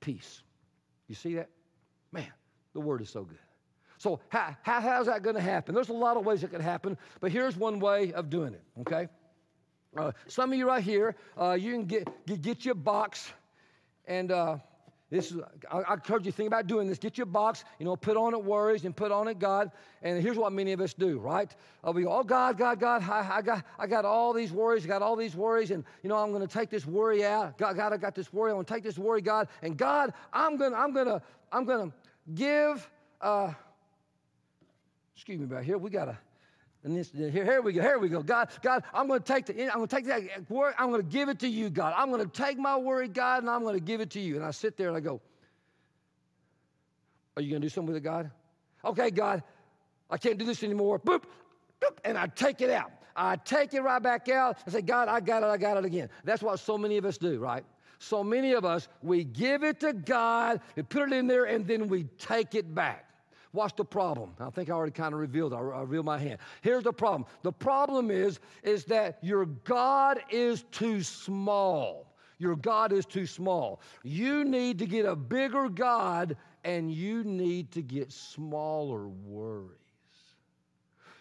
peace. 0.00 0.42
You 1.08 1.14
see 1.14 1.34
that? 1.34 1.48
Man, 2.12 2.32
the 2.74 2.80
word 2.80 3.00
is 3.00 3.08
so 3.08 3.24
good. 3.24 3.38
So, 4.04 4.20
how, 4.28 4.54
how, 4.60 4.82
how's 4.82 5.06
that 5.06 5.22
going 5.22 5.34
to 5.34 5.40
happen? 5.40 5.74
There's 5.74 5.88
a 5.88 5.94
lot 5.94 6.18
of 6.18 6.26
ways 6.26 6.44
it 6.44 6.50
could 6.50 6.60
happen, 6.60 6.98
but 7.22 7.32
here's 7.32 7.56
one 7.56 7.80
way 7.80 8.12
of 8.12 8.28
doing 8.28 8.52
it, 8.52 8.60
okay? 8.80 9.08
Uh, 9.96 10.12
some 10.26 10.52
of 10.52 10.58
you 10.58 10.66
right 10.66 10.84
here, 10.84 11.16
uh, 11.40 11.52
you 11.52 11.72
can 11.72 11.86
get, 11.86 12.26
get, 12.26 12.42
get 12.42 12.64
your 12.66 12.74
box 12.74 13.32
and. 14.06 14.30
Uh, 14.30 14.58
this 15.10 15.30
is, 15.30 15.38
I, 15.70 15.78
I 15.78 15.94
encourage 15.94 16.26
you 16.26 16.32
to 16.32 16.36
think 16.36 16.48
about 16.48 16.66
doing 16.66 16.88
this. 16.88 16.98
Get 16.98 17.16
your 17.16 17.26
box, 17.26 17.64
you 17.78 17.84
know, 17.84 17.94
put 17.94 18.16
on 18.16 18.34
it 18.34 18.42
worries 18.42 18.84
and 18.84 18.96
put 18.96 19.12
on 19.12 19.28
it 19.28 19.38
God. 19.38 19.70
And 20.02 20.20
here's 20.20 20.36
what 20.36 20.52
many 20.52 20.72
of 20.72 20.80
us 20.80 20.92
do, 20.92 21.18
right? 21.18 21.54
Uh, 21.86 21.92
we 21.92 22.02
go, 22.02 22.10
oh 22.10 22.24
God, 22.24 22.58
God, 22.58 22.80
God, 22.80 23.08
I, 23.08 23.36
I, 23.36 23.42
got, 23.42 23.64
I 23.78 23.86
got 23.86 24.04
all 24.04 24.32
these 24.32 24.50
worries, 24.50 24.84
I 24.84 24.88
got 24.88 25.02
all 25.02 25.14
these 25.14 25.36
worries, 25.36 25.70
and 25.70 25.84
you 26.02 26.08
know, 26.08 26.16
I'm 26.16 26.32
going 26.32 26.44
to 26.44 26.52
take 26.52 26.68
this 26.68 26.84
worry 26.84 27.24
out. 27.24 27.56
God, 27.58 27.76
God, 27.76 27.92
I 27.92 27.96
got 27.96 28.16
this 28.16 28.32
worry. 28.32 28.50
I'm 28.50 28.56
going 28.56 28.66
to 28.66 28.74
take 28.74 28.82
this 28.82 28.98
worry, 28.98 29.20
God, 29.20 29.46
and 29.62 29.76
God, 29.76 30.12
I'm 30.32 30.56
going, 30.56 30.72
to 30.72 30.78
I'm 30.78 30.92
going 30.92 31.06
to, 31.06 31.22
I'm 31.52 31.64
going 31.64 31.90
to 31.90 31.96
give. 32.34 32.90
Uh, 33.20 33.52
excuse 35.14 35.38
me, 35.38 35.46
right 35.46 35.64
here. 35.64 35.78
We 35.78 35.90
got 35.90 36.06
to 36.06 36.18
and 36.84 36.94
this, 36.94 37.10
here, 37.12 37.30
here 37.30 37.62
we 37.62 37.72
go. 37.72 37.80
Here 37.80 37.98
we 37.98 38.10
go. 38.10 38.22
God, 38.22 38.50
God, 38.60 38.84
I'm 38.92 39.08
going 39.08 39.20
to 39.20 39.26
take 39.26 39.46
the, 39.46 39.54
I'm 39.62 39.78
going 39.78 39.88
to 39.88 39.96
take 39.96 40.06
that 40.06 40.50
word. 40.50 40.74
I'm 40.78 40.90
going 40.90 41.00
to 41.00 41.08
give 41.08 41.30
it 41.30 41.38
to 41.38 41.48
you, 41.48 41.70
God. 41.70 41.94
I'm 41.96 42.10
going 42.10 42.22
to 42.22 42.30
take 42.30 42.58
my 42.58 42.76
worry, 42.76 43.08
God, 43.08 43.42
and 43.42 43.50
I'm 43.50 43.62
going 43.62 43.74
to 43.74 43.80
give 43.80 44.02
it 44.02 44.10
to 44.10 44.20
you. 44.20 44.36
And 44.36 44.44
I 44.44 44.50
sit 44.50 44.76
there 44.76 44.88
and 44.88 44.96
I 44.96 45.00
go, 45.00 45.22
Are 47.36 47.42
you 47.42 47.48
going 47.50 47.62
to 47.62 47.64
do 47.64 47.70
something 47.70 47.94
with 47.94 47.96
it, 47.96 48.04
God? 48.04 48.30
Okay, 48.84 49.10
God, 49.10 49.42
I 50.10 50.18
can't 50.18 50.36
do 50.36 50.44
this 50.44 50.62
anymore. 50.62 50.98
Boop, 50.98 51.22
boop, 51.80 51.96
and 52.04 52.18
I 52.18 52.26
take 52.26 52.60
it 52.60 52.68
out. 52.68 52.92
I 53.16 53.36
take 53.36 53.72
it 53.72 53.80
right 53.80 54.02
back 54.02 54.28
out 54.28 54.58
and 54.66 54.74
say, 54.74 54.82
God, 54.82 55.08
I 55.08 55.20
got 55.20 55.42
it. 55.42 55.46
I 55.46 55.56
got 55.56 55.78
it 55.78 55.86
again. 55.86 56.10
That's 56.24 56.42
what 56.42 56.60
so 56.60 56.76
many 56.76 56.98
of 56.98 57.06
us 57.06 57.16
do, 57.16 57.38
right? 57.38 57.64
So 57.98 58.22
many 58.22 58.52
of 58.52 58.66
us, 58.66 58.88
we 59.02 59.24
give 59.24 59.62
it 59.62 59.80
to 59.80 59.94
God, 59.94 60.60
we 60.76 60.82
put 60.82 61.10
it 61.10 61.14
in 61.14 61.28
there, 61.28 61.44
and 61.44 61.66
then 61.66 61.88
we 61.88 62.04
take 62.18 62.54
it 62.54 62.74
back. 62.74 63.08
What's 63.54 63.74
the 63.74 63.84
problem? 63.84 64.34
I 64.40 64.50
think 64.50 64.68
I 64.68 64.72
already 64.72 64.90
kind 64.90 65.14
of 65.14 65.20
revealed. 65.20 65.54
I, 65.54 65.58
I 65.58 65.82
revealed 65.82 66.06
my 66.06 66.18
hand. 66.18 66.40
Here's 66.60 66.82
the 66.82 66.92
problem. 66.92 67.24
The 67.44 67.52
problem 67.52 68.10
is, 68.10 68.40
is 68.64 68.84
that 68.86 69.18
your 69.22 69.46
God 69.46 70.18
is 70.28 70.64
too 70.72 71.04
small. 71.04 72.16
Your 72.38 72.56
God 72.56 72.92
is 72.92 73.06
too 73.06 73.26
small. 73.26 73.80
You 74.02 74.44
need 74.44 74.80
to 74.80 74.86
get 74.86 75.06
a 75.06 75.14
bigger 75.14 75.68
God, 75.68 76.36
and 76.64 76.92
you 76.92 77.22
need 77.22 77.70
to 77.72 77.82
get 77.82 78.10
smaller 78.10 79.06
worries. 79.06 79.70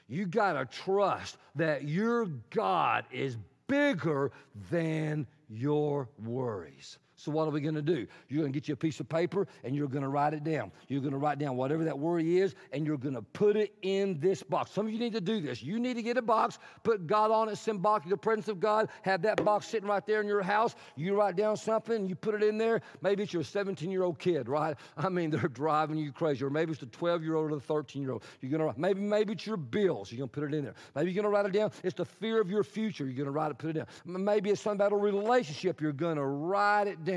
You 0.08 0.26
got 0.26 0.54
to 0.54 0.66
trust 0.66 1.38
that 1.54 1.84
your 1.84 2.26
God 2.50 3.06
is 3.12 3.38
bigger 3.68 4.32
than 4.72 5.28
your 5.50 6.10
worries. 6.18 6.98
So, 7.24 7.32
what 7.32 7.48
are 7.48 7.52
we 7.52 7.62
going 7.62 7.76
to 7.76 7.82
do? 7.82 8.06
You're 8.28 8.42
going 8.42 8.52
to 8.52 8.60
get 8.60 8.68
you 8.68 8.74
a 8.74 8.78
piece 8.78 9.00
of 9.00 9.08
paper 9.08 9.48
and 9.64 9.74
you're 9.74 9.88
going 9.88 10.04
to 10.04 10.10
write 10.10 10.34
it 10.34 10.44
down. 10.44 10.74
You're 10.90 11.00
going 11.00 11.14
to 11.14 11.18
write 11.18 11.40
down 11.40 11.56
whatever 11.56 11.86
that 11.86 11.98
worry 11.98 12.40
is 12.40 12.54
and 12.74 12.86
you're 12.86 12.98
going 12.98 13.16
to 13.16 13.22
put 13.22 13.56
it 13.56 13.74
in 13.82 14.20
this 14.20 14.44
box. 14.44 14.72
Some 14.72 14.88
of 14.88 14.92
you 14.92 15.00
need 15.00 15.14
to 15.14 15.22
do 15.22 15.40
this. 15.40 15.64
You 15.64 15.80
need 15.80 15.94
to 15.94 16.02
get 16.02 16.18
a 16.18 16.22
box, 16.22 16.60
put 16.84 17.08
God 17.08 17.32
on 17.32 17.48
it, 17.48 17.56
symbolic 17.58 18.04
the 18.10 18.18
presence 18.18 18.50
of 18.50 18.60
God. 18.60 18.90
Have 19.04 19.22
that 19.22 19.42
box 19.46 19.68
sitting 19.68 19.88
right 19.88 20.06
there 20.06 20.20
in 20.20 20.28
your 20.28 20.42
house. 20.42 20.76
You 20.98 21.16
write 21.16 21.38
down 21.38 21.56
something, 21.56 22.10
you 22.10 22.16
put 22.16 22.36
it 22.36 22.44
in 22.44 22.58
there. 22.58 22.82
Maybe 23.02 23.24
it's 23.24 23.32
your 23.32 23.44
17 23.44 23.90
year 23.90 24.04
old 24.04 24.20
kid, 24.20 24.50
right? 24.50 24.76
I 24.98 25.08
mean, 25.08 25.30
they're 25.30 25.48
driving 25.48 25.98
you 25.98 26.12
crazy. 26.12 26.44
Or 26.44 26.50
maybe 26.50 26.72
it's 26.72 26.82
the 26.82 26.88
12 26.88 27.24
year 27.24 27.36
old 27.36 27.52
or 27.52 27.56
the 27.56 27.62
13 27.62 28.02
year 28.02 28.12
old. 28.12 28.24
You're 28.42 28.52
going 28.58 28.74
to 28.74 28.78
maybe 28.78 29.00
maybe 29.00 29.32
it's 29.32 29.48
your 29.48 29.56
bills. 29.56 30.12
You're 30.12 30.18
going 30.18 30.30
to 30.30 30.34
put 30.34 30.44
it 30.44 30.54
in 30.58 30.66
there. 30.66 30.76
Maybe 30.94 31.10
you're 31.10 31.24
going 31.24 31.32
to 31.32 31.38
write 31.38 31.46
it 31.46 31.58
down. 31.58 31.72
It's 31.86 31.96
the 31.96 32.04
fear 32.04 32.42
of 32.42 32.50
your 32.50 32.66
future. 32.66 33.06
You're 33.06 33.14
going 33.14 33.28
to 33.28 33.32
write 33.32 33.52
it, 33.52 33.58
put 33.58 33.70
it 33.70 33.74
down. 33.74 33.88
Maybe 34.04 34.50
it's 34.50 34.60
something 34.60 34.86
about 34.86 34.92
a 34.92 34.98
relationship. 34.98 35.80
You're 35.80 35.94
going 35.94 36.18
to 36.18 36.26
write 36.26 36.88
it 36.88 37.06
down. 37.06 37.13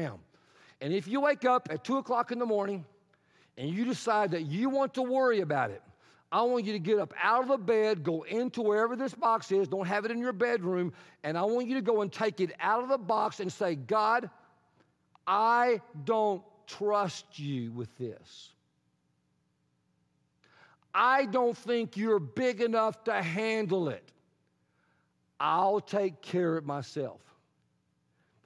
And 0.80 0.92
if 0.92 1.09
you 1.09 1.20
wake 1.20 1.44
up 1.44 1.68
at 1.70 1.85
2 1.85 1.98
o'clock 1.98 2.32
in 2.32 2.38
the 2.38 2.46
morning 2.46 2.85
and 3.56 3.70
you 3.70 3.85
decide 3.85 4.30
that 4.32 4.42
you 4.42 4.68
want 4.68 4.94
to 4.94 5.02
worry 5.02 5.40
about 5.40 5.70
it, 5.70 5.82
I 6.32 6.42
want 6.42 6.64
you 6.64 6.72
to 6.72 6.78
get 6.78 6.98
up 6.98 7.14
out 7.22 7.42
of 7.42 7.48
the 7.48 7.56
bed, 7.56 8.02
go 8.02 8.22
into 8.24 8.61
wherever 8.61 8.96
this 8.96 9.14
box 9.14 9.52
is, 9.52 9.68
don't 9.68 9.87
have 9.87 10.04
it 10.04 10.11
in 10.11 10.18
your 10.18 10.32
bedroom, 10.32 10.92
and 11.22 11.38
I 11.38 11.42
want 11.42 11.68
you 11.68 11.74
to 11.76 11.82
go 11.82 12.02
and 12.02 12.12
take 12.12 12.40
it 12.40 12.52
out 12.61 12.82
of 12.82 12.88
the 12.88 12.98
box 12.98 13.40
and 13.40 13.50
say, 13.50 13.76
God, 13.76 14.28
I 15.26 15.80
don't 16.04 16.42
trust 16.66 17.38
you 17.38 17.70
with 17.72 17.96
this. 17.96 18.50
I 20.92 21.26
don't 21.26 21.56
think 21.56 21.96
you're 21.96 22.18
big 22.18 22.61
enough 22.61 23.04
to 23.04 23.22
handle 23.22 23.88
it. 23.88 24.12
I'll 25.38 25.80
take 25.80 26.22
care 26.22 26.56
of 26.56 26.64
it 26.64 26.66
myself. 26.66 27.20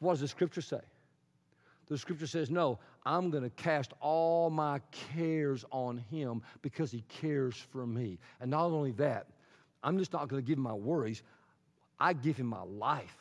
What 0.01 0.13
does 0.13 0.21
the 0.21 0.29
scripture 0.29 0.61
say? 0.61 0.81
The 1.91 1.99
scripture 1.99 2.29
says, 2.29 2.51
No, 2.51 2.79
I'm 3.05 3.31
going 3.31 3.43
to 3.43 3.51
cast 3.51 3.93
all 4.01 4.49
my 4.49 4.81
cares 5.13 5.65
on 5.73 5.99
him 5.99 6.41
because 6.63 6.93
he 6.93 7.03
cares 7.09 7.57
for 7.57 7.85
me. 7.85 8.19
And 8.41 8.49
not 8.49 8.67
only 8.67 8.93
that, 8.93 9.27
I'm 9.83 9.99
just 9.99 10.13
not 10.13 10.29
going 10.29 10.41
to 10.41 10.47
give 10.47 10.57
him 10.57 10.63
my 10.63 10.73
worries, 10.73 11.23
I 11.99 12.13
give 12.13 12.37
him 12.37 12.47
my 12.47 12.63
life. 12.63 13.17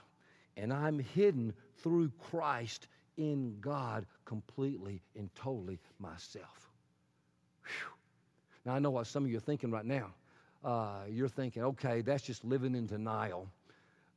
And 0.56 0.72
I'm 0.72 1.00
hidden 1.00 1.54
through 1.82 2.12
Christ 2.30 2.88
in 3.18 3.58
God 3.60 4.06
completely 4.26 5.02
and 5.16 5.34
totally 5.34 5.80
myself. 5.98 6.70
Whew. 7.64 7.94
Now, 8.66 8.76
I 8.76 8.80
know 8.80 8.92
what 8.92 9.08
some 9.08 9.24
of 9.24 9.32
you 9.32 9.38
are 9.38 9.42
thinking 9.42 9.72
right 9.72 9.86
now. 9.86 10.14
Uh, 10.64 11.06
you're 11.10 11.30
thinking, 11.30 11.64
okay, 11.64 12.02
that's 12.02 12.22
just 12.22 12.46
living 12.46 12.76
in 12.76 12.86
denial. 12.86 13.50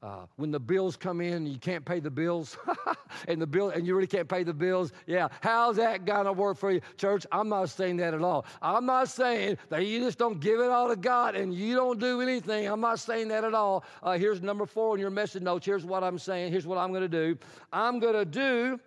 Uh, 0.02 0.26
when 0.34 0.50
the 0.50 0.58
bills 0.58 0.96
come 0.96 1.20
in, 1.20 1.46
you 1.46 1.58
can't 1.58 1.84
pay 1.84 2.00
the 2.00 2.10
bills, 2.10 2.58
and 3.28 3.40
the 3.40 3.46
bill, 3.46 3.70
and 3.70 3.86
you 3.86 3.94
really 3.94 4.08
can't 4.08 4.28
pay 4.28 4.42
the 4.42 4.52
bills. 4.52 4.90
Yeah, 5.06 5.28
how's 5.42 5.76
that 5.76 6.04
gonna 6.04 6.32
work 6.32 6.56
for 6.56 6.72
you, 6.72 6.80
church? 6.96 7.24
I'm 7.30 7.48
not 7.48 7.70
saying 7.70 7.98
that 7.98 8.12
at 8.12 8.20
all. 8.20 8.44
I'm 8.60 8.84
not 8.84 9.08
saying 9.08 9.58
that 9.68 9.86
you 9.86 10.00
just 10.00 10.18
don't 10.18 10.40
give 10.40 10.58
it 10.58 10.70
all 10.70 10.88
to 10.88 10.96
God 10.96 11.36
and 11.36 11.54
you 11.54 11.76
don't 11.76 12.00
do 12.00 12.20
anything. 12.20 12.66
I'm 12.66 12.80
not 12.80 12.98
saying 12.98 13.28
that 13.28 13.44
at 13.44 13.54
all. 13.54 13.84
Uh, 14.02 14.18
here's 14.18 14.42
number 14.42 14.66
four 14.66 14.92
on 14.92 14.98
your 14.98 15.10
message 15.10 15.42
notes. 15.42 15.64
Here's 15.64 15.84
what 15.84 16.02
I'm 16.02 16.18
saying. 16.18 16.50
Here's 16.50 16.66
what 16.66 16.78
I'm 16.78 16.92
gonna 16.92 17.06
do. 17.06 17.38
I'm 17.72 18.00
gonna 18.00 18.24
do 18.24 18.80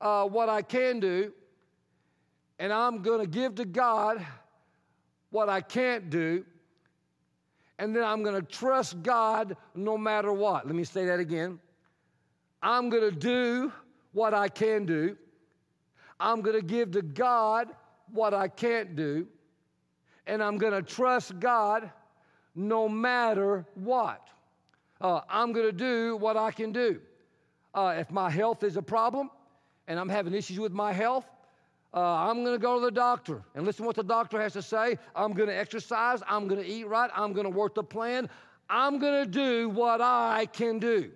uh, 0.00 0.24
what 0.24 0.48
I 0.48 0.62
can 0.62 0.98
do, 0.98 1.30
and 2.58 2.72
I'm 2.72 3.02
to 3.02 3.26
give 3.26 3.56
to 3.56 3.66
God 3.66 4.24
what 5.28 5.50
I 5.50 5.60
can't 5.60 6.08
do, 6.08 6.46
and 7.78 7.94
then 7.94 8.02
I'm 8.02 8.22
going 8.22 8.34
to 8.34 8.42
trust 8.42 9.02
God 9.02 9.56
no 9.74 9.96
matter 9.96 10.32
what. 10.32 10.66
Let 10.66 10.74
me 10.74 10.84
say 10.84 11.06
that 11.06 11.20
again. 11.20 11.58
I'm 12.62 12.90
going 12.90 13.08
to 13.08 13.16
do 13.16 13.72
what 14.12 14.34
I 14.34 14.48
can 14.48 14.84
do. 14.84 15.16
I'm 16.18 16.40
going 16.40 16.56
to 16.56 16.64
give 16.64 16.90
to 16.92 17.02
God 17.02 17.68
what 18.12 18.34
I 18.34 18.48
can't 18.48 18.96
do. 18.96 19.26
And 20.26 20.42
I'm 20.42 20.58
going 20.58 20.72
to 20.72 20.82
trust 20.82 21.38
God 21.38 21.90
no 22.54 22.88
matter 22.88 23.64
what. 23.74 24.28
Uh, 25.00 25.20
I'm 25.28 25.52
going 25.52 25.66
to 25.66 25.72
do 25.72 26.16
what 26.16 26.36
I 26.36 26.50
can 26.50 26.72
do. 26.72 27.00
Uh, 27.72 27.94
if 27.96 28.10
my 28.10 28.28
health 28.28 28.64
is 28.64 28.76
a 28.76 28.82
problem 28.82 29.30
and 29.86 30.00
I'm 30.00 30.08
having 30.08 30.34
issues 30.34 30.58
with 30.58 30.72
my 30.72 30.92
health, 30.92 31.24
uh, 31.94 32.00
I'm 32.00 32.44
going 32.44 32.54
to 32.54 32.62
go 32.62 32.78
to 32.78 32.84
the 32.84 32.90
doctor 32.90 33.42
and 33.54 33.64
listen 33.64 33.82
to 33.82 33.86
what 33.86 33.96
the 33.96 34.02
doctor 34.02 34.40
has 34.40 34.52
to 34.52 34.62
say. 34.62 34.98
I'm 35.16 35.32
going 35.32 35.48
to 35.48 35.56
exercise. 35.56 36.20
I'm 36.28 36.46
going 36.46 36.62
to 36.62 36.68
eat 36.68 36.86
right. 36.86 37.10
I'm 37.14 37.32
going 37.32 37.44
to 37.44 37.50
work 37.50 37.74
the 37.74 37.82
plan. 37.82 38.28
I'm 38.68 38.98
going 38.98 39.24
to 39.24 39.30
do 39.30 39.70
what 39.70 40.00
I 40.00 40.46
can 40.52 40.78
do. 40.78 41.10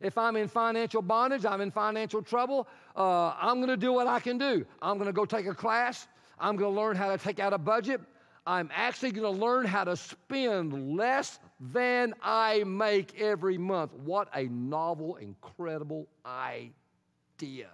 If 0.00 0.16
I'm 0.18 0.36
in 0.36 0.46
financial 0.46 1.02
bondage, 1.02 1.44
I'm 1.44 1.60
in 1.60 1.70
financial 1.70 2.22
trouble, 2.22 2.68
uh, 2.94 3.34
I'm 3.40 3.56
going 3.56 3.68
to 3.68 3.76
do 3.76 3.92
what 3.92 4.06
I 4.06 4.20
can 4.20 4.38
do. 4.38 4.64
I'm 4.82 4.98
going 4.98 5.08
to 5.08 5.12
go 5.12 5.24
take 5.24 5.46
a 5.46 5.54
class. 5.54 6.06
I'm 6.38 6.56
going 6.56 6.74
to 6.74 6.80
learn 6.80 6.96
how 6.96 7.10
to 7.10 7.18
take 7.18 7.40
out 7.40 7.52
a 7.52 7.58
budget. 7.58 8.00
I'm 8.46 8.70
actually 8.72 9.10
going 9.10 9.34
to 9.34 9.40
learn 9.44 9.66
how 9.66 9.84
to 9.84 9.96
spend 9.96 10.96
less 10.96 11.40
than 11.72 12.14
I 12.22 12.62
make 12.64 13.20
every 13.20 13.58
month. 13.58 13.92
What 13.94 14.28
a 14.34 14.44
novel, 14.44 15.16
incredible 15.16 16.06
idea, 16.24 17.70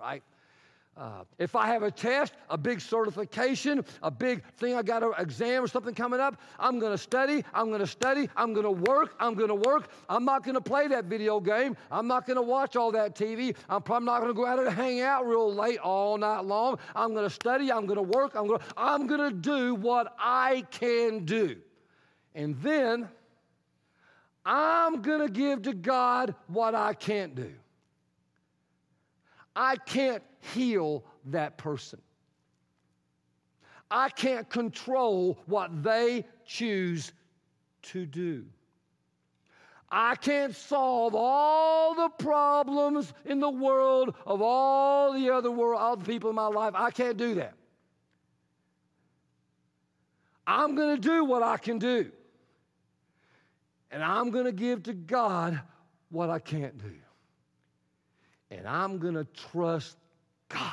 right? 0.00 0.22
Uh, 0.96 1.24
if 1.38 1.54
I 1.54 1.66
have 1.66 1.82
a 1.82 1.90
test, 1.90 2.32
a 2.48 2.56
big 2.56 2.80
certification, 2.80 3.84
a 4.02 4.10
big 4.10 4.42
thing 4.56 4.74
I 4.74 4.82
got 4.82 5.02
an 5.02 5.12
exam 5.18 5.62
or 5.62 5.68
something 5.68 5.94
coming 5.94 6.20
up, 6.20 6.40
I'm 6.58 6.78
going 6.78 6.92
to 6.92 6.98
study, 6.98 7.44
I'm 7.52 7.68
going 7.68 7.80
to 7.80 7.86
study, 7.86 8.30
I'm 8.34 8.54
going 8.54 8.64
to 8.64 8.70
work, 8.70 9.14
I'm 9.20 9.34
going 9.34 9.50
to 9.50 9.54
work. 9.54 9.90
I'm 10.08 10.24
not 10.24 10.42
going 10.42 10.54
to 10.54 10.60
play 10.60 10.88
that 10.88 11.04
video 11.04 11.38
game. 11.38 11.76
I'm 11.90 12.06
not 12.06 12.26
going 12.26 12.36
to 12.36 12.42
watch 12.42 12.76
all 12.76 12.90
that 12.92 13.14
TV. 13.14 13.54
I'm 13.68 13.82
probably 13.82 14.06
not 14.06 14.20
going 14.20 14.32
to 14.32 14.36
go 14.36 14.46
out 14.46 14.58
and 14.58 14.70
hang 14.70 15.02
out 15.02 15.26
real 15.26 15.52
late 15.52 15.78
all 15.80 16.16
night 16.16 16.46
long. 16.46 16.78
I'm 16.94 17.12
going 17.12 17.28
to 17.28 17.34
study, 17.34 17.70
I'm 17.70 17.84
going 17.84 17.98
to 17.98 18.02
work, 18.02 18.34
I'm 18.34 18.46
going 18.46 18.60
to, 18.60 18.64
I'm 18.76 19.06
going 19.06 19.20
to 19.20 19.32
do 19.36 19.74
what 19.74 20.14
I 20.18 20.64
can 20.70 21.26
do. 21.26 21.56
And 22.34 22.56
then 22.62 23.06
I'm 24.46 25.02
going 25.02 25.20
to 25.20 25.28
give 25.28 25.62
to 25.62 25.74
God 25.74 26.34
what 26.46 26.74
I 26.74 26.94
can't 26.94 27.34
do. 27.34 27.52
I 29.56 29.76
can't 29.76 30.22
heal 30.52 31.02
that 31.26 31.56
person. 31.56 32.00
I 33.90 34.10
can't 34.10 34.48
control 34.50 35.38
what 35.46 35.82
they 35.82 36.26
choose 36.44 37.12
to 37.82 38.04
do. 38.04 38.44
I 39.88 40.16
can't 40.16 40.54
solve 40.54 41.14
all 41.14 41.94
the 41.94 42.08
problems 42.08 43.12
in 43.24 43.40
the 43.40 43.48
world 43.48 44.14
of 44.26 44.42
all 44.42 45.12
the 45.12 45.30
other 45.30 45.50
world, 45.50 45.80
all 45.80 45.96
the 45.96 46.04
people 46.04 46.28
in 46.28 46.36
my 46.36 46.48
life. 46.48 46.74
I 46.76 46.90
can't 46.90 47.16
do 47.16 47.36
that. 47.36 47.54
I'm 50.46 50.74
going 50.74 50.94
to 50.94 51.00
do 51.00 51.24
what 51.24 51.42
I 51.42 51.56
can 51.56 51.78
do. 51.78 52.10
And 53.90 54.02
I'm 54.02 54.30
going 54.30 54.44
to 54.44 54.52
give 54.52 54.82
to 54.84 54.92
God 54.92 55.60
what 56.10 56.30
I 56.30 56.40
can't 56.40 56.76
do. 56.78 56.92
And 58.50 58.66
I'm 58.66 58.98
going 58.98 59.14
to 59.14 59.26
trust 59.50 59.96
God. 60.48 60.70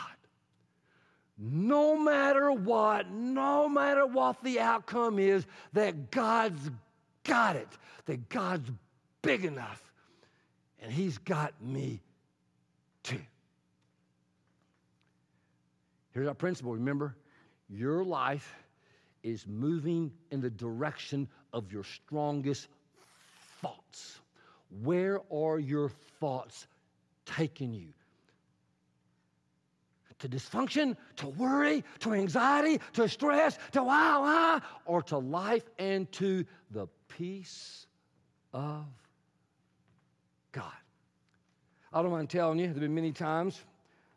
No 1.37 1.97
matter 1.97 2.51
what, 2.51 3.09
no 3.11 3.67
matter 3.67 4.05
what 4.05 4.43
the 4.43 4.59
outcome 4.59 5.17
is, 5.17 5.45
that 5.73 6.11
God's 6.11 6.69
got 7.23 7.55
it, 7.55 7.67
that 8.05 8.29
God's 8.29 8.69
big 9.21 9.43
enough, 9.43 9.81
and 10.81 10.91
He's 10.91 11.17
got 11.17 11.53
me 11.61 12.01
too. 13.01 13.21
Here's 16.11 16.27
our 16.27 16.35
principle 16.35 16.73
remember, 16.73 17.15
your 17.69 18.03
life 18.03 18.53
is 19.23 19.47
moving 19.47 20.11
in 20.29 20.41
the 20.41 20.49
direction 20.49 21.27
of 21.51 21.71
your 21.71 21.83
strongest 21.83 22.67
thoughts. 23.61 24.19
Where 24.83 25.21
are 25.31 25.57
your 25.59 25.89
thoughts 26.19 26.67
taking 27.25 27.73
you? 27.73 27.93
to 30.23 30.29
dysfunction, 30.29 30.95
to 31.17 31.27
worry, 31.27 31.83
to 31.99 32.13
anxiety, 32.13 32.79
to 32.93 33.09
stress, 33.09 33.59
to 33.73 33.83
wow, 33.83 34.21
wow, 34.21 34.61
or 34.85 35.01
to 35.01 35.17
life 35.17 35.63
and 35.79 36.09
to 36.13 36.45
the 36.71 36.87
peace 37.09 37.87
of 38.53 38.85
God. 40.53 40.71
I 41.91 42.01
don't 42.01 42.11
mind 42.11 42.29
telling 42.29 42.57
you, 42.57 42.67
there 42.67 42.73
have 42.75 42.81
been 42.81 42.95
many 42.95 43.11
times 43.11 43.65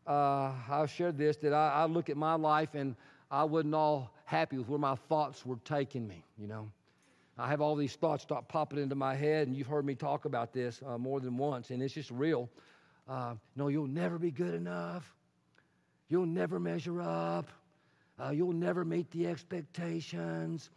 uh, 0.07 0.53
I've 0.71 0.91
shared 0.91 1.19
this 1.19 1.37
that 1.39 1.53
I, 1.53 1.71
I 1.71 1.85
look 1.87 2.09
at 2.09 2.17
my 2.17 2.35
life 2.35 2.75
and 2.75 2.95
I 3.29 3.43
wasn't 3.43 3.75
all 3.75 4.15
happy 4.27 4.59
with 4.59 4.69
where 4.69 4.79
my 4.79 4.95
thoughts 4.95 5.45
were 5.45 5.59
taking 5.65 6.07
me, 6.07 6.25
you 6.39 6.47
know. 6.47 6.71
I 7.37 7.49
have 7.49 7.61
all 7.61 7.75
these 7.75 7.97
thoughts 7.97 8.23
start 8.23 8.49
popping 8.49 8.79
into 8.79 8.95
my 8.95 9.15
head, 9.15 9.47
and 9.49 9.57
you've 9.57 9.67
heard 9.67 9.85
me 9.85 9.95
talk 9.95 10.25
about 10.25 10.53
this 10.53 10.81
uh, 10.87 10.97
more 10.97 11.21
than 11.21 11.37
once, 11.37 11.71
and 11.71 11.83
it's 11.83 11.93
just 11.93 12.11
real. 12.11 12.49
Uh, 13.09 13.35
no, 13.55 13.69
you'll 13.69 13.87
never 13.87 14.19
be 14.19 14.31
good 14.31 14.55
enough. 14.55 15.15
You'll 16.09 16.27
never 16.27 16.59
measure 16.59 17.01
up. 17.03 17.49
Uh, 18.19 18.31
you'll 18.31 18.53
never 18.53 18.85
meet 18.85 19.11
the 19.11 19.27
expectations. 19.27 20.71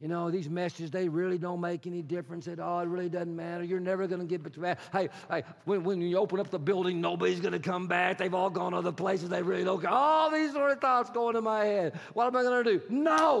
You 0.00 0.06
know, 0.06 0.30
these 0.30 0.48
messages, 0.48 0.92
they 0.92 1.08
really 1.08 1.38
don't 1.38 1.60
make 1.60 1.86
any 1.86 2.02
difference 2.02 2.46
at 2.46 2.60
all. 2.60 2.80
It 2.80 2.86
really 2.86 3.08
doesn't 3.08 3.34
matter. 3.34 3.64
You're 3.64 3.80
never 3.80 4.06
going 4.06 4.20
to 4.20 4.26
get 4.26 4.60
back. 4.60 4.78
Hey, 4.92 5.08
hey 5.28 5.42
when, 5.64 5.82
when 5.82 6.00
you 6.00 6.18
open 6.18 6.38
up 6.38 6.50
the 6.50 6.58
building, 6.58 7.00
nobody's 7.00 7.40
going 7.40 7.52
to 7.52 7.58
come 7.58 7.88
back. 7.88 8.18
They've 8.18 8.32
all 8.32 8.50
gone 8.50 8.74
other 8.74 8.92
places. 8.92 9.28
They 9.28 9.42
really 9.42 9.64
don't. 9.64 9.84
All 9.86 10.30
these 10.30 10.52
sort 10.52 10.70
of 10.70 10.80
thoughts 10.80 11.10
going 11.10 11.34
in 11.34 11.42
my 11.42 11.64
head. 11.64 11.98
What 12.12 12.28
am 12.28 12.36
I 12.36 12.42
going 12.42 12.64
to 12.64 12.72
do? 12.78 12.82
No. 12.88 13.40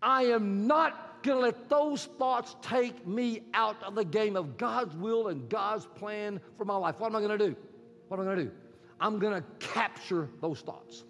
I 0.00 0.24
am 0.24 0.66
not 0.66 1.09
going 1.22 1.38
to 1.38 1.42
let 1.42 1.68
those 1.68 2.06
thoughts 2.18 2.54
take 2.62 3.06
me 3.06 3.42
out 3.54 3.82
of 3.82 3.94
the 3.94 4.04
game 4.04 4.36
of 4.36 4.56
God's 4.56 4.94
will 4.96 5.28
and 5.28 5.48
God's 5.48 5.86
plan 5.86 6.40
for 6.56 6.64
my 6.64 6.76
life. 6.76 7.00
What 7.00 7.08
am 7.08 7.16
I 7.16 7.20
going 7.20 7.38
to 7.38 7.48
do? 7.48 7.56
What 8.08 8.18
am 8.18 8.22
I 8.22 8.34
going 8.34 8.38
to 8.38 8.44
do? 8.44 8.50
I'm 9.00 9.18
going 9.18 9.34
to 9.34 9.48
capture 9.58 10.28
those 10.40 10.60
thoughts. 10.60 11.04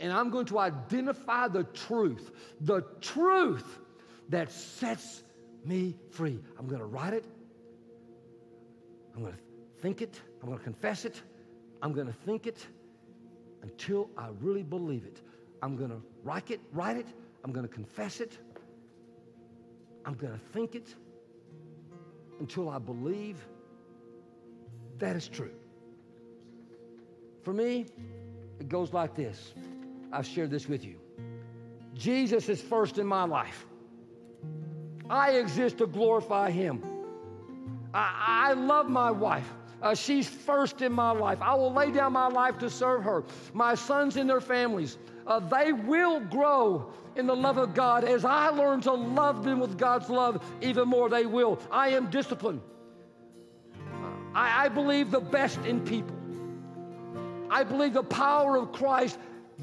And 0.00 0.12
I'm 0.12 0.30
going 0.30 0.46
to 0.46 0.58
identify 0.58 1.48
the 1.48 1.64
truth, 1.64 2.30
the 2.60 2.82
truth 3.00 3.78
that 4.28 4.50
sets 4.50 5.22
me 5.64 5.96
free. 6.10 6.38
I'm 6.58 6.66
going 6.66 6.80
to 6.80 6.86
write 6.86 7.14
it. 7.14 7.24
I'm 9.14 9.22
going 9.22 9.34
to 9.34 9.38
think 9.80 10.02
it. 10.02 10.20
I'm 10.40 10.48
going 10.48 10.58
to 10.58 10.64
confess 10.64 11.04
it. 11.04 11.20
I'm 11.82 11.92
going 11.92 12.06
to 12.06 12.12
think 12.12 12.46
it 12.46 12.66
until 13.62 14.10
I 14.16 14.28
really 14.40 14.62
believe 14.62 15.04
it. 15.04 15.20
I'm 15.62 15.76
going 15.76 15.90
to 15.90 16.02
write 16.24 16.50
it, 16.50 16.60
write 16.72 16.96
it. 16.96 17.06
I'm 17.44 17.52
going 17.52 17.66
to 17.66 17.72
confess 17.72 18.20
it. 18.20 18.36
I'm 20.04 20.14
going 20.14 20.32
to 20.32 20.40
think 20.52 20.74
it 20.74 20.94
until 22.40 22.68
I 22.68 22.78
believe 22.78 23.36
that 24.98 25.16
is 25.16 25.28
true. 25.28 25.52
For 27.42 27.52
me, 27.52 27.86
it 28.60 28.68
goes 28.68 28.92
like 28.92 29.14
this. 29.14 29.52
I've 30.12 30.26
shared 30.26 30.50
this 30.50 30.68
with 30.68 30.84
you. 30.84 30.96
Jesus 31.94 32.48
is 32.48 32.60
first 32.60 32.98
in 32.98 33.06
my 33.06 33.24
life. 33.24 33.66
I 35.10 35.32
exist 35.32 35.78
to 35.78 35.86
glorify 35.86 36.50
Him. 36.50 36.82
I, 37.92 38.50
I 38.50 38.52
love 38.54 38.88
my 38.88 39.10
wife. 39.10 39.48
Uh, 39.82 39.94
she's 39.94 40.28
first 40.28 40.80
in 40.80 40.92
my 40.92 41.10
life. 41.10 41.38
I 41.42 41.54
will 41.54 41.72
lay 41.72 41.90
down 41.90 42.12
my 42.12 42.28
life 42.28 42.56
to 42.58 42.70
serve 42.70 43.02
her. 43.02 43.24
My 43.52 43.74
sons 43.74 44.16
and 44.16 44.30
their 44.30 44.40
families, 44.40 44.96
uh, 45.26 45.40
they 45.40 45.72
will 45.72 46.20
grow 46.20 46.92
in 47.16 47.26
the 47.26 47.34
love 47.34 47.58
of 47.58 47.74
God. 47.74 48.04
As 48.04 48.24
I 48.24 48.48
learn 48.48 48.80
to 48.82 48.92
love 48.92 49.44
them 49.44 49.58
with 49.58 49.76
God's 49.76 50.08
love, 50.08 50.44
even 50.60 50.88
more 50.88 51.08
they 51.08 51.26
will. 51.26 51.58
I 51.70 51.88
am 51.88 52.10
disciplined. 52.10 52.60
I, 54.34 54.66
I 54.66 54.68
believe 54.68 55.10
the 55.10 55.20
best 55.20 55.58
in 55.64 55.80
people. 55.80 56.16
I 57.50 57.64
believe 57.64 57.92
the 57.92 58.04
power 58.04 58.56
of 58.56 58.72
Christ 58.72 59.18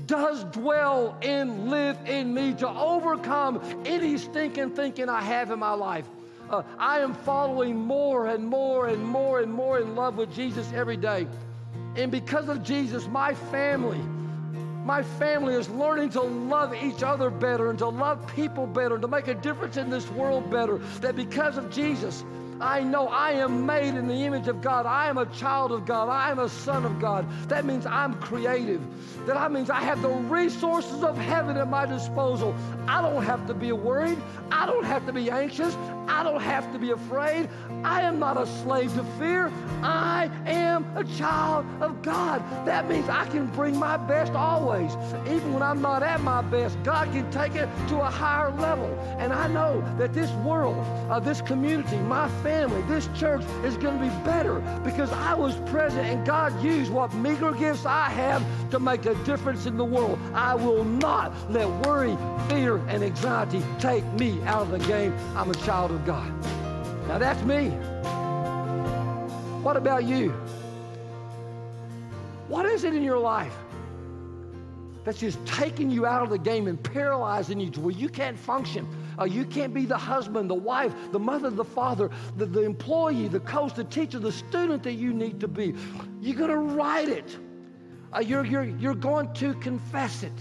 does 0.06 0.44
dwell 0.46 1.18
and 1.22 1.70
live 1.70 1.98
in 2.06 2.34
me 2.34 2.54
to 2.56 2.70
overcome 2.70 3.62
any 3.86 4.18
stinking 4.18 4.72
thinking 4.72 5.10
I 5.10 5.22
have 5.22 5.50
in 5.50 5.60
my 5.60 5.74
life. 5.74 6.06
Uh, 6.50 6.64
I 6.78 7.00
am 7.00 7.14
following 7.14 7.78
more 7.78 8.28
and 8.28 8.44
more 8.48 8.88
and 8.88 9.04
more 9.04 9.40
and 9.40 9.54
more 9.54 9.80
in 9.80 9.96
love 9.96 10.18
with 10.18 10.34
Jesus 10.34 10.72
every 10.74 10.98
day. 10.98 11.28
And 11.96 12.12
because 12.12 12.50
of 12.50 12.64
Jesus, 12.64 13.08
my 13.08 13.34
family, 13.34 14.02
my 14.84 15.04
family 15.04 15.54
is 15.54 15.70
learning 15.70 16.10
to 16.12 16.22
love 16.22 16.74
each 16.74 17.04
other 17.04 17.30
better 17.30 17.70
and 17.70 17.78
to 17.80 17.88
love 17.88 18.26
people 18.36 18.66
better 18.66 18.96
and 18.96 19.02
to 19.04 19.08
make 19.08 19.28
a 19.28 19.36
difference 19.36 19.78
in 19.78 19.90
this 19.90 20.10
world 20.12 20.50
better. 20.50 20.78
That 21.02 21.16
because 21.16 21.58
of 21.58 21.70
Jesus, 21.70 22.24
I 22.62 22.82
know 22.82 23.08
I 23.08 23.32
am 23.32 23.66
made 23.66 23.96
in 23.96 24.08
the 24.08 24.26
image 24.26 24.50
of 24.50 24.62
God. 24.62 24.86
I 24.86 25.08
am 25.08 25.18
a 25.18 25.26
child 25.28 25.72
of 25.72 25.86
God. 25.86 26.10
I 26.10 26.30
am 26.30 26.40
a 26.40 26.50
son 26.50 26.84
of 26.84 27.00
God. 27.00 27.26
That 27.48 27.64
means 27.64 27.86
I'm 27.86 28.16
creative. 28.16 28.82
That 29.26 29.52
means 29.52 29.70
I 29.70 29.82
have 29.82 30.02
the 30.02 30.10
resources 30.10 31.04
of 31.04 31.18
heaven 31.18 31.56
at 31.56 31.70
my 31.70 31.86
disposal. 31.86 32.54
I 32.88 33.02
don't 33.02 33.24
have 33.24 33.48
to 33.48 33.54
be 33.54 33.72
worried. 33.72 34.18
I 34.52 34.66
don't 34.66 34.84
have 34.84 35.06
to 35.06 35.14
be 35.14 35.32
anxious. 35.32 35.74
I 36.08 36.24
don't 36.24 36.42
have 36.42 36.72
to 36.74 36.80
be 36.80 36.92
afraid. 36.92 37.48
I 37.86 38.02
am 38.02 38.20
not 38.20 38.42
a 38.42 38.46
slave 38.46 38.94
to 38.96 39.04
fear. 39.18 39.52
I 39.82 40.30
am 40.46 40.86
a 40.98 41.04
child 41.04 41.66
of 41.82 42.02
God. 42.02 42.44
That 42.66 42.90
means 42.90 43.08
I 43.08 43.26
can 43.28 43.46
bring 43.48 43.78
my 43.78 43.96
best 43.96 44.34
always. 44.34 44.92
Even 45.28 45.54
when 45.54 45.64
I'm 45.64 45.82
not 45.82 46.04
at 46.04 46.20
my 46.22 46.42
best, 46.42 46.82
God 46.84 47.10
can 47.14 47.30
take 47.32 47.56
it 47.56 47.70
to 47.90 48.02
a 48.02 48.10
higher 48.10 48.52
level. 48.52 48.88
And 49.18 49.32
I 49.32 49.48
know 49.48 49.82
that 49.98 50.14
this 50.14 50.32
world, 50.44 50.84
uh, 51.10 51.20
this 51.20 51.42
community, 51.42 51.98
my 51.98 52.28
family, 52.28 52.49
this 53.00 53.08
church 53.16 53.44
is 53.64 53.78
going 53.78 54.00
to 54.00 54.04
be 54.04 54.10
better 54.26 54.60
because 54.84 55.12
I 55.12 55.36
was 55.36 55.56
present 55.70 56.06
and 56.06 56.26
God 56.26 56.62
used 56.64 56.92
what 56.92 57.14
meager 57.14 57.52
gifts 57.52 57.86
I 57.86 58.10
have 58.10 58.44
to 58.72 58.80
make 58.80 59.06
a 59.06 59.16
difference 59.24 59.68
in 59.68 59.78
the 59.78 59.86
world. 59.86 60.20
I 60.34 60.56
will 60.56 60.84
not 60.84 61.32
let 61.52 61.70
worry, 61.86 62.18
fear, 62.50 62.78
and 62.88 63.04
anxiety 63.04 63.62
take 63.80 64.04
me 64.14 64.42
out 64.44 64.64
of 64.64 64.72
the 64.72 64.80
game. 64.80 65.14
I'm 65.36 65.50
a 65.52 65.56
child 65.56 65.92
of 65.92 66.06
God. 66.06 66.30
Now 67.08 67.20
that's 67.20 67.42
me. 67.44 67.70
What 69.64 69.78
about 69.78 70.06
you? 70.06 70.32
What 72.48 72.66
is 72.66 72.84
it 72.84 72.96
in 72.96 73.04
your 73.04 73.20
life 73.20 73.56
that's 75.06 75.20
just 75.20 75.44
taking 75.46 75.92
you 75.92 76.06
out 76.06 76.24
of 76.24 76.30
the 76.30 76.40
game 76.40 76.68
and 76.68 76.82
paralyzing 76.82 77.60
you 77.60 77.70
to 77.70 77.80
where 77.80 77.94
you 77.94 78.10
can't 78.10 78.38
function? 78.38 78.88
Uh, 79.20 79.26
you 79.26 79.46
can't 79.46 79.74
be 79.74 79.86
the 79.86 79.98
husband, 79.98 80.50
the 80.50 80.56
wife, 80.56 80.94
the 81.12 81.20
mother, 81.20 81.50
the 81.50 81.66
father, 81.66 82.10
the, 82.38 82.46
the 82.46 82.62
employee, 82.62 83.28
the 83.28 83.40
coach, 83.42 83.74
the 83.74 83.84
teacher, 83.84 84.20
the 84.20 84.32
student 84.32 84.82
that 84.84 84.94
you 84.94 85.14
need 85.14 85.40
to 85.40 85.48
be. 85.48 85.74
You're 86.22 86.38
going 86.38 86.50
to 86.50 86.58
write 86.58 87.10
it. 87.10 87.38
Uh, 88.14 88.20
you're, 88.20 88.46
you're, 88.46 88.64
you're 88.64 88.96
going 88.96 89.34
to 89.34 89.54
confess 89.56 90.24
it. 90.24 90.32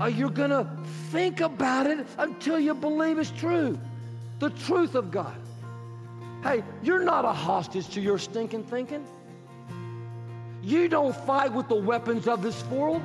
Uh, 0.00 0.06
you're 0.06 0.30
going 0.30 0.50
to 0.50 0.68
think 1.10 1.40
about 1.40 1.86
it 1.86 2.06
until 2.18 2.60
you 2.60 2.74
believe 2.74 3.18
it's 3.18 3.32
true 3.32 3.78
the 4.38 4.50
truth 4.50 4.94
of 4.94 5.10
God. 5.10 5.36
Hey, 6.42 6.62
you're 6.82 7.02
not 7.02 7.24
a 7.24 7.32
hostage 7.32 7.88
to 7.90 8.00
your 8.00 8.18
stinking 8.18 8.64
thinking. 8.64 9.04
You 10.62 10.88
don't 10.88 11.16
fight 11.26 11.52
with 11.52 11.68
the 11.68 11.74
weapons 11.74 12.28
of 12.28 12.42
this 12.42 12.64
world. 12.66 13.02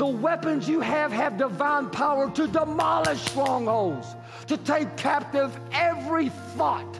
The 0.00 0.06
weapons 0.06 0.66
you 0.66 0.80
have 0.80 1.12
have 1.12 1.36
divine 1.36 1.90
power 1.90 2.30
to 2.30 2.46
demolish 2.46 3.20
strongholds, 3.20 4.06
to 4.46 4.56
take 4.56 4.96
captive 4.96 5.54
every 5.72 6.30
thought, 6.56 6.98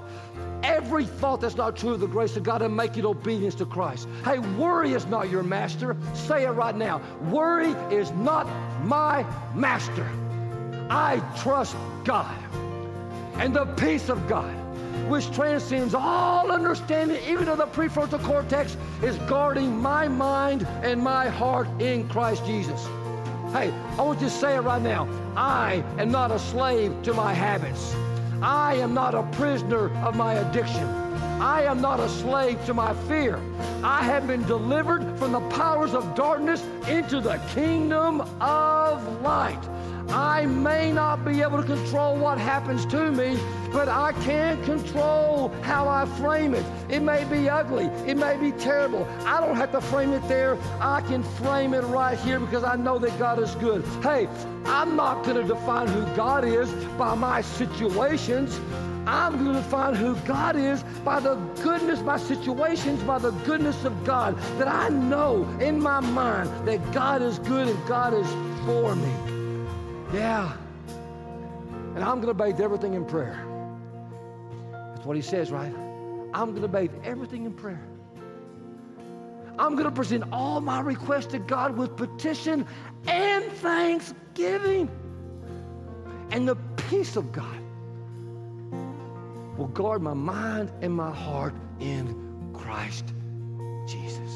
every 0.63 1.07
thought 1.07 1.41
that's 1.41 1.57
not 1.57 1.79
true 1.79 1.95
of 1.95 2.01
the 2.01 2.07
grace 2.07 2.37
of 2.37 2.43
God 2.43 2.61
and 2.61 2.77
make 2.77 2.99
it 2.99 3.07
obedience 3.07 3.55
to 3.55 3.65
Christ. 3.65 4.07
Hey, 4.23 4.39
worry 4.39 4.93
is 4.93 5.07
not 5.07 5.31
your 5.31 5.43
master. 5.43 5.97
Say 6.13 6.45
it 6.45 6.51
right 6.51 6.77
now. 6.77 7.01
Worry 7.31 7.71
is 7.91 8.11
not 8.11 8.47
my 8.85 9.25
master. 9.55 10.07
I 10.91 11.23
trust 11.39 11.77
God 12.05 12.37
and 13.37 13.57
the 13.57 13.65
peace 13.65 14.11
of 14.11 14.29
God, 14.29 14.55
which 15.11 15.31
transcends 15.33 15.93
all 15.93 16.53
understanding, 16.53 17.21
even 17.29 17.47
to 17.47 17.57
the 17.57 17.67
prefrontal 17.67 18.23
cortex, 18.23 18.77
is 19.03 19.17
guarding 19.29 19.77
my 19.77 20.07
mind 20.07 20.65
and 20.83 21.03
my 21.03 21.29
heart 21.29 21.67
in 21.81 22.09
Christ 22.09 22.47
Jesus. 22.47 22.87
Hey, 23.53 23.73
I 23.99 24.03
want 24.03 24.21
you 24.21 24.29
to 24.29 24.33
say 24.33 24.55
it 24.55 24.61
right 24.61 24.81
now. 24.81 25.09
I 25.37 25.83
am 25.99 26.13
not 26.13 26.31
a 26.31 26.39
slave 26.39 27.03
to 27.03 27.13
my 27.13 27.35
habits. 27.35 27.93
I 28.41 28.75
am 28.77 28.95
not 28.95 29.17
a 29.17 29.25
prisoner 29.33 29.91
of 30.05 30.15
my 30.15 30.35
addiction. 30.35 30.85
I 31.43 31.63
am 31.65 31.81
not 31.81 31.99
a 31.99 32.09
slave 32.09 32.65
to 32.67 32.75
my 32.75 32.95
fear. 33.09 33.41
I 33.83 34.05
have 34.05 34.29
been 34.29 34.45
delivered 34.45 35.19
from 35.19 35.33
the 35.33 35.41
powers 35.49 35.93
of 35.93 36.15
darkness 36.15 36.63
into 36.87 37.21
the 37.21 37.39
kingdom 37.53 38.21
of 38.41 39.23
light. 39.23 39.61
I 40.13 40.45
may 40.47 40.91
not 40.91 41.25
be 41.25 41.41
able 41.41 41.59
to 41.59 41.63
control 41.63 42.17
what 42.17 42.39
happens 42.39 42.85
to 42.87 43.13
me, 43.13 43.39
but 43.73 43.89
I 43.89 44.13
can 44.25 44.63
control 44.65 45.51
how 45.63 45.89
I 45.89 46.05
frame 46.19 46.55
it. 46.55 46.65
It 46.89 47.01
may 47.01 47.25
be 47.25 47.49
ugly. 47.49 47.85
It 48.07 48.17
may 48.17 48.37
be 48.37 48.51
terrible. 48.53 49.07
I 49.25 49.41
don't 49.41 49.57
have 49.57 49.71
to 49.73 49.81
frame 49.81 50.13
it 50.13 50.27
there. 50.27 50.59
I 50.81 51.01
can 51.03 51.23
frame 51.23 51.75
it 51.75 51.83
right 51.85 52.19
here 52.19 52.41
because 52.41 52.65
I 52.65 52.75
know 52.75 52.99
that 52.99 53.17
God 53.21 53.41
is 53.41 53.55
good. 53.57 53.85
Hey, 54.03 54.29
I'm 54.65 54.97
not 54.97 55.25
going 55.25 55.37
to 55.37 55.45
define 55.45 55.87
who 55.87 56.05
God 56.17 56.45
is 56.45 56.73
by 56.99 57.15
my 57.15 57.41
situations. 57.41 58.59
I'm 59.07 59.45
going 59.45 59.57
to 59.57 59.63
find 59.63 59.97
who 59.97 60.15
God 60.27 60.57
is 60.57 60.83
by 61.05 61.21
the 61.21 61.37
goodness, 61.63 62.01
my 62.01 62.19
situations, 62.19 63.03
by 63.05 63.19
the 63.19 63.31
goodness 63.31 63.85
of 63.85 64.05
God. 64.05 64.37
That 64.59 64.69
I 64.69 64.89
know 64.89 65.45
in 65.61 65.81
my 65.81 66.01
mind 66.01 66.51
that 66.67 66.93
God 66.93 67.23
is 67.23 67.39
good 67.39 67.69
and 67.69 67.89
God 67.89 68.13
is 68.13 68.29
for 68.67 68.95
me. 68.97 69.30
Yeah. 70.13 70.53
And 71.95 72.03
I'm 72.05 72.21
going 72.21 72.29
to 72.29 72.35
bathe 72.35 72.61
everything 72.61 72.95
in 72.95 73.05
prayer. 73.05 73.45
That's 74.73 75.05
what 75.05 75.17
he 75.17 75.23
says, 75.23 75.51
right? 75.51 75.75
I'm 76.35 76.51
going 76.51 76.63
to 76.63 76.69
bathe 76.69 76.93
everything 77.05 77.45
in 77.45 77.53
prayer. 77.53 77.83
I'm 79.59 79.73
going 79.73 79.85
to 79.85 79.91
present 79.91 80.25
all 80.33 80.61
my 80.61 80.81
requests 80.81 81.27
to 81.27 81.39
God 81.39 81.77
with 81.77 81.97
petition 81.97 82.67
and 83.07 83.45
thanksgiving. 83.45 84.89
And 86.31 86.49
the 86.49 86.57
peace 86.89 87.17
of 87.17 87.33
God 87.33 87.59
will 89.59 89.69
guard 89.69 90.03
my 90.03 90.15
mind 90.15 90.73
and 90.81 90.95
my 90.95 91.13
heart 91.13 91.55
in 91.81 92.51
Christ 92.55 93.13
Jesus. 93.87 94.33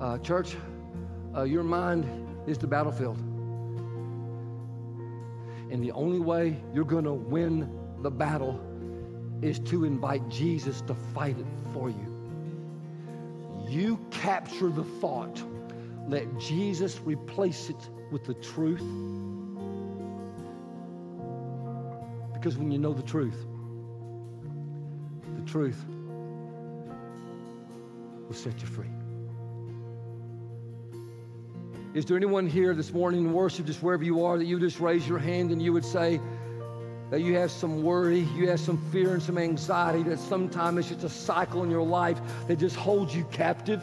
Uh, 0.00 0.16
church, 0.18 0.56
uh, 1.36 1.42
your 1.42 1.64
mind 1.64 2.04
is 2.48 2.58
the 2.58 2.66
battlefield. 2.66 3.18
And 5.70 5.82
the 5.82 5.92
only 5.92 6.18
way 6.18 6.56
you're 6.72 6.84
going 6.84 7.04
to 7.04 7.12
win 7.12 7.70
the 8.02 8.10
battle 8.10 8.60
is 9.42 9.58
to 9.60 9.84
invite 9.84 10.28
Jesus 10.28 10.80
to 10.82 10.94
fight 10.94 11.38
it 11.38 11.46
for 11.72 11.90
you. 11.90 12.14
You 13.68 13.98
capture 14.10 14.70
the 14.70 14.84
thought, 14.84 15.42
let 16.06 16.38
Jesus 16.38 16.98
replace 17.04 17.68
it 17.68 17.90
with 18.10 18.24
the 18.24 18.34
truth. 18.34 18.82
Because 22.32 22.56
when 22.56 22.70
you 22.70 22.78
know 22.78 22.94
the 22.94 23.02
truth, 23.02 23.44
the 25.36 25.44
truth 25.44 25.84
will 28.26 28.34
set 28.34 28.58
you 28.60 28.66
free. 28.66 28.97
Is 31.94 32.04
there 32.04 32.18
anyone 32.18 32.46
here 32.46 32.74
this 32.74 32.92
morning 32.92 33.24
in 33.24 33.32
worship, 33.32 33.64
just 33.64 33.82
wherever 33.82 34.04
you 34.04 34.22
are, 34.22 34.36
that 34.36 34.44
you 34.44 34.60
just 34.60 34.78
raise 34.78 35.08
your 35.08 35.18
hand 35.18 35.50
and 35.50 35.62
you 35.62 35.72
would 35.72 35.86
say 35.86 36.20
that 37.10 37.22
you 37.22 37.34
have 37.36 37.50
some 37.50 37.82
worry, 37.82 38.20
you 38.36 38.46
have 38.50 38.60
some 38.60 38.76
fear 38.92 39.14
and 39.14 39.22
some 39.22 39.38
anxiety, 39.38 40.02
that 40.02 40.18
sometimes 40.18 40.78
it's 40.78 40.88
just 40.88 41.04
a 41.04 41.08
cycle 41.08 41.62
in 41.62 41.70
your 41.70 41.82
life 41.82 42.20
that 42.46 42.58
just 42.58 42.76
holds 42.76 43.16
you 43.16 43.24
captive, 43.32 43.82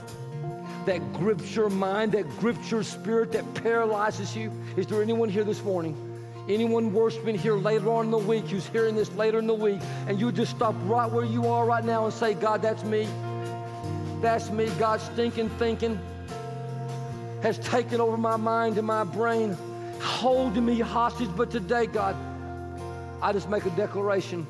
that 0.85 0.99
grips 1.13 1.55
your 1.55 1.71
mind, 1.71 2.11
that 2.11 2.29
grips 2.37 2.69
your 2.69 2.83
spirit, 2.83 3.31
that 3.31 3.53
paralyzes 3.55 4.35
you? 4.35 4.51
Is 4.77 4.85
there 4.85 5.01
anyone 5.01 5.27
here 5.27 5.43
this 5.43 5.63
morning? 5.63 5.97
Anyone 6.47 6.93
worshiping 6.93 7.35
here 7.35 7.55
later 7.55 7.89
on 7.89 8.05
in 8.05 8.11
the 8.11 8.19
week 8.19 8.45
who's 8.45 8.67
hearing 8.67 8.95
this 8.95 9.11
later 9.15 9.39
in 9.39 9.47
the 9.47 9.55
week, 9.55 9.81
and 10.07 10.19
you 10.19 10.31
just 10.31 10.55
stop 10.55 10.75
right 10.83 11.11
where 11.11 11.25
you 11.25 11.47
are 11.47 11.65
right 11.65 11.83
now 11.83 12.05
and 12.05 12.13
say, 12.13 12.35
God, 12.35 12.61
that's 12.61 12.83
me. 12.83 13.07
That's 14.21 14.51
me. 14.51 14.69
God, 14.77 15.01
stinking 15.01 15.49
thinking 15.57 15.99
has 17.41 17.57
taken 17.59 18.01
over 18.01 18.17
my 18.17 18.35
mind 18.35 18.77
and 18.77 18.87
my 18.87 19.03
brain, 19.03 19.55
holding 20.01 20.65
me 20.65 20.79
hostage. 20.79 21.29
But 21.35 21.51
today, 21.51 21.85
God, 21.85 22.15
I 23.21 23.31
just 23.33 23.49
make 23.49 23.65
a 23.65 23.69
declaration 23.71 24.45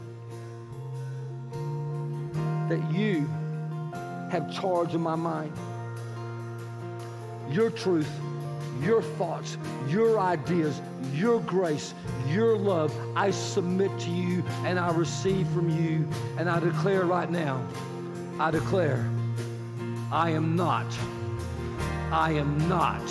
that 2.69 2.91
you 2.91 3.27
have 4.31 4.53
charge 4.53 4.93
of 4.95 5.01
my 5.01 5.15
mind. 5.15 5.51
Your 7.49 7.69
truth, 7.69 8.09
your 8.81 9.01
thoughts, 9.01 9.57
your 9.87 10.19
ideas, 10.19 10.81
your 11.13 11.39
grace, 11.41 11.93
your 12.27 12.57
love, 12.57 12.93
I 13.15 13.31
submit 13.31 13.97
to 13.99 14.09
you 14.09 14.43
and 14.65 14.79
I 14.79 14.91
receive 14.91 15.47
from 15.49 15.69
you. 15.69 16.07
And 16.37 16.49
I 16.49 16.59
declare 16.59 17.05
right 17.05 17.29
now, 17.29 17.65
I 18.39 18.51
declare, 18.51 19.09
I 20.11 20.31
am 20.31 20.55
not 20.55 20.85
I 22.11 22.31
am 22.33 22.67
not, 22.69 23.01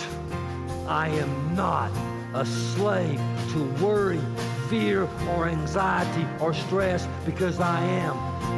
I 0.87 1.09
am 1.09 1.55
not 1.55 1.91
a 2.33 2.45
slave 2.45 3.19
to 3.51 3.63
worry, 3.83 4.21
fear, 4.69 5.07
or 5.29 5.47
anxiety 5.47 6.25
or 6.39 6.53
stress 6.53 7.07
because 7.25 7.59
I 7.59 7.81
am 7.81 8.15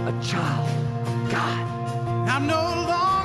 a 0.08 0.24
child 0.24 0.70
of 1.08 1.32
God. 1.32 2.30
I'm 2.30 2.48
no 2.48 2.56
longer 2.56 3.17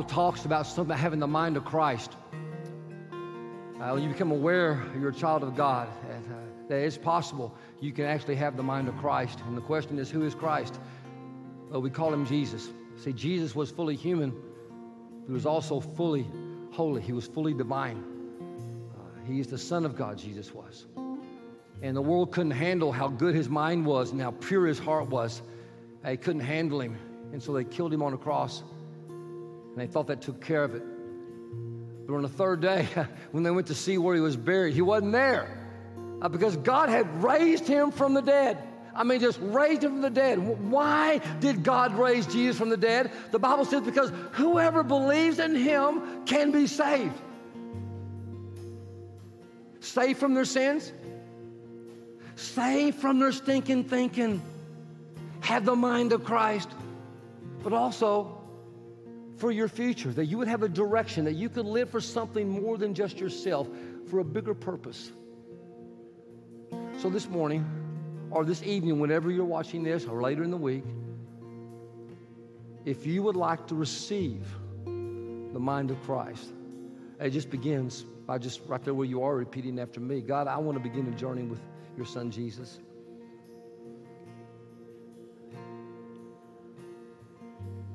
Bible 0.00 0.14
talks 0.14 0.46
about 0.46 0.66
something 0.66 0.96
having 0.96 1.18
the 1.18 1.26
mind 1.26 1.58
of 1.58 1.66
Christ. 1.66 2.16
Uh, 3.78 3.90
when 3.90 4.02
you 4.02 4.08
become 4.08 4.30
aware 4.30 4.82
you're 4.98 5.10
a 5.10 5.14
child 5.14 5.42
of 5.42 5.54
God, 5.54 5.88
and, 6.10 6.24
uh, 6.24 6.36
that 6.68 6.76
it's 6.76 6.96
possible 6.96 7.54
you 7.82 7.92
can 7.92 8.06
actually 8.06 8.36
have 8.36 8.56
the 8.56 8.62
mind 8.62 8.88
of 8.88 8.96
Christ. 8.96 9.40
And 9.46 9.54
the 9.54 9.60
question 9.60 9.98
is, 9.98 10.10
who 10.10 10.22
is 10.24 10.34
Christ? 10.34 10.80
Well, 11.68 11.82
we 11.82 11.90
call 11.90 12.14
him 12.14 12.24
Jesus. 12.24 12.70
See, 12.96 13.12
Jesus 13.12 13.54
was 13.54 13.70
fully 13.70 13.94
human, 13.94 14.32
he 15.26 15.32
was 15.34 15.44
also 15.44 15.80
fully 15.80 16.26
holy. 16.70 17.02
He 17.02 17.12
was 17.12 17.26
fully 17.26 17.52
divine. 17.52 18.02
Uh, 18.94 19.26
he 19.26 19.38
is 19.38 19.48
the 19.48 19.58
Son 19.58 19.84
of 19.84 19.96
God, 19.96 20.16
Jesus 20.16 20.54
was. 20.54 20.86
And 21.82 21.94
the 21.94 22.00
world 22.00 22.32
couldn't 22.32 22.52
handle 22.52 22.90
how 22.90 23.08
good 23.08 23.34
his 23.34 23.50
mind 23.50 23.84
was 23.84 24.12
and 24.12 24.20
how 24.22 24.30
pure 24.30 24.66
his 24.66 24.78
heart 24.78 25.08
was. 25.08 25.42
They 26.02 26.16
couldn't 26.16 26.40
handle 26.40 26.80
him. 26.80 26.96
And 27.34 27.42
so 27.42 27.52
they 27.52 27.64
killed 27.64 27.92
him 27.92 28.02
on 28.02 28.14
a 28.14 28.18
cross. 28.18 28.62
And 29.70 29.76
they 29.76 29.86
thought 29.86 30.08
that 30.08 30.20
took 30.20 30.40
care 30.40 30.64
of 30.64 30.74
it. 30.74 30.82
But 32.06 32.14
on 32.14 32.22
the 32.22 32.28
third 32.28 32.60
day, 32.60 32.88
when 33.30 33.42
they 33.42 33.50
went 33.50 33.68
to 33.68 33.74
see 33.74 33.98
where 33.98 34.14
he 34.14 34.20
was 34.20 34.36
buried, 34.36 34.74
he 34.74 34.82
wasn't 34.82 35.12
there 35.12 35.56
uh, 36.22 36.28
because 36.28 36.56
God 36.56 36.88
had 36.88 37.22
raised 37.22 37.66
him 37.66 37.90
from 37.90 38.14
the 38.14 38.20
dead. 38.20 38.58
I 38.94 39.04
mean, 39.04 39.20
just 39.20 39.38
raised 39.40 39.84
him 39.84 39.92
from 39.92 40.00
the 40.02 40.10
dead. 40.10 40.38
Why 40.38 41.18
did 41.38 41.62
God 41.62 41.94
raise 41.94 42.26
Jesus 42.26 42.58
from 42.58 42.68
the 42.68 42.76
dead? 42.76 43.10
The 43.30 43.38
Bible 43.38 43.64
says 43.64 43.82
because 43.82 44.12
whoever 44.32 44.82
believes 44.82 45.38
in 45.38 45.54
him 45.54 46.24
can 46.26 46.50
be 46.50 46.66
saved. 46.66 47.14
Saved 49.80 50.18
from 50.18 50.34
their 50.34 50.44
sins, 50.44 50.92
saved 52.36 52.98
from 52.98 53.18
their 53.18 53.32
stinking 53.32 53.84
thinking, 53.84 54.42
have 55.40 55.64
the 55.64 55.76
mind 55.76 56.12
of 56.12 56.24
Christ, 56.24 56.68
but 57.62 57.72
also 57.72 58.39
for 59.40 59.50
your 59.50 59.68
future, 59.68 60.12
that 60.12 60.26
you 60.26 60.36
would 60.36 60.48
have 60.48 60.62
a 60.62 60.68
direction, 60.68 61.24
that 61.24 61.32
you 61.32 61.48
could 61.48 61.64
live 61.64 61.88
for 61.88 62.00
something 62.00 62.46
more 62.46 62.76
than 62.76 62.92
just 62.94 63.18
yourself, 63.18 63.66
for 64.10 64.18
a 64.18 64.24
bigger 64.24 64.52
purpose. 64.52 65.12
So 66.98 67.08
this 67.08 67.26
morning, 67.26 67.64
or 68.30 68.44
this 68.44 68.62
evening, 68.62 69.00
whenever 69.00 69.30
you're 69.30 69.46
watching 69.46 69.82
this, 69.82 70.04
or 70.04 70.20
later 70.20 70.44
in 70.44 70.50
the 70.50 70.58
week, 70.58 70.84
if 72.84 73.06
you 73.06 73.22
would 73.22 73.36
like 73.36 73.66
to 73.68 73.74
receive 73.74 74.46
the 74.84 75.58
mind 75.58 75.90
of 75.90 76.00
Christ, 76.02 76.52
it 77.18 77.30
just 77.30 77.48
begins 77.48 78.02
by 78.26 78.36
just 78.36 78.60
right 78.66 78.82
there 78.84 78.94
where 78.94 79.06
you 79.06 79.22
are 79.22 79.34
repeating 79.34 79.78
after 79.78 80.00
me 80.00 80.20
God, 80.20 80.48
I 80.48 80.58
want 80.58 80.76
to 80.76 80.82
begin 80.82 81.06
a 81.12 81.16
journey 81.16 81.42
with 81.42 81.60
your 81.96 82.06
son 82.06 82.30
Jesus. 82.30 82.78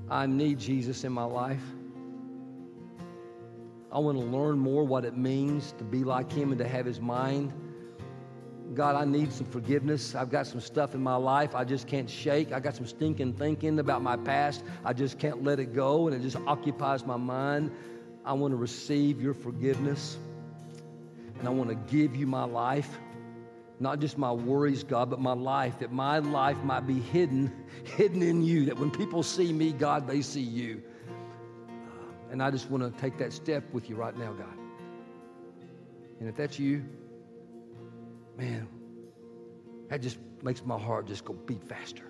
I 0.09 0.27
need 0.27 0.59
Jesus 0.59 1.03
in 1.03 1.11
my 1.11 1.23
life. 1.23 1.63
I 3.91 3.99
want 3.99 4.17
to 4.17 4.23
learn 4.25 4.59
more 4.59 4.83
what 4.83 5.05
it 5.05 5.17
means 5.17 5.73
to 5.77 5.83
be 5.83 6.03
like 6.03 6.31
him 6.31 6.51
and 6.51 6.59
to 6.59 6.67
have 6.67 6.85
his 6.85 6.99
mind. 6.99 7.53
God, 8.73 8.95
I 8.95 9.05
need 9.05 9.31
some 9.31 9.45
forgiveness. 9.45 10.15
I've 10.15 10.29
got 10.29 10.47
some 10.47 10.59
stuff 10.59 10.95
in 10.95 11.01
my 11.01 11.15
life 11.15 11.55
I 11.55 11.63
just 11.63 11.87
can't 11.87 12.09
shake. 12.09 12.51
I 12.51 12.59
got 12.59 12.75
some 12.75 12.85
stinking 12.85 13.33
thinking 13.33 13.79
about 13.79 14.01
my 14.01 14.17
past. 14.17 14.63
I 14.83 14.93
just 14.93 15.17
can't 15.17 15.43
let 15.43 15.59
it 15.59 15.73
go, 15.73 16.07
and 16.07 16.15
it 16.15 16.21
just 16.21 16.37
occupies 16.45 17.05
my 17.05 17.17
mind. 17.17 17.71
I 18.25 18.33
want 18.33 18.51
to 18.51 18.57
receive 18.57 19.21
your 19.21 19.33
forgiveness, 19.33 20.17
and 21.39 21.47
I 21.47 21.51
want 21.51 21.69
to 21.69 21.75
give 21.75 22.15
you 22.15 22.27
my 22.27 22.43
life. 22.43 22.99
Not 23.79 23.99
just 23.99 24.17
my 24.17 24.31
worries, 24.31 24.83
God, 24.83 25.09
but 25.09 25.19
my 25.19 25.33
life, 25.33 25.79
that 25.79 25.91
my 25.91 26.19
life 26.19 26.57
might 26.63 26.87
be 26.87 26.99
hidden, 26.99 27.51
hidden 27.83 28.21
in 28.21 28.41
you, 28.41 28.65
that 28.65 28.79
when 28.79 28.89
people 28.89 29.21
see 29.21 29.51
me, 29.51 29.73
God, 29.73 30.07
they 30.07 30.21
see 30.21 30.41
you. 30.41 30.81
Uh, 31.67 32.31
And 32.31 32.41
I 32.41 32.51
just 32.51 32.69
want 32.69 32.83
to 32.83 33.01
take 33.01 33.17
that 33.17 33.33
step 33.33 33.63
with 33.73 33.89
you 33.89 33.95
right 33.95 34.17
now, 34.17 34.31
God. 34.31 34.57
And 36.19 36.29
if 36.29 36.35
that's 36.35 36.57
you, 36.57 36.85
man, 38.37 38.67
that 39.89 40.01
just 40.01 40.17
makes 40.41 40.63
my 40.65 40.79
heart 40.79 41.07
just 41.07 41.25
go 41.25 41.33
beat 41.33 41.63
faster. 41.63 42.05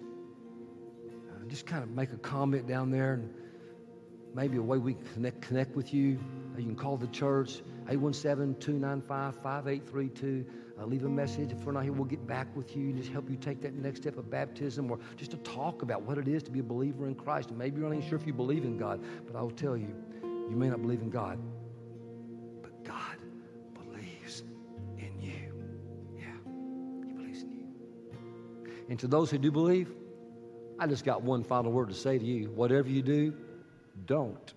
Uh, 1.08 1.46
just 1.48 1.66
kind 1.66 1.84
of 1.84 1.90
make 1.90 2.14
a 2.14 2.18
comment 2.18 2.68
down 2.68 2.92
there 2.92 3.14
and 3.14 3.34
maybe 4.36 4.58
a 4.58 4.62
way 4.62 4.78
we 4.78 4.94
can 4.94 5.06
connect, 5.14 5.42
connect 5.42 5.76
with 5.76 5.92
you. 5.94 6.20
Uh, 6.54 6.58
you 6.60 6.66
can 6.66 6.76
call 6.76 6.98
the 6.98 7.08
church, 7.08 7.62
817-295-5832. 7.88 10.46
Uh, 10.78 10.86
leave 10.86 11.06
a 11.06 11.10
message. 11.10 11.54
If 11.54 11.64
we're 11.64 11.72
not 11.72 11.84
here, 11.84 11.94
we'll 11.94 12.04
get 12.04 12.28
back 12.28 12.54
with 12.54 12.76
you 12.76 12.90
and 12.90 12.98
just 12.98 13.10
help 13.10 13.30
you 13.30 13.38
take 13.38 13.62
that 13.62 13.76
next 13.76 14.02
step 14.02 14.18
of 14.18 14.30
baptism 14.30 14.92
or 14.92 15.00
just 15.16 15.32
to 15.32 15.38
talk 15.38 15.84
about 15.84 16.02
what 16.02 16.18
it 16.18 16.28
is 16.28 16.44
to 16.44 16.52
be 16.52 16.60
a 16.60 16.64
believer 16.64 17.08
in 17.08 17.16
Christ. 17.16 17.48
And 17.50 17.58
maybe 17.58 17.80
you're 17.80 17.90
not 17.90 17.96
even 17.96 18.10
sure 18.10 18.20
if 18.20 18.28
you 18.28 18.34
believe 18.34 18.66
in 18.66 18.78
God, 18.78 19.00
but 19.26 19.38
I 19.38 19.42
will 19.42 19.52
tell 19.52 19.78
you, 19.78 19.96
you 20.50 20.58
may 20.58 20.68
not 20.68 20.82
believe 20.82 21.02
in 21.02 21.10
God, 21.10 21.40
but 22.62 22.84
God 22.84 23.16
believes 23.74 24.44
in 24.98 25.18
you. 25.22 25.54
Yeah, 26.18 26.26
He 27.08 27.14
believes 27.14 27.44
in 27.44 27.52
you. 27.52 27.68
And 28.90 29.00
to 29.00 29.08
those 29.08 29.32
who 29.32 29.38
do 29.38 29.50
believe, 29.50 29.94
I 30.78 30.88
just 30.88 31.06
got 31.06 31.22
one 31.22 31.46
final 31.46 31.72
word 31.72 31.88
to 31.88 31.96
say 31.96 32.20
to 32.20 32.26
you. 32.26 32.50
Whatever 32.50 32.90
you 32.90 33.02
do, 33.02 33.34
don't 34.06 34.54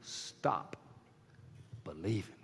stop 0.00 0.76
believing. 1.84 2.39